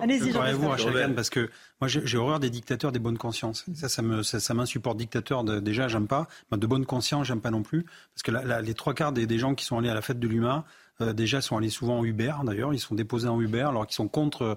[0.00, 1.50] Allez-y, vous, Rachel parce que
[1.82, 3.66] moi, j'ai horreur des dictateurs des bonnes consciences.
[3.74, 4.96] Ça, ça me, ça, m'insupporte.
[4.96, 6.28] Dictateur, de, déjà, j'aime pas.
[6.50, 7.84] De bonne conscience, j'aime pas non plus.
[8.14, 10.64] Parce que les trois quarts des, gens qui sont allés à la fête de l'humain,
[11.00, 12.32] déjà, sont allés souvent en Uber.
[12.44, 14.56] D'ailleurs, ils sont déposés en Uber, alors qu'ils sont contre,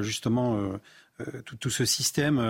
[0.00, 0.58] justement,
[1.44, 2.40] tout, tout, ce système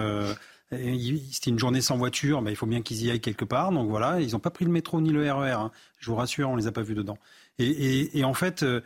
[0.70, 3.70] c'était une journée sans voiture, mais il faut bien qu'ils y aillent quelque part.
[3.70, 5.52] Donc voilà, ils n'ont pas pris le métro ni le RER.
[5.52, 5.70] Hein.
[5.98, 7.18] Je vous rassure, on les a pas vus dedans.
[7.58, 8.80] Et, en fait, euh,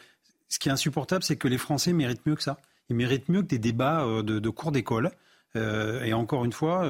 [0.48, 2.58] ce qui est insupportable, c'est que les Français méritent mieux que ça.
[2.88, 5.10] Ils méritent mieux que des débats euh, de, cours d'école.
[5.56, 6.86] Euh, et encore une fois,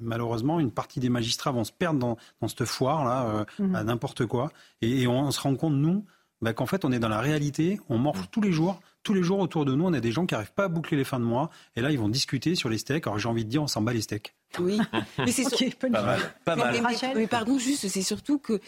[0.00, 3.74] malheureusement, une partie des magistrats vont se perdre dans, dans cette foire-là, mmh.
[3.74, 4.50] à n'importe quoi.
[4.80, 6.04] Et, on, se rend compte, nous,
[6.42, 9.22] bah, qu'en fait, on est dans la réalité, on morfle tous les jours tous les
[9.22, 11.18] jours autour de nous, on a des gens qui n'arrivent pas à boucler les fins
[11.18, 11.50] de mois.
[11.76, 13.06] Et là, ils vont discuter sur les steaks.
[13.06, 14.34] Alors j'ai envie de dire, on s'en bat les steaks.
[14.58, 14.78] Oui,
[15.18, 16.20] mais c'est pas mal.
[16.44, 16.76] Pas mal.
[17.14, 18.60] Mais, pardon, juste, c'est surtout que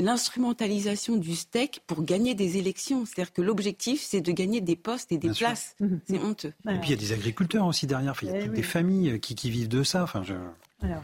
[0.00, 5.12] l'instrumentalisation du steak pour gagner des élections, c'est-à-dire que l'objectif, c'est de gagner des postes
[5.12, 5.76] et des places.
[6.06, 6.52] C'est honteux.
[6.68, 8.14] Et puis il y a des agriculteurs aussi derrière.
[8.22, 10.02] Il y a eh des familles qui, vivent de ça.
[10.02, 10.34] Enfin, je...
[10.82, 11.02] Alors,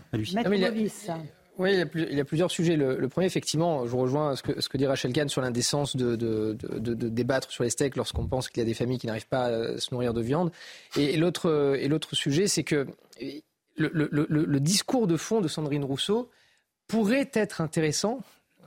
[1.59, 2.77] oui, il y, a, plusieurs sujets.
[2.77, 6.57] Le, premier, effectivement, je rejoins ce que, dit Rachel Kahn sur l'indécence de,
[7.09, 9.79] débattre sur les steaks lorsqu'on pense qu'il y a des familles qui n'arrivent pas à
[9.79, 10.51] se nourrir de viande.
[10.97, 12.87] Et, l'autre, et l'autre sujet, c'est que
[13.77, 16.29] le, discours de fond de Sandrine Rousseau
[16.89, 18.21] pourrait être intéressant,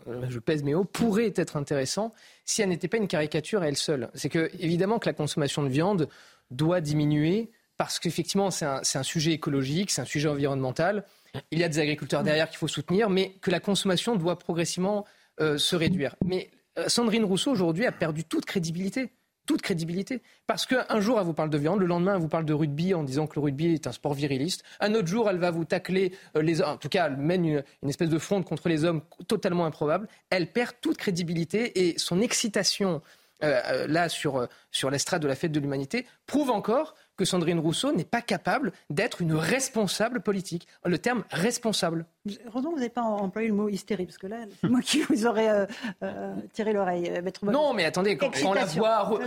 [0.08, 2.14] euh, je pèse mes mots, pourrait être intéressant
[2.46, 4.10] si elle n'était pas une caricature à elle seule.
[4.14, 6.08] C'est que, évidemment, que la consommation de viande
[6.52, 11.06] doit diminuer parce qu'effectivement, c'est un, sujet écologique, c'est un sujet environnemental
[11.52, 15.06] il y a des agriculteurs derrière qu'il faut soutenir, mais que la consommation doit progressivement
[15.40, 16.16] euh, se réduire.
[16.26, 19.12] Mais euh, Sandrine Rousseau, aujourd'hui, a perdu toute crédibilité.
[19.46, 20.22] Toute crédibilité.
[20.46, 22.94] Parce qu'un jour, elle vous parle de viande, le lendemain, elle vous parle de rugby
[22.94, 24.64] en disant que le rugby est un sport viriliste.
[24.82, 26.62] Un autre jour, elle va vous tacler euh, les.
[26.62, 30.10] En tout cas, elle mène une, espèce de fronde contre les hommes totalement improbable.
[30.30, 33.02] Elle perd toute crédibilité et son excitation,
[33.40, 38.05] là, sur, sur l'estrade de la fête de l'humanité, prouve encore que Sandrine Rousseau n'est
[38.05, 40.68] pas capable d'être une responsable politique.
[40.86, 42.05] Le terme responsable.
[42.45, 45.01] Heureusement que vous n'avez pas employé le mot hystérie, parce que là, c'est moi qui
[45.01, 45.65] vous aurais euh,
[46.03, 47.09] euh, tiré l'oreille.
[47.09, 49.22] Euh, non, mais attendez, quand on la voit rouge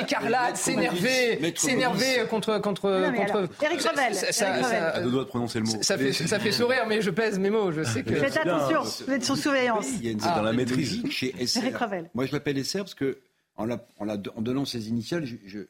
[0.00, 2.60] écarlate, s'énerver, s'énerver contre.
[2.60, 4.14] contre, contre Eric Revel.
[4.14, 4.52] Ça, ça,
[4.88, 5.82] à deux doigts de prononcer le mot.
[5.82, 7.72] Ça fait, ça fait sourire, mais je pèse mes mots.
[7.72, 8.14] Je sais que.
[8.14, 9.86] Faites attention, vous êtes sous surveillance.
[10.00, 11.64] Il y a une, dans la maîtrise chez SR.
[11.64, 12.10] Eric Revel.
[12.14, 13.18] Moi, je l'appelle SR parce que
[13.56, 15.60] en, en, donnant ses initiales, je,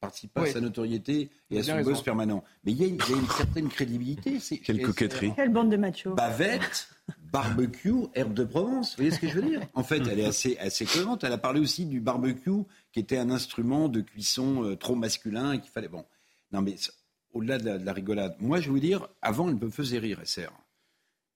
[0.00, 2.44] participe pas à sa notoriété et à son buzz permanent.
[2.64, 4.38] Mais il y, a une, certaine crédibilité.
[4.62, 5.32] Quelle coquetterie.
[5.34, 6.14] Quelle bande de machos.
[6.14, 6.90] Bavette,
[7.32, 8.90] barbecue, herbe de Provence.
[8.90, 9.62] Vous voyez ce que je veux dire?
[9.72, 11.24] En fait, elle est assez, assez cohérente.
[11.24, 15.52] Elle a parlé aussi du barbecue, qui était un instrument de cuisson euh, trop masculin
[15.52, 15.88] et qu'il fallait.
[15.88, 16.04] Bon.
[16.52, 16.76] Non, mais
[17.32, 20.52] au-delà de, la rigolade, moi, je vais vous dire, avant, elle me faisait rire, SR.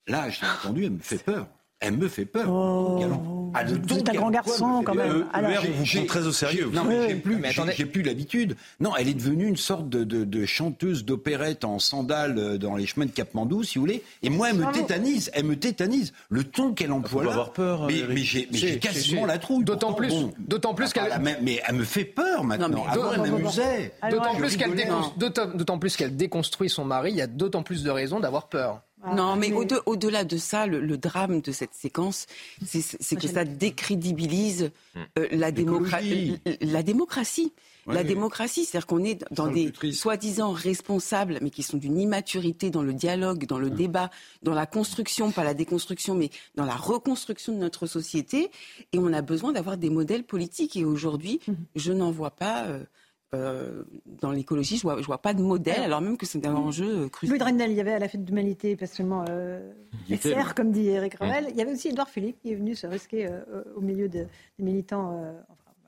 [0.06, 1.48] Là, je l'ai entendu, elle me fait peur
[1.80, 2.46] elle me fait peur.
[2.50, 5.26] Oh, ah, vous un grand garçon quand même.
[5.32, 6.70] Alors, vous très au sérieux.
[6.72, 7.42] Non, mais j'ai plus,
[7.76, 8.56] j'ai plus l'habitude.
[8.80, 12.76] Non, elle est devenue une sorte de, de, de chanteuse d'opérette en sandales euh, dans
[12.76, 14.02] les chemins de Capmandou, si vous voulez.
[14.22, 15.30] Et moi, elle me tétanise.
[15.34, 16.12] Elle me tétanise.
[16.28, 17.30] Le ton qu'elle emploie là.
[17.30, 17.86] avoir peur.
[17.86, 19.64] Mais, mais j'ai quasiment la trouille.
[19.64, 21.20] D'autant plus, d'autant plus qu'elle.
[21.20, 22.84] Mais elle me fait peur maintenant.
[22.86, 23.92] Avant, elle m'amusait.
[24.10, 24.70] D'autant plus qu'elle
[25.16, 27.10] d'autant plus qu'elle déconstruit son mari.
[27.10, 28.82] Il y a d'autant plus de raisons d'avoir peur.
[29.02, 29.52] Ah, non, mais,
[29.86, 32.26] au-delà de ça, le, drame de cette séquence,
[32.64, 34.98] c'est que ça décrédibilise hmm.
[35.18, 36.38] euh, la, démocratie.
[36.60, 37.52] la démocratie.
[37.86, 42.82] la démocratie, c'est-à-dire qu'on est dans des soi-disant responsables, mais qui sont d'une immaturité dans
[42.82, 44.10] le dialogue, dans le débat,
[44.42, 48.50] dans la construction, pas la déconstruction, mais dans la reconstruction de notre société.
[48.92, 50.76] Et on a besoin d'avoir des modèles politiques.
[50.76, 51.54] Et aujourd'hui, hmm.
[51.74, 52.64] je n'en vois pas.
[52.64, 52.84] Euh,
[53.32, 53.84] euh,
[54.20, 57.38] dans l'écologie, je vois, vois pas de modèle, alors même que c'est un enjeu crucial.
[57.38, 59.72] Louis Drendel, il y avait à la fête de l'humanité, pas seulement euh,
[60.08, 62.88] SR, comme dit Eric Revel, il y avait aussi Edouard Philippe qui est venu se
[62.88, 64.26] risquer euh, au milieu des
[64.58, 65.22] militants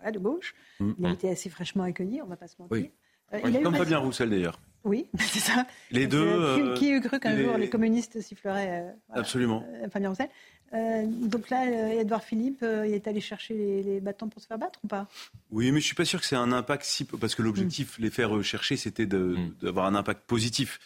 [0.08, 0.54] de gauche.
[0.78, 0.92] Mm.
[1.00, 2.90] Il a été assez fraîchement accueilli, on ne va pas se mentir.
[3.32, 3.62] Oui.
[3.62, 4.60] comme Fabien Roussel d'ailleurs.
[4.84, 5.66] Oui, c'est ça.
[5.90, 6.74] Les deux.
[6.74, 9.64] qui, eût cru qu'un jour les communistes siffleraient Absolument.
[9.90, 10.28] Fabien Roussel
[10.72, 14.88] donc là, Edouard Philippe, il est allé chercher les, bâtons pour se faire battre ou
[14.88, 15.06] pas?
[15.50, 18.10] Oui, mais je suis pas sûr que c'est un impact si parce que l'objectif, les
[18.10, 19.54] faire chercher, c'était mm.
[19.62, 20.80] d'avoir un impact positif.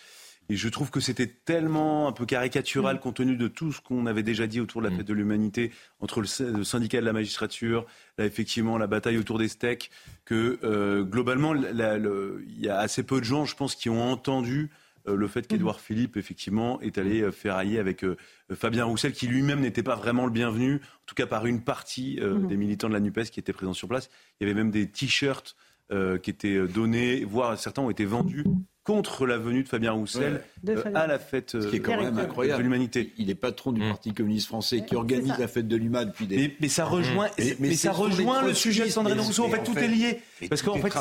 [0.49, 2.99] Et je trouve que c'était tellement un peu caricatural mm.
[3.01, 4.99] compte tenu de tout ce qu'on avait déjà dit autour de la mm.
[4.99, 7.87] fête de l'humanité, entre le, syndicat de la magistrature,
[8.19, 9.91] là, effectivement la bataille autour des steaks,
[10.25, 14.71] que euh, globalement, il y a assez peu de gens, je pense, qui ont entendu
[14.71, 15.81] euh, le fait qu'Edouard mm.
[15.81, 18.05] Philippe, effectivement, est allé euh, ferrailler avec
[18.53, 22.21] Fabien Roussel, qui lui-même n'était pas vraiment le bienvenu, en tout cas par une partie
[22.49, 24.11] des militants de la NUPES qui étaient présents sur place.
[24.41, 25.57] Il y avait même des t-shirts
[25.91, 28.45] qui étaient donnés, voire certains ont été vendus
[28.87, 32.17] contre la venue de Fabien Roussel euh, à la fête Ce qui est quand même
[32.17, 32.59] incroyable.
[32.59, 33.13] de l'humanité.
[33.19, 33.89] Il est patron du mmh.
[33.89, 36.57] Parti communiste français qui organise la fête de l'humain depuis des...
[36.61, 37.27] Mais, ça rejoint,
[37.59, 39.45] mais, ça rejoint le sujet de Sandrine Rousseau.
[39.45, 40.21] En fait, tout est lié.
[40.49, 40.93] Parce qu'en fait,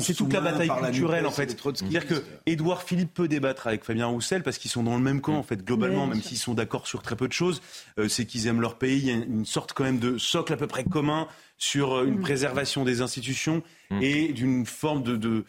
[0.00, 1.50] c'est toute la bataille culturelle, en fait.
[1.50, 5.20] C'est-à-dire que Édouard Philippe peut débattre avec Fabien Roussel parce qu'ils sont dans le même
[5.20, 7.60] camp, en fait, globalement, même s'ils sont d'accord sur très peu de choses.
[7.98, 8.98] Euh, c'est qu'ils aiment leur pays.
[8.98, 12.06] Il y a une sorte quand même de socle à peu près commun sur euh,
[12.06, 13.62] une préservation des institutions
[14.00, 15.44] et d'une forme de de,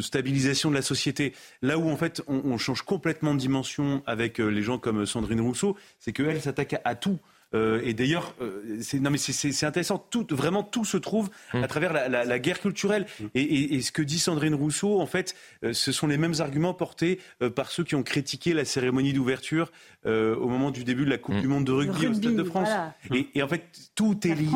[0.00, 1.34] stabilisation de la société.
[1.62, 5.40] Là où en fait on, change complètement de dimension avec euh, les gens comme Sandrine
[5.40, 7.18] Rousseau, c'est qu'elle s'attaque à tout.
[7.54, 9.98] Euh, et d'ailleurs, euh, c'est non mais c'est intéressant.
[9.98, 11.66] Tout, vraiment, tout se trouve à hum.
[11.66, 13.06] travers la, la, la guerre culturelle.
[13.20, 13.30] Hum.
[13.34, 15.34] Et, et, et, ce que dit Sandrine Rousseau, en fait,
[15.64, 19.12] euh, ce sont les mêmes arguments portés euh, par ceux qui ont critiqué la cérémonie
[19.12, 19.70] d'ouverture
[20.06, 21.40] au moment du début de la Coupe hum.
[21.42, 22.68] du Monde de rugby, au Stade de France.
[23.12, 23.64] Et, et, en fait,
[23.94, 24.46] tout est lié.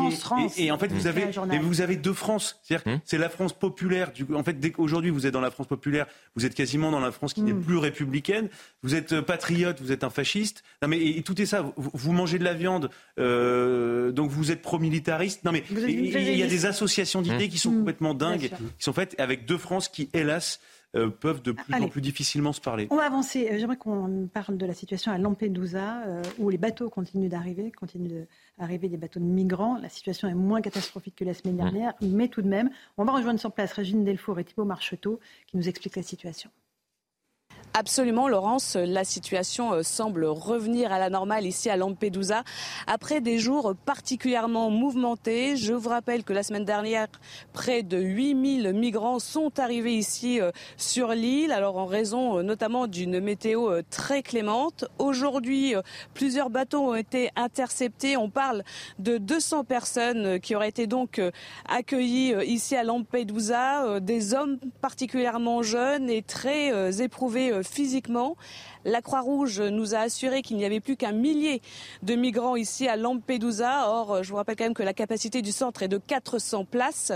[0.57, 2.59] et, en fait, vous avez, et vous avez deux France.
[2.63, 4.11] C'est-à-dire, c'est la France populaire.
[4.13, 7.01] Du, en fait, dès qu'aujourd'hui vous êtes dans la France populaire, vous êtes quasiment dans
[7.01, 8.49] la France qui n'est plus républicaine.
[8.81, 10.63] Vous êtes patriote, vous êtes un fasciste.
[10.81, 11.61] Non mais et, tout est ça.
[11.61, 12.82] Vous, vous mangez de la viande
[13.19, 15.43] euh, donc vous êtes pro-militariste.
[15.43, 17.77] Non mais il y a des associations d'idées qui sont mmh.
[17.79, 20.59] complètement dingues, qui sont faites avec deux France qui, hélas,
[20.95, 22.87] euh, peuvent de plus en plus difficilement se parler.
[22.91, 23.49] On va avancer.
[23.51, 26.03] Euh, j'aimerais qu'on parle de la situation à Lampedusa,
[26.37, 28.25] où les bateaux continuent d'arriver, continuent
[28.59, 29.79] d'arriver des bateaux de migrants.
[29.81, 31.57] La situation est moins catastrophique que la semaine mmh.
[31.57, 35.19] dernière, mais tout de même, on va rejoindre sur place Régine Delfour et Thibault Marcheteau
[35.47, 36.49] qui nous expliquent la situation.
[37.75, 38.75] Absolument, Laurence.
[38.75, 42.43] La situation euh, semble revenir à la normale ici à Lampedusa
[42.85, 45.57] après des jours particulièrement mouvementés.
[45.57, 47.07] Je vous rappelle que la semaine dernière,
[47.51, 52.85] près de 8000 migrants sont arrivés ici euh, sur l'île, alors en raison euh, notamment
[52.85, 54.85] d'une météo très clémente.
[54.99, 55.73] Aujourd'hui,
[56.13, 58.17] plusieurs bateaux ont été interceptés.
[58.17, 58.61] On parle
[58.99, 61.19] de 200 personnes qui auraient été donc
[61.67, 68.35] accueillies ici à Lampedusa, des hommes particulièrement jeunes et très éprouvés physiquement.
[68.85, 71.61] La Croix-Rouge nous a assuré qu'il n'y avait plus qu'un millier
[72.01, 73.89] de migrants ici à Lampedusa.
[73.89, 77.13] Or, je vous rappelle quand même que la capacité du centre est de 400 places.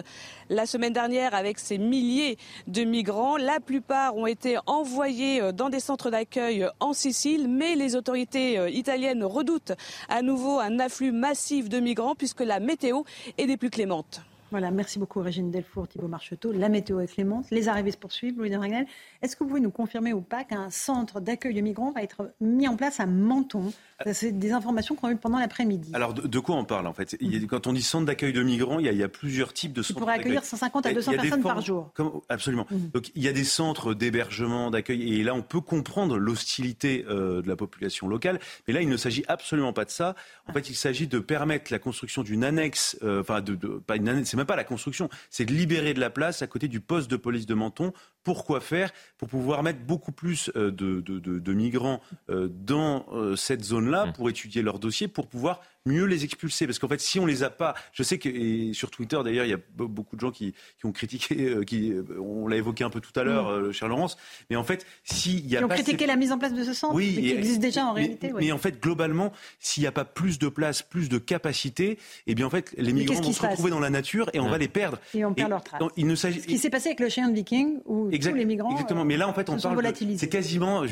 [0.50, 2.38] La semaine dernière, avec ces milliers
[2.68, 7.76] de migrants, la plupart ont été envoyés euh, dans des centres d'accueil en Sicile, mais
[7.76, 9.74] les autorités euh, italiennes redoutent
[10.10, 13.04] à nouveau un afflux massif de migrants puisque la météo
[13.38, 14.22] est des plus clémentes.
[14.52, 16.54] Voilà, merci beaucoup Régine Delfour, Thibault Marcheteau.
[16.54, 18.86] La météo est clémente, les arrivées se poursuivent, Louis de Ragnel.
[19.22, 22.32] Est-ce que vous pouvez nous confirmer ou pas qu'un centre d'accueil de migrants va être
[22.40, 23.74] mis en place à Menton?
[24.12, 25.92] C'est des informations qu'on a eues pendant l'après-midi.
[25.94, 27.18] Alors de, quoi on parle en fait?
[27.50, 29.96] Quand on dit centre d'accueil de migrants, il y, a, plusieurs types de centres.
[29.96, 31.92] Qui pourraient accueillir 150 à 200 personnes par jour.
[32.30, 32.68] absolument.
[32.70, 32.92] Mhm.
[32.94, 37.42] Donc il y a des centres d'hébergement, d'accueil, et là on peut comprendre l'hostilité euh,
[37.42, 38.40] de la population locale.
[38.68, 40.16] Mais là il ne s'agit absolument pas de ça.
[40.48, 44.08] En fait il s'agit de permettre la construction d'une annexe, euh, enfin de, pas une
[44.08, 47.10] annexe, même pas la construction, c'est de libérer de la place à côté du poste
[47.10, 47.92] de police de Menton.
[48.24, 48.92] Pourquoi faire?
[49.18, 54.14] Pour pouvoir mettre beaucoup plus euh, de, migrants euh, dans euh, cette zone-là, mmh.
[54.14, 56.66] pour étudier leurs dossiers, pour pouvoir mieux les expulser.
[56.66, 59.46] Parce qu'en fait, si on les a pas, je sais que et sur Twitter d'ailleurs,
[59.46, 62.84] il y a beaucoup de gens qui, ont critiqué, euh, qui, euh, on l'a évoqué
[62.84, 63.64] un peu tout à l'heure, mm.
[63.64, 64.18] euh, cher Laurence.
[64.50, 66.74] Mais en fait, s'il y a qui ont critiqué la mise en place de ce
[66.74, 68.32] centre, oui, qui existe déjà en réalité.
[68.36, 71.98] Mais en fait, globalement, s'il n'y a pas plus de place, plus de capacité,
[72.28, 74.58] eh bien en fait, les migrants vont se retrouver dans la nature et on va
[74.58, 75.00] les perdre.
[75.14, 75.82] Et on perd leur trace.
[75.96, 78.72] il ne Ce qui s'est passé avec le chien de Viking, où tous les migrants.
[78.72, 79.06] Exactement.
[79.06, 79.78] Mais là, en fait, on parle.
[80.18, 80.84] C'est quasiment,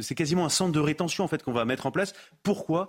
[0.00, 2.14] c'est quasiment un centre de rétention en fait qu'on va mettre en place.
[2.42, 2.88] Pourquoi?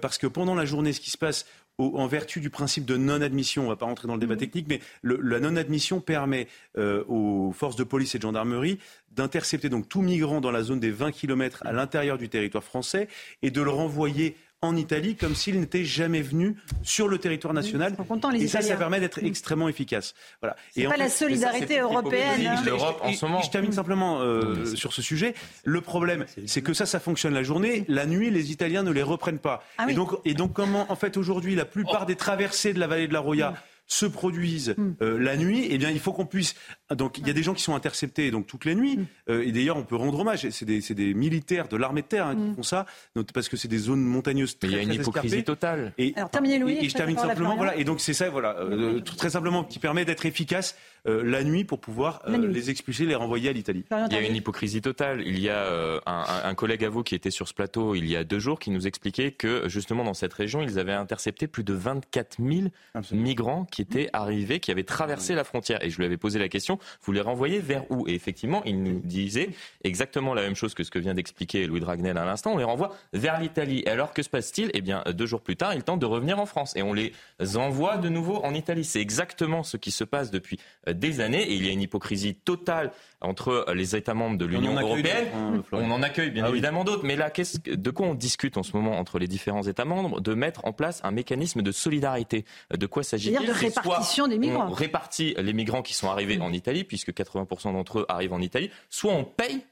[0.00, 1.46] Parce que pendant la journée, ce qui se passe,
[1.78, 4.38] en vertu du principe de non-admission, on ne va pas rentrer dans le débat mmh.
[4.38, 6.48] technique, mais la non-admission permet
[6.78, 8.78] euh, aux forces de police et de gendarmerie
[9.10, 13.08] d'intercepter donc tout migrant dans la zone des 20 km à l'intérieur du territoire français
[13.42, 14.36] et de le renvoyer
[14.66, 17.96] en Italie comme s'il n'était jamais venu sur le territoire national.
[18.34, 20.14] et ça, ça permet d'être extrêmement efficace.
[20.40, 20.56] Voilà.
[20.72, 22.46] C'est pas la solidarité européenne.
[22.46, 22.62] Hein.
[23.02, 23.42] en ce moment.
[23.42, 25.34] je termine simplement euh, sur ce sujet.
[25.64, 27.84] Le problème, c'est que ça, ça fonctionne la journée.
[27.88, 29.62] La nuit, les Italiens ne les reprennent pas.
[29.78, 32.86] Ah et, donc, et donc, comment, en fait, aujourd'hui, la plupart des traversées de la
[32.86, 33.54] vallée de la Roya
[33.86, 34.94] se produisent hmm.
[35.00, 36.54] euh, la nuit, eh bien, il faut qu'on puisse.
[36.90, 38.96] Donc, il y a des gens qui sont interceptés donc toutes les nuits.
[38.96, 39.06] Hmm.
[39.30, 40.48] Euh, et d'ailleurs, on peut rendre hommage.
[40.50, 42.54] C'est des, des, militaires de l'armée de terre hein, qui hmm.
[42.56, 42.86] font ça,
[43.32, 45.92] parce que c'est des zones montagneuses très, Il y a une hypocrisie totale.
[45.98, 46.78] Et, Alors, terminez Louis.
[46.80, 47.56] Et, je termine simplement.
[47.56, 47.76] Voilà.
[47.76, 50.76] Et donc, c'est ça, voilà, euh, très simplement, qui permet d'être efficace
[51.06, 53.84] la nuit pour pouvoir les expulser, les renvoyer à l'Italie.
[53.90, 55.22] Il y a une hypocrisie totale.
[55.24, 58.16] Il y a un, un, collègue à vous qui était sur ce plateau il y
[58.16, 61.64] a deux jours qui nous expliquait que justement dans cette région, ils avaient intercepté plus
[61.64, 62.68] de 24 000
[63.12, 65.82] migrants qui étaient arrivés, qui avaient traversé la frontière.
[65.84, 68.08] Et je lui avais posé la question, vous les renvoyez vers où?
[68.08, 69.50] Et effectivement, il nous disait
[69.84, 72.52] exactement la même chose que ce que vient d'expliquer Louis Dragnel à l'instant.
[72.54, 73.84] On les renvoie vers l'Italie.
[73.86, 74.70] Alors que se passe-t-il?
[74.74, 77.12] Eh bien, deux jours plus tard, ils tentent de revenir en France et on les
[77.56, 78.84] envoie de nouveau en Italie.
[78.84, 80.58] C'est exactement ce qui se passe depuis
[80.98, 84.78] des années et il y a une hypocrisie totale entre les États membres de l'Union
[84.78, 85.26] européenne.
[85.34, 88.62] Hein, on en accueille bien ah évidemment d'autres, mais là, de quoi on discute en
[88.62, 92.44] ce moment entre les différents États membres De mettre en place un mécanisme de solidarité?
[92.76, 93.46] De quoi s'agit-il?
[93.46, 94.68] De répartition des migrants.
[94.68, 98.40] On répartit les migrants qui sont arrivés en Italie, puisque 80% d'entre eux arrivent en
[98.40, 99.64] Italie, soit on paye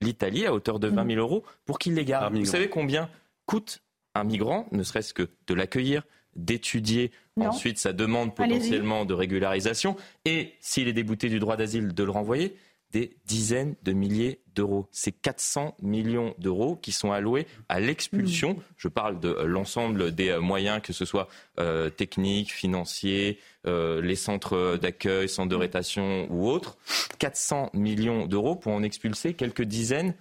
[0.00, 2.36] l'Italie à hauteur de 20 000 euros pour qu'il les garde.
[2.36, 3.08] Vous savez combien
[3.46, 3.82] coûte
[4.14, 6.02] un migrant, ne serait-ce que de l'accueillir,
[6.38, 12.02] d'étudier ensuite sa demande potentiellement de régularisation et s'il est débouté du droit d'asile de
[12.02, 12.56] le renvoyer
[12.92, 14.88] des dizaines de milliers d'euros.
[14.92, 18.54] C'est 400 millions d'euros qui sont alloués à l'expulsion.
[18.54, 18.62] Mmh.
[18.78, 21.28] Je parle de l'ensemble des moyens, que ce soit
[21.60, 25.60] euh, techniques, financiers, euh, les centres d'accueil, centres de mmh.
[25.60, 26.78] rétention ou autres.
[27.18, 30.14] 400 millions d'euros pour en expulser quelques dizaines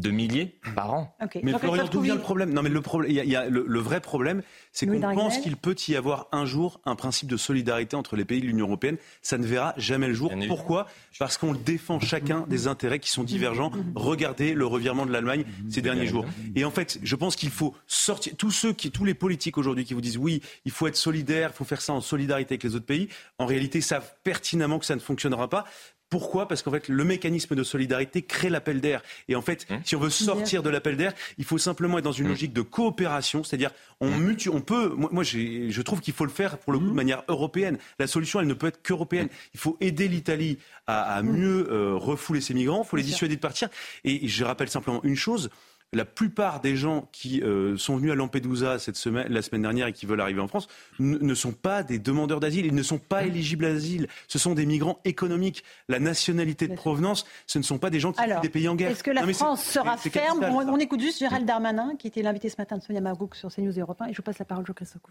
[0.00, 1.16] de milliers par an.
[1.42, 2.52] Mais Florian, d'où vient le problème?
[2.52, 4.42] Non, mais le, problème, il y a, le, vrai problème,
[4.72, 8.24] c'est qu'on pense qu'il peut y avoir un jour un principe de solidarité entre les
[8.24, 8.96] pays de l'Union européenne.
[9.22, 10.32] Ça ne verra jamais le jour.
[10.46, 10.86] Pourquoi?
[11.18, 13.70] Parce qu'on défend chacun des intérêts qui sont divergents.
[13.94, 16.24] Regardez le revirement de l'Allemagne ces derniers jours.
[16.54, 18.34] Et en fait, je pense qu'il faut sortir.
[18.36, 21.50] Tous ceux qui, tous les politiques aujourd'hui qui vous disent oui, il faut être solidaire,
[21.52, 23.08] il faut faire ça en solidarité avec les autres pays,
[23.38, 25.64] en réalité savent pertinemment que ça ne fonctionnera pas
[26.10, 26.48] pourquoi?
[26.48, 29.02] Parce qu'en fait, le mécanisme de solidarité crée l'appel d'air.
[29.28, 32.04] Et en fait, hein si on veut sortir de l'appel d'air, il faut simplement être
[32.04, 33.70] dans une hein logique de coopération, c'est-à-dire
[34.00, 34.94] on hein mutu, on peut.
[34.96, 37.78] Moi, je trouve qu'il faut le faire pour le coup de manière européenne.
[37.98, 39.28] La solution, elle ne peut être qu'européenne.
[39.54, 42.82] Il faut aider l'Italie à, mieux euh, refouler ses migrants.
[42.84, 43.68] Il faut les dissuader de partir.
[44.04, 45.50] Et je rappelle simplement une chose
[45.92, 49.86] la plupart des gens qui euh, sont venus à Lampedusa cette semaine, la semaine dernière
[49.86, 52.98] et qui veulent arriver en France ne sont pas des demandeurs d'asile, ils ne sont
[52.98, 54.08] pas éligibles à l'asile.
[54.26, 55.64] Ce sont des migrants économiques.
[55.88, 58.74] La nationalité de provenance, ce ne sont pas des gens qui viennent des pays en
[58.74, 58.90] guerre.
[58.90, 62.56] Est-ce que la France sera ferme on, écoute juste Gérald Darmanin, qui était l'invité ce
[62.58, 65.02] matin de Sonia Magouk sur CNews Europe 1, et je vous passe la parole, Jean-Christophe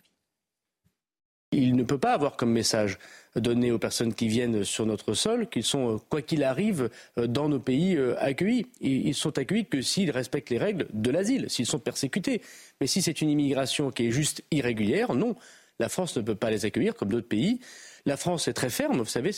[1.52, 2.98] il ne peut pas avoir comme message
[3.36, 7.28] donné aux personnes qui viennent sur notre sol qu'ils sont, euh, quoi qu'il arrive, euh,
[7.28, 8.68] dans nos pays euh, accueillis.
[8.82, 12.42] Ils sont accueillis que s'ils respectent les règles de l'asile, s'ils sont persécutés.
[12.82, 15.36] Mais si c'est une immigration qui est juste irrégulière, non.
[15.80, 17.60] La France ne peut pas les accueillir comme d'autres pays.
[18.06, 18.98] La France est très ferme.
[18.98, 19.32] Vous savez,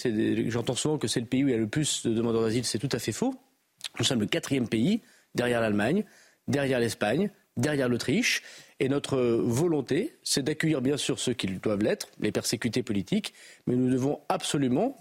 [0.49, 2.64] j'entends souvent que c'est le pays où il y a le plus de demandeurs d'asile.
[2.64, 3.36] C'est tout à fait faux.
[3.98, 5.02] Nous sommes le quatrième pays,
[5.36, 6.06] derrière l'Allemagne,
[6.48, 8.41] derrière l'Espagne, derrière l'Autriche.
[8.80, 13.34] Et notre volonté, c'est d'accueillir bien sûr ceux qui doivent l'être, les persécutés politiques,
[13.68, 14.97] mais nous devons absolument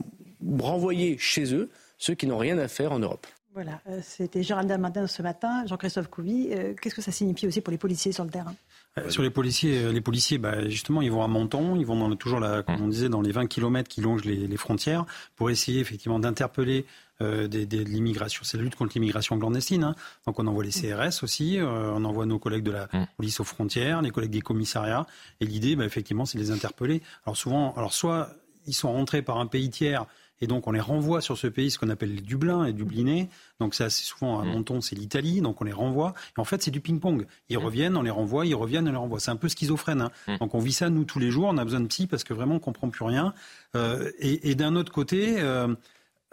[0.59, 3.27] renvoyer chez eux ceux qui n'ont rien à faire en Europe.
[3.55, 6.49] Voilà, euh, c'était Gérald Darmanin ce matin, Jean-Christophe Couvi.
[6.53, 8.55] Euh, qu'est-ce que ça signifie aussi pour les policiers sur le terrain?
[8.99, 12.39] Euh, sur les policiers, les policiers, bah, justement, ils vont à Menton, ils vont toujours,
[12.39, 15.81] la, comme on disait, dans les 20 km qui longent les, les frontières, pour essayer
[15.81, 16.87] effectivement d'interpeller
[17.21, 18.43] euh, de l'immigration.
[18.45, 19.83] C'est la lutte contre l'immigration clandestine.
[19.83, 19.95] Hein.
[20.27, 23.07] Donc on envoie les CRS aussi, euh, on envoie nos collègues de la mm.
[23.17, 25.05] police aux frontières, les collègues des commissariats.
[25.41, 27.03] Et l'idée, bah, effectivement, c'est de les interpeller.
[27.27, 28.31] Alors souvent, alors soit
[28.67, 30.07] ils sont rentrés par un pays tiers
[30.41, 33.29] et donc on les renvoie sur ce pays, ce qu'on appelle les Dublins et Dublinés.
[33.59, 34.53] Donc c'est assez souvent à mm.
[34.53, 36.15] Menton, c'est l'Italie, donc on les renvoie.
[36.37, 37.27] Et en fait, c'est du ping-pong.
[37.49, 37.61] Ils mm.
[37.61, 39.19] reviennent, on les renvoie, ils reviennent, on les renvoie.
[39.19, 40.03] C'est un peu schizophrène.
[40.29, 40.37] Hein.
[40.39, 41.49] Donc on vit ça nous tous les jours.
[41.49, 43.35] On a besoin de psy parce que vraiment on comprend plus rien.
[43.75, 45.41] Euh, et, et d'un autre côté.
[45.41, 45.75] Euh,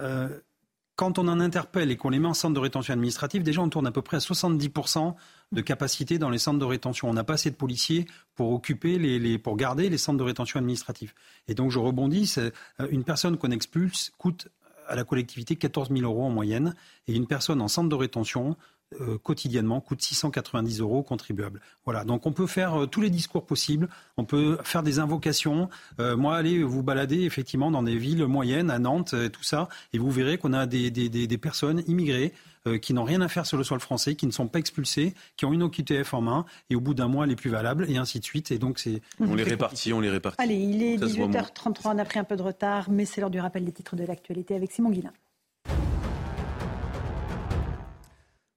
[0.01, 0.29] euh,
[0.95, 3.69] quand on en interpelle et qu'on les met en centre de rétention administrative, déjà on
[3.69, 5.13] tourne à peu près à 70%
[5.51, 7.09] de capacité dans les centres de rétention.
[7.09, 8.05] On n'a pas assez de policiers
[8.35, 11.13] pour occuper les, pour garder les centres de rétention administrative.
[11.47, 12.49] Et donc je rebondis, euh,
[12.89, 14.47] une personne qu'on expulse coûte
[14.87, 16.75] à la collectivité 14 000 euros en moyenne,
[17.07, 18.55] et une personne en centre de rétention
[19.01, 21.61] euh, quotidiennement coûte 690 euros contribuables.
[21.85, 25.69] Voilà, donc on peut faire euh, tous les discours possibles, on peut faire des invocations.
[25.99, 29.97] Euh, moi, allez vous balader effectivement dans des villes moyennes, à Nantes, tout ça, et
[29.97, 32.33] vous verrez qu'on a des, des, des, personnes immigrées
[32.81, 35.45] qui n'ont rien à faire sur le sol français, qui ne sont pas expulsées, qui
[35.45, 37.97] ont une OQTF en main, et au bout d'un mois, elle est plus valable, et
[37.97, 38.51] ainsi de suite.
[38.51, 39.01] Et donc, c'est.
[39.19, 40.41] On les répartit, on les répartit.
[40.41, 43.39] Allez, il est 18h33, on a pris un peu de retard, mais c'est l'heure du
[43.39, 45.13] rappel des titres de l'actualité avec Simon Guillain.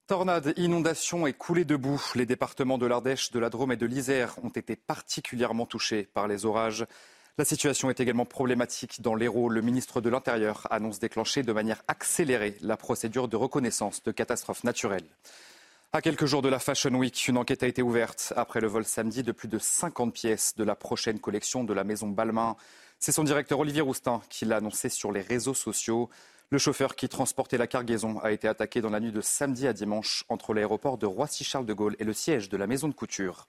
[0.09, 2.03] Tornades, inondations et coulées de boue.
[2.15, 6.27] Les départements de l'Ardèche, de la Drôme et de l'Isère ont été particulièrement touchés par
[6.27, 6.87] les orages.
[7.37, 9.51] La situation est également problématique dans l'Hérault.
[9.51, 14.65] Le ministre de l'Intérieur annonce déclencher de manière accélérée la procédure de reconnaissance de catastrophes
[14.65, 15.05] naturelles.
[15.93, 18.87] À quelques jours de la Fashion Week, une enquête a été ouverte après le vol
[18.87, 22.57] samedi de plus de 50 pièces de la prochaine collection de la maison Balmain.
[22.99, 26.09] C'est son directeur Olivier Roustin qui l'a annoncé sur les réseaux sociaux.
[26.51, 29.75] Le chauffeur qui transportait la cargaison a été attaqué dans la nuit de samedi à
[29.75, 33.47] dimanche entre l'aéroport de Roissy-Charles de Gaulle et le siège de la maison de couture.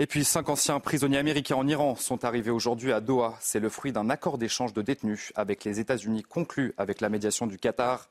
[0.00, 3.36] Et puis, cinq anciens prisonniers américains en Iran sont arrivés aujourd'hui à Doha.
[3.40, 7.46] C'est le fruit d'un accord d'échange de détenus avec les États-Unis conclu avec la médiation
[7.46, 8.08] du Qatar.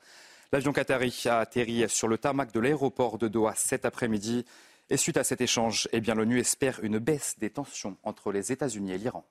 [0.50, 4.46] L'avion qatari a atterri sur le tarmac de l'aéroport de Doha cet après-midi.
[4.88, 8.92] Et suite à cet échange, eh l'ONU espère une baisse des tensions entre les États-Unis
[8.92, 9.26] et l'Iran.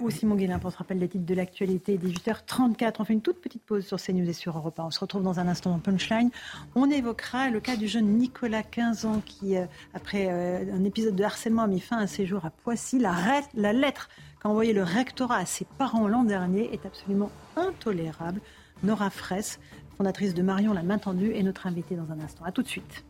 [0.00, 2.94] Ou Simon Guélin pour se rappel des titres de l'actualité, 18h34.
[2.98, 4.84] On fait une toute petite pause sur CNews et sur Europe 1.
[4.84, 6.30] On se retrouve dans un instant en punchline.
[6.74, 11.14] On évoquera le cas du jeune Nicolas, 15 ans, qui, euh, après euh, un épisode
[11.14, 12.98] de harcèlement, a mis fin à un séjour à Poissy.
[12.98, 13.14] La,
[13.54, 14.08] la lettre
[14.42, 18.40] qu'a envoyée le rectorat à ses parents l'an dernier est absolument intolérable.
[18.82, 19.60] Nora Fraisse,
[19.96, 22.44] fondatrice de Marion, la main tendue, est notre invitée dans un instant.
[22.44, 23.04] A tout de suite.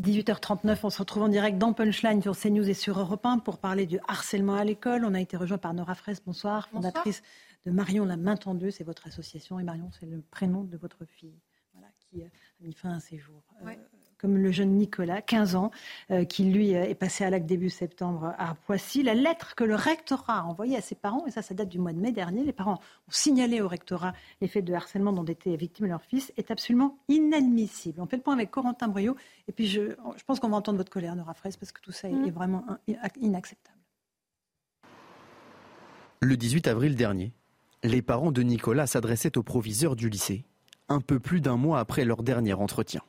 [0.00, 3.58] 18h39, on se retrouve en direct dans Punchline sur CNews et sur Europe 1 pour
[3.58, 5.04] parler du harcèlement à l'école.
[5.04, 7.20] On a été rejoint par Nora Fraisse, bonsoir, fondatrice
[7.66, 11.04] de Marion la main tendue, c'est votre association et Marion c'est le prénom de votre
[11.04, 11.40] fille
[11.72, 12.26] voilà, qui a
[12.60, 13.42] mis fin à ses jours.
[13.66, 13.74] Euh,
[14.18, 15.70] comme le jeune Nicolas, 15 ans,
[16.10, 19.02] euh, qui lui euh, est passé à l'acte début septembre à Poissy.
[19.02, 21.78] La lettre que le rectorat a envoyée à ses parents, et ça, ça date du
[21.78, 25.24] mois de mai dernier, les parents ont signalé au rectorat les faits de harcèlement dont
[25.24, 28.00] étaient victimes leur fils, est absolument inadmissible.
[28.00, 29.16] On fait le point avec Corentin Brio,
[29.46, 31.92] et puis je, je pense qu'on va entendre votre colère, Nora Fraisse, parce que tout
[31.92, 32.30] ça est mm.
[32.30, 32.64] vraiment
[33.20, 33.78] inacceptable.
[36.20, 37.32] Le 18 avril dernier,
[37.84, 40.44] les parents de Nicolas s'adressaient au proviseur du lycée,
[40.88, 43.02] un peu plus d'un mois après leur dernier entretien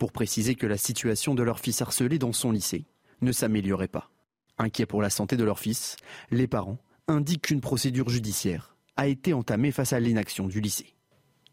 [0.00, 2.86] pour préciser que la situation de leur fils harcelé dans son lycée
[3.20, 4.10] ne s'améliorait pas.
[4.56, 5.96] Inquiets pour la santé de leur fils,
[6.30, 10.94] les parents indiquent qu'une procédure judiciaire a été entamée face à l'inaction du lycée.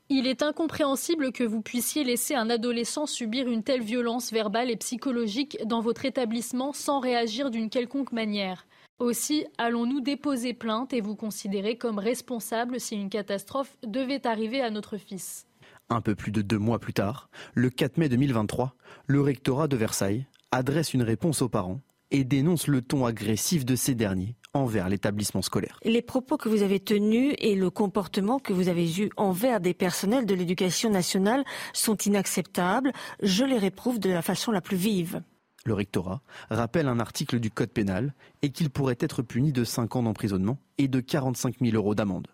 [0.09, 4.77] Il est incompréhensible que vous puissiez laisser un adolescent subir une telle violence verbale et
[4.77, 8.65] psychologique dans votre établissement sans réagir d'une quelconque manière.
[8.99, 14.69] Aussi, allons-nous déposer plainte et vous considérer comme responsable si une catastrophe devait arriver à
[14.69, 15.46] notre fils?
[15.89, 18.75] Un peu plus de deux mois plus tard, le 4 mai 2023,
[19.07, 21.81] le rectorat de Versailles adresse une réponse aux parents
[22.11, 25.79] et dénonce le ton agressif de ces derniers envers l'établissement scolaire.
[25.83, 29.73] Les propos que vous avez tenus et le comportement que vous avez eu envers des
[29.73, 31.43] personnels de l'éducation nationale
[31.73, 32.91] sont inacceptables.
[33.21, 35.21] Je les réprouve de la façon la plus vive.
[35.65, 39.97] Le rectorat rappelle un article du Code pénal et qu'il pourrait être puni de 5
[39.97, 42.27] ans d'emprisonnement et de 45 000 euros d'amende.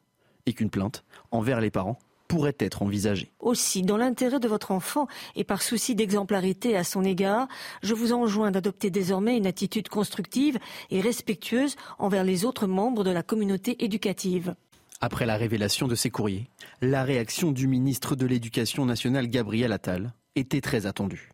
[0.45, 1.97] Et qu'une plainte envers les parents
[2.33, 3.31] pourrait être envisagée.
[3.39, 7.47] Aussi, dans l'intérêt de votre enfant et par souci d'exemplarité à son égard,
[7.83, 10.57] je vous enjoins d'adopter désormais une attitude constructive
[10.89, 14.55] et respectueuse envers les autres membres de la communauté éducative.
[14.99, 16.49] Après la révélation de ces courriers,
[16.81, 21.29] la réaction du ministre de l'Éducation nationale Gabriel Attal était très attendue.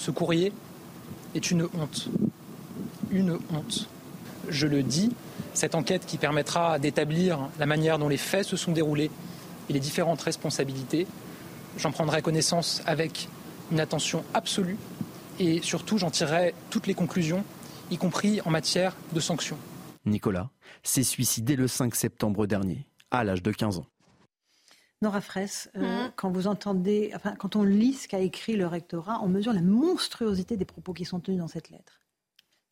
[0.00, 0.52] Ce courrier
[1.34, 2.08] est une honte.
[3.10, 3.88] Une honte.
[4.48, 5.10] Je le dis,
[5.52, 9.10] cette enquête qui permettra d'établir la manière dont les faits se sont déroulés
[9.68, 11.06] et les différentes responsabilités.
[11.76, 13.28] J'en prendrai connaissance avec
[13.72, 14.76] une attention absolue
[15.38, 17.44] et surtout j'en tirerai toutes les conclusions,
[17.90, 19.58] y compris en matière de sanctions.
[20.04, 20.50] Nicolas
[20.82, 23.86] s'est suicidé le 5 septembre dernier, à l'âge de 15 ans.
[25.02, 26.12] Nora Fraisse, euh, mmh.
[26.16, 29.60] quand vous entendez, enfin, quand on lit ce qu'a écrit le rectorat, on mesure la
[29.60, 32.00] monstruosité des propos qui sont tenus dans cette lettre.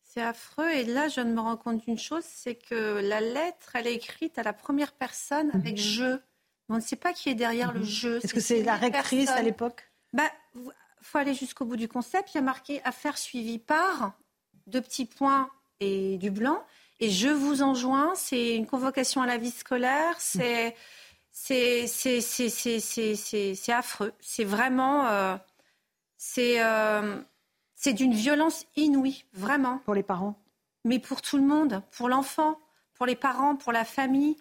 [0.03, 0.69] C'est affreux.
[0.71, 4.37] Et là, je me rends compte d'une chose, c'est que la lettre, elle est écrite
[4.37, 5.77] à la première personne avec mmh.
[5.77, 6.19] je.
[6.69, 7.85] On ne sait pas qui est derrière le mhm.
[7.85, 8.19] jeu.
[8.23, 10.29] Est-ce que c'est la rectrice à l'époque bah,
[11.01, 12.33] faut aller jusqu'au bout du concept.
[12.33, 14.13] Il y a marqué affaire suivie par
[14.67, 15.49] deux petits points
[15.79, 16.63] et du blanc.
[16.99, 20.15] Et je vous enjoins, c'est une convocation à la vie scolaire.
[20.19, 20.75] C'est
[21.31, 22.21] c'est c'est
[23.73, 24.13] affreux.
[24.21, 25.35] C'est vraiment euh,
[26.15, 27.21] c'est euh,
[27.75, 29.79] c'est d'une violence inouïe, vraiment.
[29.79, 30.39] Pour les parents?
[30.85, 32.59] Mais pour tout le monde, pour l'enfant,
[32.93, 34.37] pour les parents, pour la famille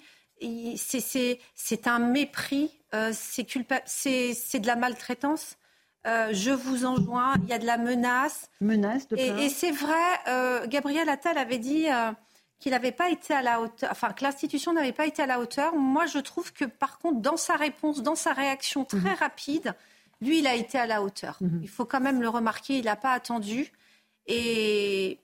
[0.76, 5.56] c'est un mépris, euh, c'est de la maltraitance.
[6.06, 8.50] Euh, je vous enjoins, il y a de la menace.
[8.60, 9.94] Menace de Et, et c'est vrai,
[10.28, 11.86] euh, Gabriel Attal avait dit
[12.58, 15.38] qu'il n'avait pas été à la hauteur, enfin que l'institution n'avait pas été à la
[15.40, 15.74] hauteur.
[15.76, 19.16] Moi, je trouve que par contre, dans sa réponse, dans sa réaction très mhm.
[19.18, 19.74] rapide,
[20.20, 21.38] lui, il a été à la hauteur.
[21.40, 21.60] Mhm.
[21.62, 23.72] Il faut quand même le remarquer, il n'a pas attendu.
[24.26, 25.18] Et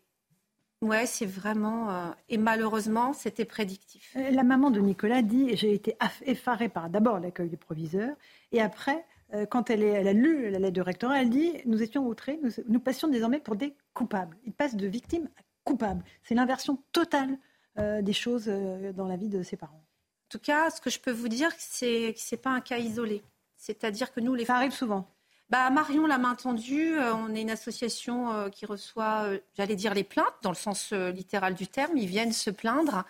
[0.80, 1.90] Ouais, c'est vraiment.
[1.90, 4.14] Euh, et malheureusement, c'était prédictif.
[4.16, 8.14] Euh, la maman de Nicolas dit J'ai été effarée par d'abord l'accueil du proviseur
[8.52, 11.52] et après euh, quand elle, est, elle, a lu la lettre du rectorat, elle dit
[11.66, 14.36] Nous étions outrés, nous, nous passions désormais pour des coupables.
[14.44, 16.04] Ils passent de victimes à coupables.
[16.22, 17.36] C'est l'inversion totale
[17.78, 19.74] euh, des choses dans la vie de ses parents.
[19.74, 22.60] En tout cas, ce que je peux vous dire, c'est que ce n'est pas un
[22.60, 23.24] cas isolé.
[23.56, 25.08] C'est-à-dire que nous, les Ça arrive souvent.
[25.50, 26.98] Bah, Marion l'a main tendue.
[26.98, 31.66] on est une association qui reçoit, j'allais dire, les plaintes, dans le sens littéral du
[31.66, 31.96] terme.
[31.96, 33.04] Ils viennent se plaindre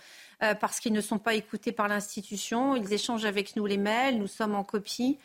[0.61, 2.77] parce qu'ils ne sont pas écoutés par l'institution.
[2.77, 5.19] Ils échangent avec nous les mails, nous sommes en copie.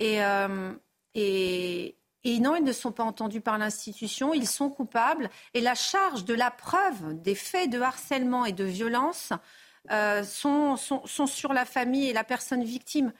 [0.00, 0.72] Et, euh,
[1.14, 1.94] et,
[2.24, 5.30] non, ils ne sont pas entendus par l'institution, ils sont coupables.
[5.54, 9.32] Et la charge de la preuve des faits de harcèlement et de violence
[9.90, 13.12] euh, sont, sont, sur la famille et la personne victime.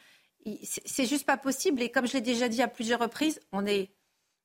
[0.65, 1.83] C'est juste pas possible.
[1.83, 3.91] Et comme je l'ai déjà dit à plusieurs reprises, on est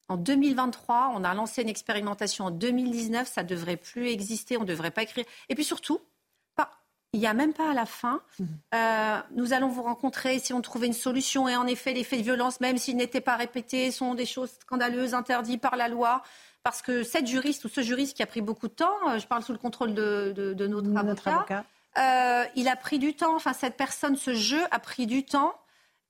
[0.08, 4.66] en 2023, on a lancé une expérimentation en 2019, ça devrait plus exister, on ne
[4.66, 5.26] devrait pas écrire.
[5.50, 6.00] Et puis surtout,
[7.16, 8.22] il n'y a même pas à la fin.
[8.40, 8.48] Mhm.
[8.76, 11.48] Euh, nous allons vous rencontrer si on trouvait une solution.
[11.48, 14.52] Et en effet, les faits de violence, même s'ils n'étaient pas répétés, sont des choses
[14.60, 16.24] scandaleuses, interdites par la loi.
[16.64, 19.28] Parce que cette juriste ou ce juriste qui a pris beaucoup de temps, euh, je
[19.28, 21.64] parle sous le contrôle de, notre, avocat,
[21.98, 23.36] euh, il a pris du temps.
[23.36, 25.54] Enfin, cette personne, ce jeu a pris du temps.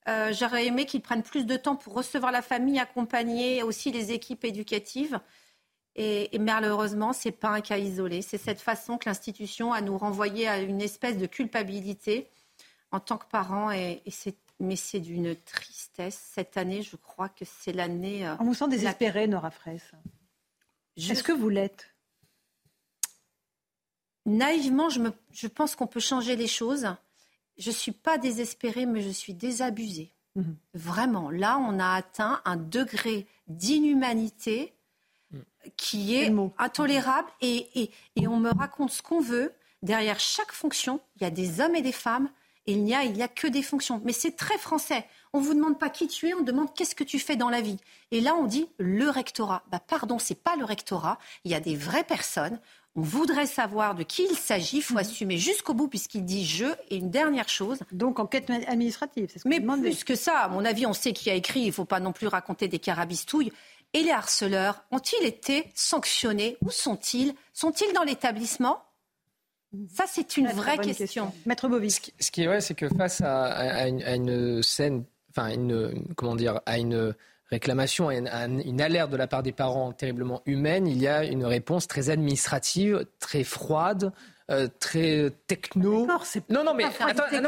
[0.08, 4.46] J'aurais aimé qu'il prenne plus de temps pour recevoir la famille, accompagner aussi les équipes
[4.46, 5.20] éducatives.
[5.96, 8.22] Et, malheureusement, ce n'est pas un cas isolé.
[8.22, 12.30] C'est cette façon que l'institution a nous renvoyé à une espèce de culpabilité
[12.92, 13.72] en tant que parents.
[13.72, 14.04] Et,
[14.60, 16.20] mais c'est d'une tristesse.
[16.34, 18.28] Cette année, je crois que c'est l'année.
[18.28, 19.92] Euh, On vous sent désespérée, Nora Fraisse.
[20.98, 21.94] Est-ce que vous l'êtes?
[24.26, 26.88] Naïvement, je, me, je pense qu'on peut changer les choses.
[27.58, 30.12] Je ne suis pas désespérée, mais je suis désabusée.
[30.36, 30.58] Mhm.
[30.74, 34.74] Vraiment, là, on a atteint un degré d'inhumanité
[35.78, 39.54] qui est intolérable et, on me raconte ce qu'on veut.
[39.82, 42.30] Derrière chaque fonction, il y a des hommes et des femmes
[42.66, 44.02] et il n'y a, il y a que des fonctions.
[44.04, 45.06] Mais c'est très français.
[45.34, 47.50] On ne vous demande pas qui tu es, on demande qu'est-ce que tu fais dans
[47.50, 47.78] la vie.
[48.12, 49.64] Et là, on dit le rectorat.
[49.70, 51.20] Bah, pardon, c'est pas le rectorat.
[51.44, 52.60] Il y a des vraies personnes.
[52.98, 54.78] On voudrait savoir de qui il s'agit.
[54.78, 55.00] Il faut mhm.
[55.02, 56.66] assumer jusqu'au bout puisqu'il dit je.
[56.90, 57.80] Et une dernière chose.
[57.92, 61.12] Donc enquête administrative, c'est ce que Mais plus que ça, à mon avis, on sait
[61.14, 61.62] qui a écrit.
[61.62, 63.52] Il ne faut pas non plus raconter des carabistouilles.
[63.94, 68.82] Et les harceleurs ont-ils été sanctionnés Où sont-ils Sont-ils dans l'établissement?
[69.94, 71.34] Ça, c'est une vraie question.
[71.46, 72.02] Maître Bovis.
[72.20, 76.78] Ce qui, est vrai, c'est que face à, une, scène, enfin, une, comment dire, à
[76.78, 77.14] une
[77.50, 81.46] réclamation, à une, alerte de la part des parents terriblement humaine, il y a une
[81.46, 84.12] réponse très administrative, très froide,
[84.52, 86.06] euh, très techno.
[86.50, 87.40] Non, non, mais, attendez,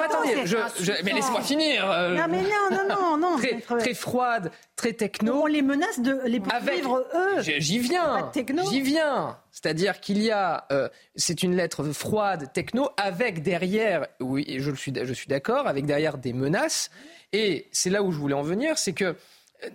[1.03, 1.89] mais laissez-moi finir.
[1.89, 5.43] Euh, non, mais non, non, non, très, très, froide, très techno.
[5.43, 7.41] On les menace de les poursuivre eux.
[7.41, 8.31] J'y viens.
[8.71, 9.37] J'y viens.
[9.51, 14.93] C'est-à-dire qu'il y a, euh, c'est une lettre froide, techno, avec derrière, oui, je suis,
[14.95, 16.89] je suis d'accord, avec derrière des menaces.
[17.31, 19.15] Et c'est là où je voulais en venir, c'est que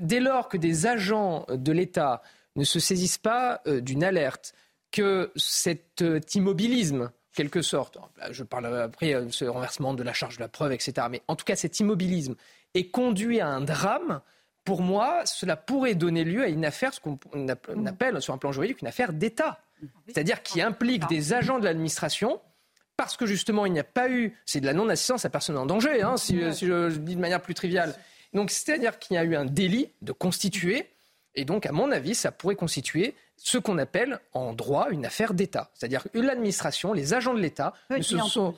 [0.00, 2.22] dès lors que des agents de l'État
[2.56, 4.54] ne se saisissent pas d'une alerte,
[4.92, 7.98] que cet euh, immobilisme, quelque sorte,
[8.30, 11.34] je parle après euh, ce renversement de la charge de la preuve, etc., mais en
[11.34, 12.36] tout cas cet immobilisme
[12.74, 14.20] est conduit à un drame,
[14.64, 17.18] pour moi, cela pourrait donner lieu à une affaire, ce qu'on
[17.86, 19.58] appelle sur un plan juridique une affaire d'État.
[20.06, 22.40] C'est-à-dire qui implique des agents de l'administration,
[22.96, 25.66] parce que justement il n'y a pas eu, c'est de la non-assistance à personne en
[25.66, 27.96] danger, hein, si, si, je, dis de manière plus triviale.
[28.32, 30.88] Donc c'est-à-dire qu'il y a eu un délit de constituer,
[31.34, 35.34] et donc à mon avis ça pourrait constituer ce qu'on appelle en droit une affaire
[35.34, 35.70] d'État.
[35.74, 38.54] C'est-à-dire que l'administration, les agents de l'État ne se sont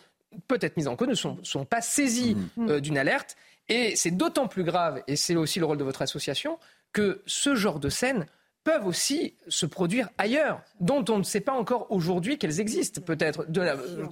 [0.48, 2.68] peut-être mis en cause, ne sont, sont pas saisis mmh.
[2.68, 3.36] euh, d'une alerte.
[3.68, 6.58] Et c'est d'autant plus grave, et c'est aussi le rôle de votre association,
[6.92, 8.26] que ce genre de scènes
[8.62, 13.46] peuvent aussi se produire ailleurs, dont on ne sait pas encore aujourd'hui qu'elles existent, peut-être.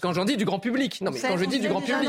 [0.01, 2.09] Quand j'en dis du grand public, non mais quand je dis du grand public,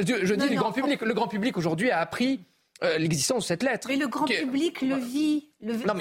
[0.00, 1.00] je, dis du grand public.
[1.02, 2.40] Le grand public aujourd'hui a appris
[2.82, 3.88] euh, l'existence de cette lettre.
[3.88, 5.48] Mais le grand public le vit.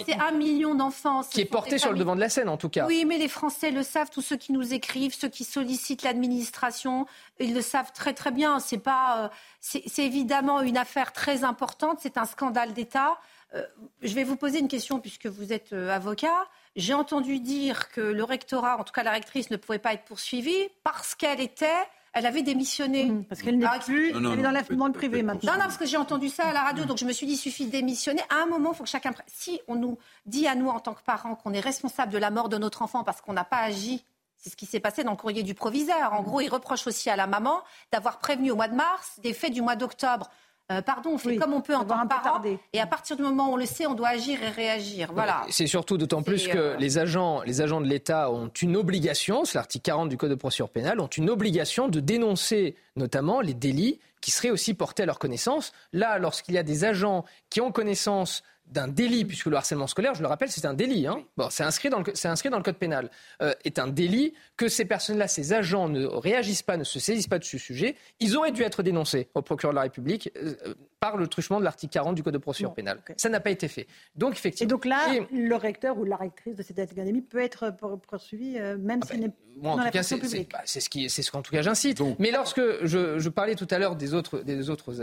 [0.05, 1.21] C'est un million d'enfants.
[1.23, 2.85] Qui est porté sur le devant de la scène, en tout cas.
[2.85, 7.05] Oui, mais les Français le savent, tous ceux qui nous écrivent, ceux qui sollicitent l'administration,
[7.39, 8.59] ils le savent très très bien.
[8.59, 9.29] C'est pas, euh,
[9.61, 11.99] c'est évidemment une affaire très importante.
[12.01, 13.17] C'est un scandale d'État.
[13.53, 13.65] Euh,
[14.01, 16.45] je vais vous poser une question puisque vous êtes avocat.
[16.75, 20.03] J'ai entendu dire que le rectorat, en tout cas la rectrice, ne pouvait pas être
[20.03, 21.85] poursuivie parce qu'elle était
[22.15, 23.05] elle avait démissionné.
[23.05, 25.51] Mmh, parce qu'elle n'est ah, plus, elle est dans, la, le privé maintenant.
[25.51, 27.33] Non, non, parce que j'ai entendu ça à la radio, donc je me suis dit,
[27.33, 28.21] il suffit de démissionner.
[28.29, 29.13] À un moment, il faut que chacun...
[29.27, 32.31] Si on nous dit à nous, en tant que parents, qu'on est responsable de la
[32.31, 34.05] mort de notre enfant parce qu'on n'a pas agi
[34.37, 36.13] c'est ce qui s'est passé dans le courrier du proviseur.
[36.13, 39.33] En gros, il reproche aussi à la maman d'avoir prévenu au mois de mars des
[39.33, 40.29] faits du mois d'octobre.
[40.71, 42.41] Euh, pardon, on fait comme on peut en tant que parent.
[42.73, 45.11] Et à partir du moment où on le sait, on doit agir et réagir.
[45.13, 45.45] Voilà.
[45.49, 49.45] C'est surtout d'autant plus que euh, les, agents, les agents de l'État ont une obligation,
[49.45, 53.53] c'est l'article 40 du Code de procédure pénale, ont une obligation de dénoncer notamment les
[53.53, 55.71] délits qui seraient aussi portés à leur connaissance.
[55.93, 60.15] Là, lorsqu'il y a des agents qui ont connaissance d'un délit, puisque le harcèlement scolaire,
[60.15, 61.07] je le rappelle, c'est un délit.
[61.07, 61.23] Hein.
[61.37, 63.09] Bon, c'est inscrit, dans le, inscrit dans le code pénal.
[63.41, 67.27] Euh, est un délit que ces personnes-là, ces agents ne réagissent pas, ne se saisissent
[67.27, 67.95] pas de ce sujet.
[68.19, 70.55] Ils auraient dû être dénoncés au procureur de la République euh,
[70.99, 72.99] par le truchement de l'article 40 du code de procédure pénale.
[73.17, 73.87] Ça n'a pas été fait.
[74.15, 74.67] Donc effectivement.
[74.67, 74.99] Et donc là,
[75.31, 77.75] le recteur ou la rectrice de cette académie peut être
[78.07, 80.51] poursuivi, euh, même ah s'il ben, n'est pas dans la fonction publique.
[80.51, 82.01] Bah, c'est ce qui, c'est ce qu'en tout cas j'incite.
[82.19, 84.93] Mais lorsque je, je, parlais tout à l'heure des autres, des autres,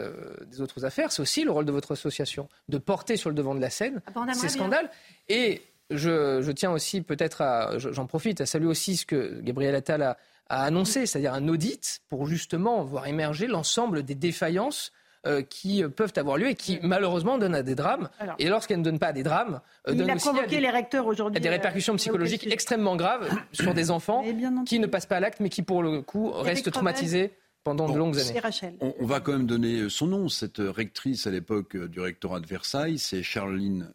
[0.44, 3.51] des autres affaires, c'est aussi le rôle de votre association de porter sur le devant
[3.54, 4.90] de la scène ah bah, ces scandales.
[5.28, 10.02] Et je, tiens aussi peut-être à, j'en profite, à saluer aussi ce que Gabriel Attal
[10.02, 10.16] a,
[10.48, 14.92] annoncé, c'est-à-dire un audit pour justement voir émerger l'ensemble des défaillances
[15.24, 18.10] euh, qui peuvent avoir lieu et qui malheureusement donnent à des drames.
[18.38, 21.40] et lorsqu'elles ne donnent pas à des drames, euh, il a convoqué les recteurs aujourd'hui.
[21.40, 24.24] Des répercussions euh, psychologiques extrêmement graves sur des enfants
[24.66, 27.30] qui ne passent pas à l'acte, mais qui pour le coup restent traumatisés
[27.64, 28.40] pendant de longues années.
[28.80, 30.28] On, va quand même donner son nom.
[30.28, 33.92] Cette rectrice à l'époque du rectorat de Versailles, c'est Charline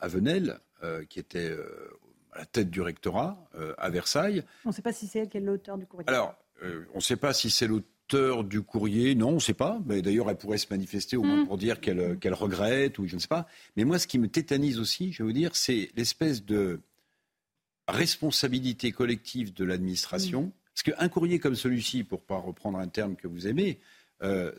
[0.00, 1.98] Avenel, euh, qui était euh,
[2.32, 3.48] à la tête du rectorat
[3.78, 4.44] à Versailles.
[4.64, 6.08] On ne sait pas si c'est elle qui est l'auteur du courrier.
[6.08, 9.54] Alors, euh, on ne sait pas si c'est l'auteur du courrier, non, on ne sait
[9.54, 9.80] pas.
[9.86, 11.46] Mais d'ailleurs, elle pourrait se manifester au moins hmm.
[11.46, 13.46] pour dire qu'elle regrette ou je ne sais pas.
[13.76, 16.80] Mais moi, ce qui me tétanise aussi, je vais vous dire, c'est l'espèce de
[17.88, 20.42] responsabilité collective de l'administration.
[20.44, 20.52] Hmm.
[20.82, 23.78] Parce qu'un courrier comme celui-ci, pour pas reprendre un terme que vous aimez,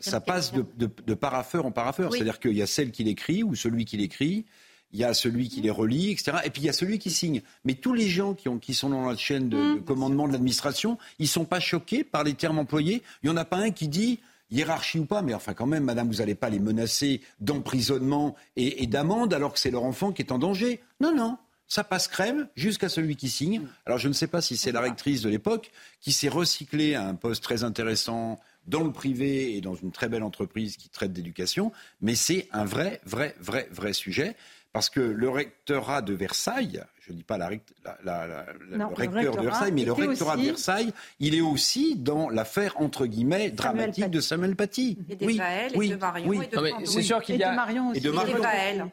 [0.00, 2.12] ça passe de, de, parapheur en parapheur.
[2.12, 4.44] C'est-à-dire qu'il y a celle qui l'écrit ou celui qui l'écrit,
[4.92, 6.38] il y a celui qui les relie, etc.
[6.44, 7.42] Et puis il y a celui qui signe.
[7.64, 9.84] Mais tous les gens qui, ont, qui sont dans la chaîne de, mmh.
[9.84, 13.02] commandement de l'administration, ils ne sont pas choqués par les termes employés.
[13.22, 14.20] Il n'y en a pas un qui dit
[14.50, 18.86] hiérarchie ou pas, mais enfin quand même, madame, vous n'allez pas les menacer d'emprisonnement et,
[18.86, 20.80] d'amende alors que c'est leur enfant qui est en danger.
[21.00, 21.38] Non, non.
[21.72, 23.62] Ça passe crème jusqu'à celui qui signe.
[23.86, 25.70] Alors je ne sais pas si c'est la rectrice de l'époque
[26.02, 30.10] qui s'est recyclée à un poste très intéressant dans le privé et dans une très
[30.10, 31.72] belle entreprise qui traite d'éducation,
[32.02, 34.36] mais c'est un vrai, vrai, vrai, vrai sujet.
[34.74, 39.72] Parce que le rectorat de Versailles, je ne dis pas la, le recteur de Versailles,
[39.72, 44.56] mais le rectorat de Versailles, il est aussi dans l'affaire, entre guillemets, dramatique de Samuel
[44.56, 44.98] Paty.
[45.08, 45.40] Et oui,
[45.74, 46.40] oui, et de Marion oui.
[46.80, 47.52] et C'est sûr qu'il y a...
[47.94, 48.92] Et de Marion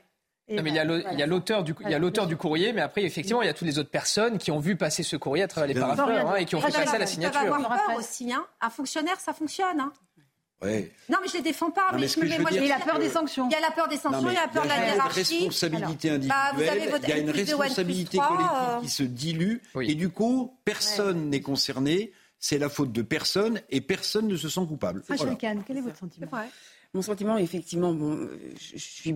[0.50, 0.80] y
[1.22, 3.54] a l'auteur du, il y a l'auteur du courrier, mais après, effectivement, il y a
[3.54, 6.36] toutes les autres personnes qui ont vu passer ce courrier à travers les parapheurs hein,
[6.36, 7.40] et qui ont fait passer la signature.
[7.40, 8.32] Avoir peur aussi.
[8.32, 8.46] Hein.
[8.62, 9.80] Un fonctionnaire, ça fonctionne.
[9.80, 9.94] Hein.
[10.62, 11.92] Non, mais je les défends pas.
[11.94, 13.48] mais, il y a la peur des sanctions.
[13.50, 15.22] Il y a la peur des sanctions, il y a la peur de la hiérarchie.
[15.22, 18.82] Il y a une responsabilité individuelle, il y a une responsabilité collective euh.
[18.82, 22.12] qui se dilue, et du coup, personne n'est concerné.
[22.42, 25.04] C'est la faute de personne, et personne ne se sent coupable.
[25.40, 26.28] Quel est votre sentiment?
[26.94, 28.28] Mon sentiment, effectivement, bon,
[28.60, 29.16] je, suis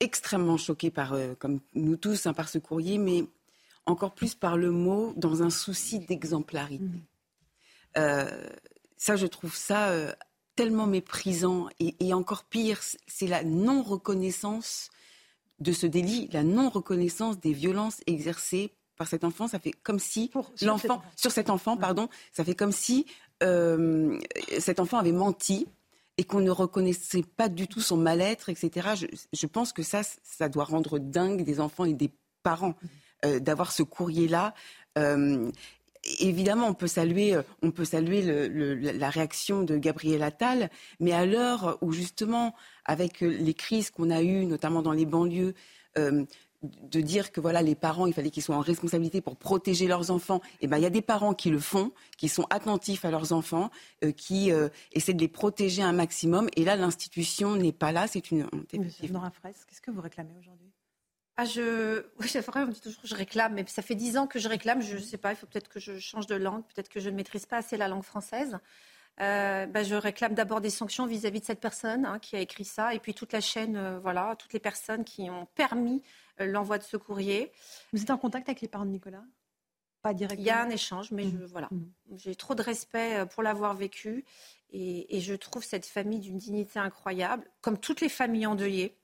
[0.00, 3.24] extrêmement choquée par, euh, comme nous tous, hein, par ce courrier, mais
[3.86, 6.84] encore plus par le mot dans un souci d'exemplarité.
[6.84, 7.00] Mmh.
[7.98, 8.48] Euh,
[8.96, 9.92] ça, je trouve ça
[10.56, 14.90] tellement méprisant et, encore pire, c'est la non-reconnaissance
[15.60, 19.46] de ce délit, la non-reconnaissance des violences exercées par cet enfant.
[19.46, 20.30] Ça fait comme si
[20.62, 23.06] l'enfant, sur cet enfant, pardon, ça fait comme si
[23.42, 24.18] euh,
[24.58, 25.68] cet enfant avait menti
[26.18, 29.06] et qu'on ne reconnaissait pas du tout son mal-être, etc.
[29.32, 32.10] Je, pense que ça, ça doit rendre dingue des enfants et des
[32.42, 32.74] parents
[33.24, 34.54] euh, d'avoir ce courrier-là.
[34.96, 35.50] Euh,
[36.20, 38.22] évidemment, on peut saluer, euh, on peut saluer
[38.80, 40.70] la réaction de Gabriel Attal,
[41.00, 42.54] mais à l'heure où justement,
[42.86, 45.54] avec les crises qu'on a eues, notamment dans les banlieues,
[46.62, 50.10] de dire que voilà les parents, il fallait qu'ils soient en responsabilité pour protéger leurs
[50.10, 50.40] enfants.
[50.60, 53.10] Et eh ben il y a des parents qui le font, qui sont attentifs à
[53.10, 53.70] leurs enfants,
[54.16, 54.50] qui
[54.92, 56.48] essaient de les protéger un maximum.
[56.56, 58.06] Et là, l'institution n'est pas là.
[58.06, 58.70] C'est une honte.
[58.70, 60.72] Qu'est-ce que vous réclamez aujourd'hui?
[61.36, 62.06] Ah, je...
[62.20, 64.38] Oui, c'est vrai, on dit toujours que je réclame, mais ça fait dix ans que
[64.38, 64.80] je réclame.
[64.80, 67.10] Je ne sais pas, il faut peut-être que je change de langue, peut-être que je
[67.10, 68.58] ne maîtrise pas assez la langue française.
[69.20, 72.66] Euh, bah, je réclame d'abord des sanctions vis-à-vis de cette personne hein, qui a écrit
[72.66, 76.25] ça, et puis toute la chaîne, euh, voilà, toutes les personnes qui ont permis euh,
[76.38, 77.52] l'envoi de ce courrier.
[77.92, 79.24] Vous êtes en contact avec les parents de Nicolas?
[80.02, 80.42] Pas directement?
[80.42, 81.46] Il y a un échange, mais je, mmh.
[81.46, 81.68] voilà.
[81.70, 82.16] Mmh.
[82.16, 84.24] J'ai trop de respect pour l'avoir vécu,
[84.70, 88.96] et, et, je trouve cette famille d'une dignité incroyable, comme toutes les familles endeuillées.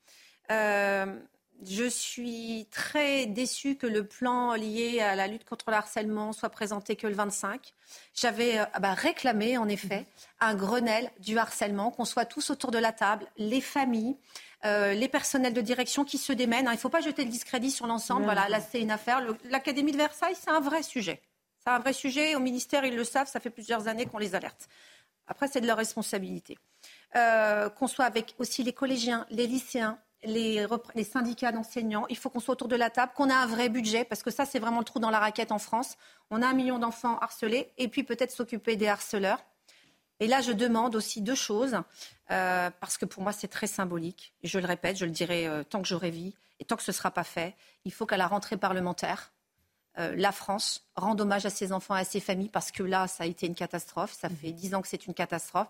[0.51, 1.19] Euh,
[1.65, 6.49] je suis très déçue que le plan lié à la lutte contre le harcèlement soit
[6.49, 7.73] présenté que le 25.
[8.15, 10.07] J'avais euh, bah, réclamé, en effet,
[10.41, 14.17] un Grenelle du harcèlement, qu'on soit tous autour de la table, les familles,
[14.65, 16.67] euh, les personnels de direction qui se démènent.
[16.67, 18.25] Il ne faut pas jeter le discrédit sur l'ensemble.
[18.25, 19.21] Voilà, là, c'est une affaire.
[19.45, 21.21] L'Académie de Versailles, c'est un vrai sujet.
[21.65, 22.35] C'est un vrai sujet.
[22.35, 23.29] Au ministère, ils le savent.
[23.29, 24.69] Ça fait plusieurs années qu'on les alerte.
[25.27, 26.59] Après, c'est de leur responsabilité.
[27.17, 32.07] Euh, qu'on soit avec aussi les collégiens, les lycéens, les, les syndicats d'enseignants.
[32.09, 34.31] Il faut qu'on soit autour de la table, qu'on ait un vrai budget, parce que
[34.31, 35.97] ça, c'est vraiment le trou dans la raquette en France.
[36.31, 39.45] On a un million d'enfants harcelés, et puis peut-être s'occuper des harceleurs.
[40.23, 41.83] Et là, je demande aussi deux choses,
[42.31, 44.35] euh, parce que pour moi, c'est très symbolique.
[44.45, 46.93] je le répète, je le dirai euh, tant que j'aurai vie, et tant que ce
[46.93, 49.33] ne sera pas fait, il faut qu'à la rentrée parlementaire,
[49.99, 53.09] euh, la France rende hommage à ses enfants et à ses familles, parce que là,
[53.09, 54.13] ça a été une catastrophe.
[54.13, 55.67] Ça fait dix ans que c'est une catastrophe.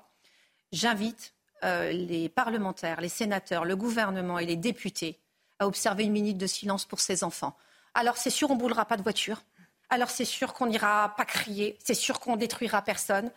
[0.71, 5.19] J'invite les parlementaires, les sénateurs, le gouvernement et les députés
[5.61, 7.57] à observer une minute de silence pour ces enfants.
[7.95, 9.43] Alors c'est sûr, on ne boulera pas de voiture.
[9.89, 11.79] Alors c'est sûr qu'on n'ira pas crier.
[11.83, 13.31] C'est sûr qu'on détruira personne.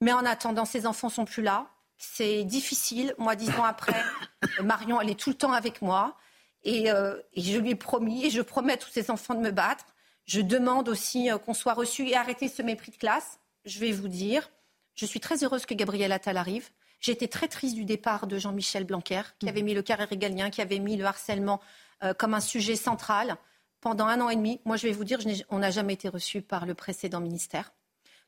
[0.00, 1.66] Mais en attendant, ces enfants sont plus là.
[1.98, 3.14] C'est difficile.
[3.18, 4.02] Moi, dix ans après,
[4.62, 6.16] Marion, elle est tout le temps avec moi.
[6.62, 9.40] Et, euh, et, je lui ai promis, et je promets à tous ces enfants de
[9.40, 9.84] me battre.
[10.26, 13.38] Je demande aussi euh, qu'on soit reçu et arrêter ce mépris de classe.
[13.64, 14.50] Je vais vous dire,
[14.94, 16.68] je suis très heureuse que Gabriel Attal arrive.
[17.00, 20.60] J'étais très triste du départ de Jean-Michel Blanquer, qui avait mis le carré régalien, qui
[20.60, 21.60] avait mis le harcèlement
[22.02, 23.36] euh, comme un sujet central
[23.80, 24.60] pendant un an et demi.
[24.66, 25.18] Moi, je vais vous dire,
[25.48, 27.72] on n'a jamais été reçu par le précédent ministère.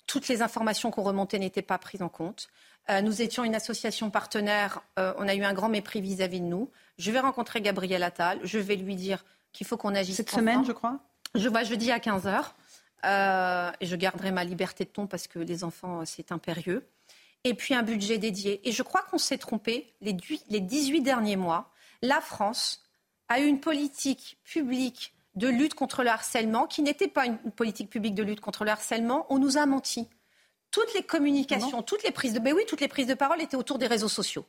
[0.06, 2.48] Toutes les informations qu'on remontait n'étaient pas prises en compte.
[2.90, 4.82] Euh, nous étions une association partenaire.
[4.98, 6.70] Euh, on a eu un grand mépris vis-à-vis de nous.
[6.98, 8.40] Je vais rencontrer Gabriel Attal.
[8.42, 10.16] Je vais lui dire qu'il faut qu'on agisse.
[10.16, 10.98] Cette semaine, je crois?
[11.34, 12.52] Je vois jeudi à 15h.
[13.80, 16.86] et je garderai ma liberté de ton parce que les enfants, c'est impérieux
[17.44, 18.60] et puis un budget dédié.
[18.68, 21.70] Et je crois qu'on s'est trompé les 18 derniers mois.
[22.02, 22.82] La France
[23.28, 27.90] a eu une politique publique de lutte contre le harcèlement qui n'était pas une politique
[27.90, 29.26] publique de lutte contre le harcèlement.
[29.30, 30.08] On nous a menti.
[30.70, 33.56] Toutes les communications, toutes les prises de, ben oui, toutes les prises de parole étaient
[33.56, 34.46] autour des réseaux sociaux.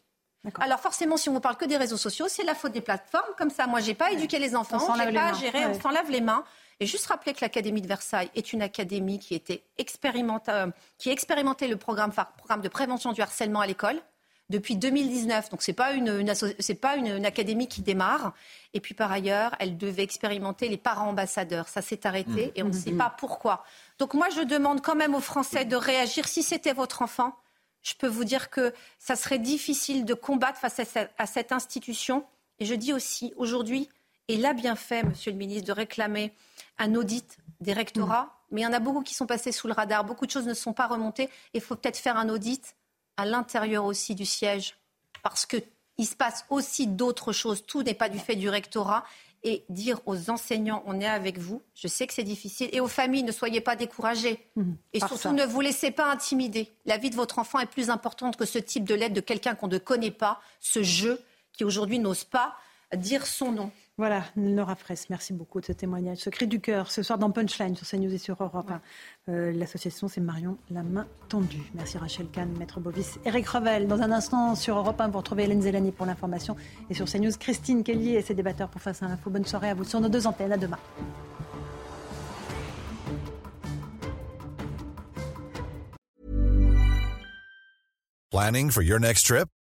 [0.60, 3.34] Alors forcément, si on ne parle que des réseaux sociaux, c'est la faute des plateformes.
[3.38, 6.22] Comme ça, moi, j'ai pas éduqué les enfants, j'ai pas géré, on s'en lave les
[6.22, 6.44] mains.
[6.80, 11.68] Et juste rappeler que l'Académie de Versailles est une académie qui, était euh, qui expérimentait
[11.68, 14.02] le programme, programme de prévention du harcèlement à l'école
[14.54, 15.50] depuis 2019.
[15.50, 16.24] Donc ce n'est pas, une,
[16.80, 18.34] pas une, académie qui démarre.
[18.74, 21.68] Et puis par ailleurs, elle devait expérimenter les parents ambassadeurs.
[21.68, 22.52] Ça s'est arrêté mmh.
[22.56, 22.98] et on ne sait mmh.
[22.98, 23.66] pas pourquoi.
[23.98, 26.28] Donc moi, je demande quand même aux Français de réagir.
[26.28, 27.36] Si c'était votre enfant,
[27.82, 30.80] je peux vous dire que ça serait difficile de combattre face
[31.18, 32.24] à cette institution.
[32.60, 33.90] Et je dis aussi, aujourd'hui,
[34.28, 36.32] et l'a bien fait, Monsieur le ministre, de réclamer
[36.78, 38.40] un audit des rectorats.
[38.52, 40.06] Mais il y en a beaucoup qui sont passés sous le radar.
[40.06, 41.30] Beaucoup de choses ne sont pas remontées.
[41.56, 42.76] Il faut peut-être faire un audit
[43.18, 44.76] à l'intérieur aussi du siège.
[45.22, 45.62] Parce qu'il
[46.06, 47.66] se passe aussi d'autres choses.
[47.66, 49.04] Tout n'est pas du fait du rectorat.
[49.46, 51.62] Et dire aux enseignants, on est avec vous.
[51.76, 52.70] Je sais que c'est difficile.
[52.72, 54.40] Et aux familles, ne soyez pas découragés.
[54.56, 54.72] Mm.
[54.94, 56.72] Et surtout, ne vous laissez pas intimider.
[56.86, 59.54] La vie de votre enfant est plus importante que ce type de lettre de quelqu'un
[59.54, 61.22] qu'on ne connaît pas, ce jeu
[61.52, 62.56] qui aujourd'hui n'ose pas
[62.96, 63.72] dire son nom.
[64.00, 66.18] Voilà, Nora Fraisse, merci beaucoup de ce témoignage.
[66.18, 68.72] Ce cri du cœur, ce soir dans Punchline sur CNews et sur Europe.
[69.30, 71.62] Euh, l'association, c'est Marion La Main Tendue.
[71.76, 73.88] Merci Rachel Kahn, Maître Bovis, Eric Revel.
[73.88, 76.56] Dans un instant sur Europe 1, vous retrouvez Hélène Zélani pour l'information.
[76.90, 79.30] Et sur CNews, Christine Kelly et ses débatteurs pour Face à l'info.
[79.30, 80.54] Bonne soirée à vous sur nos deux antennes.
[80.54, 80.80] À demain.
[88.32, 89.48] Planning for your next trip?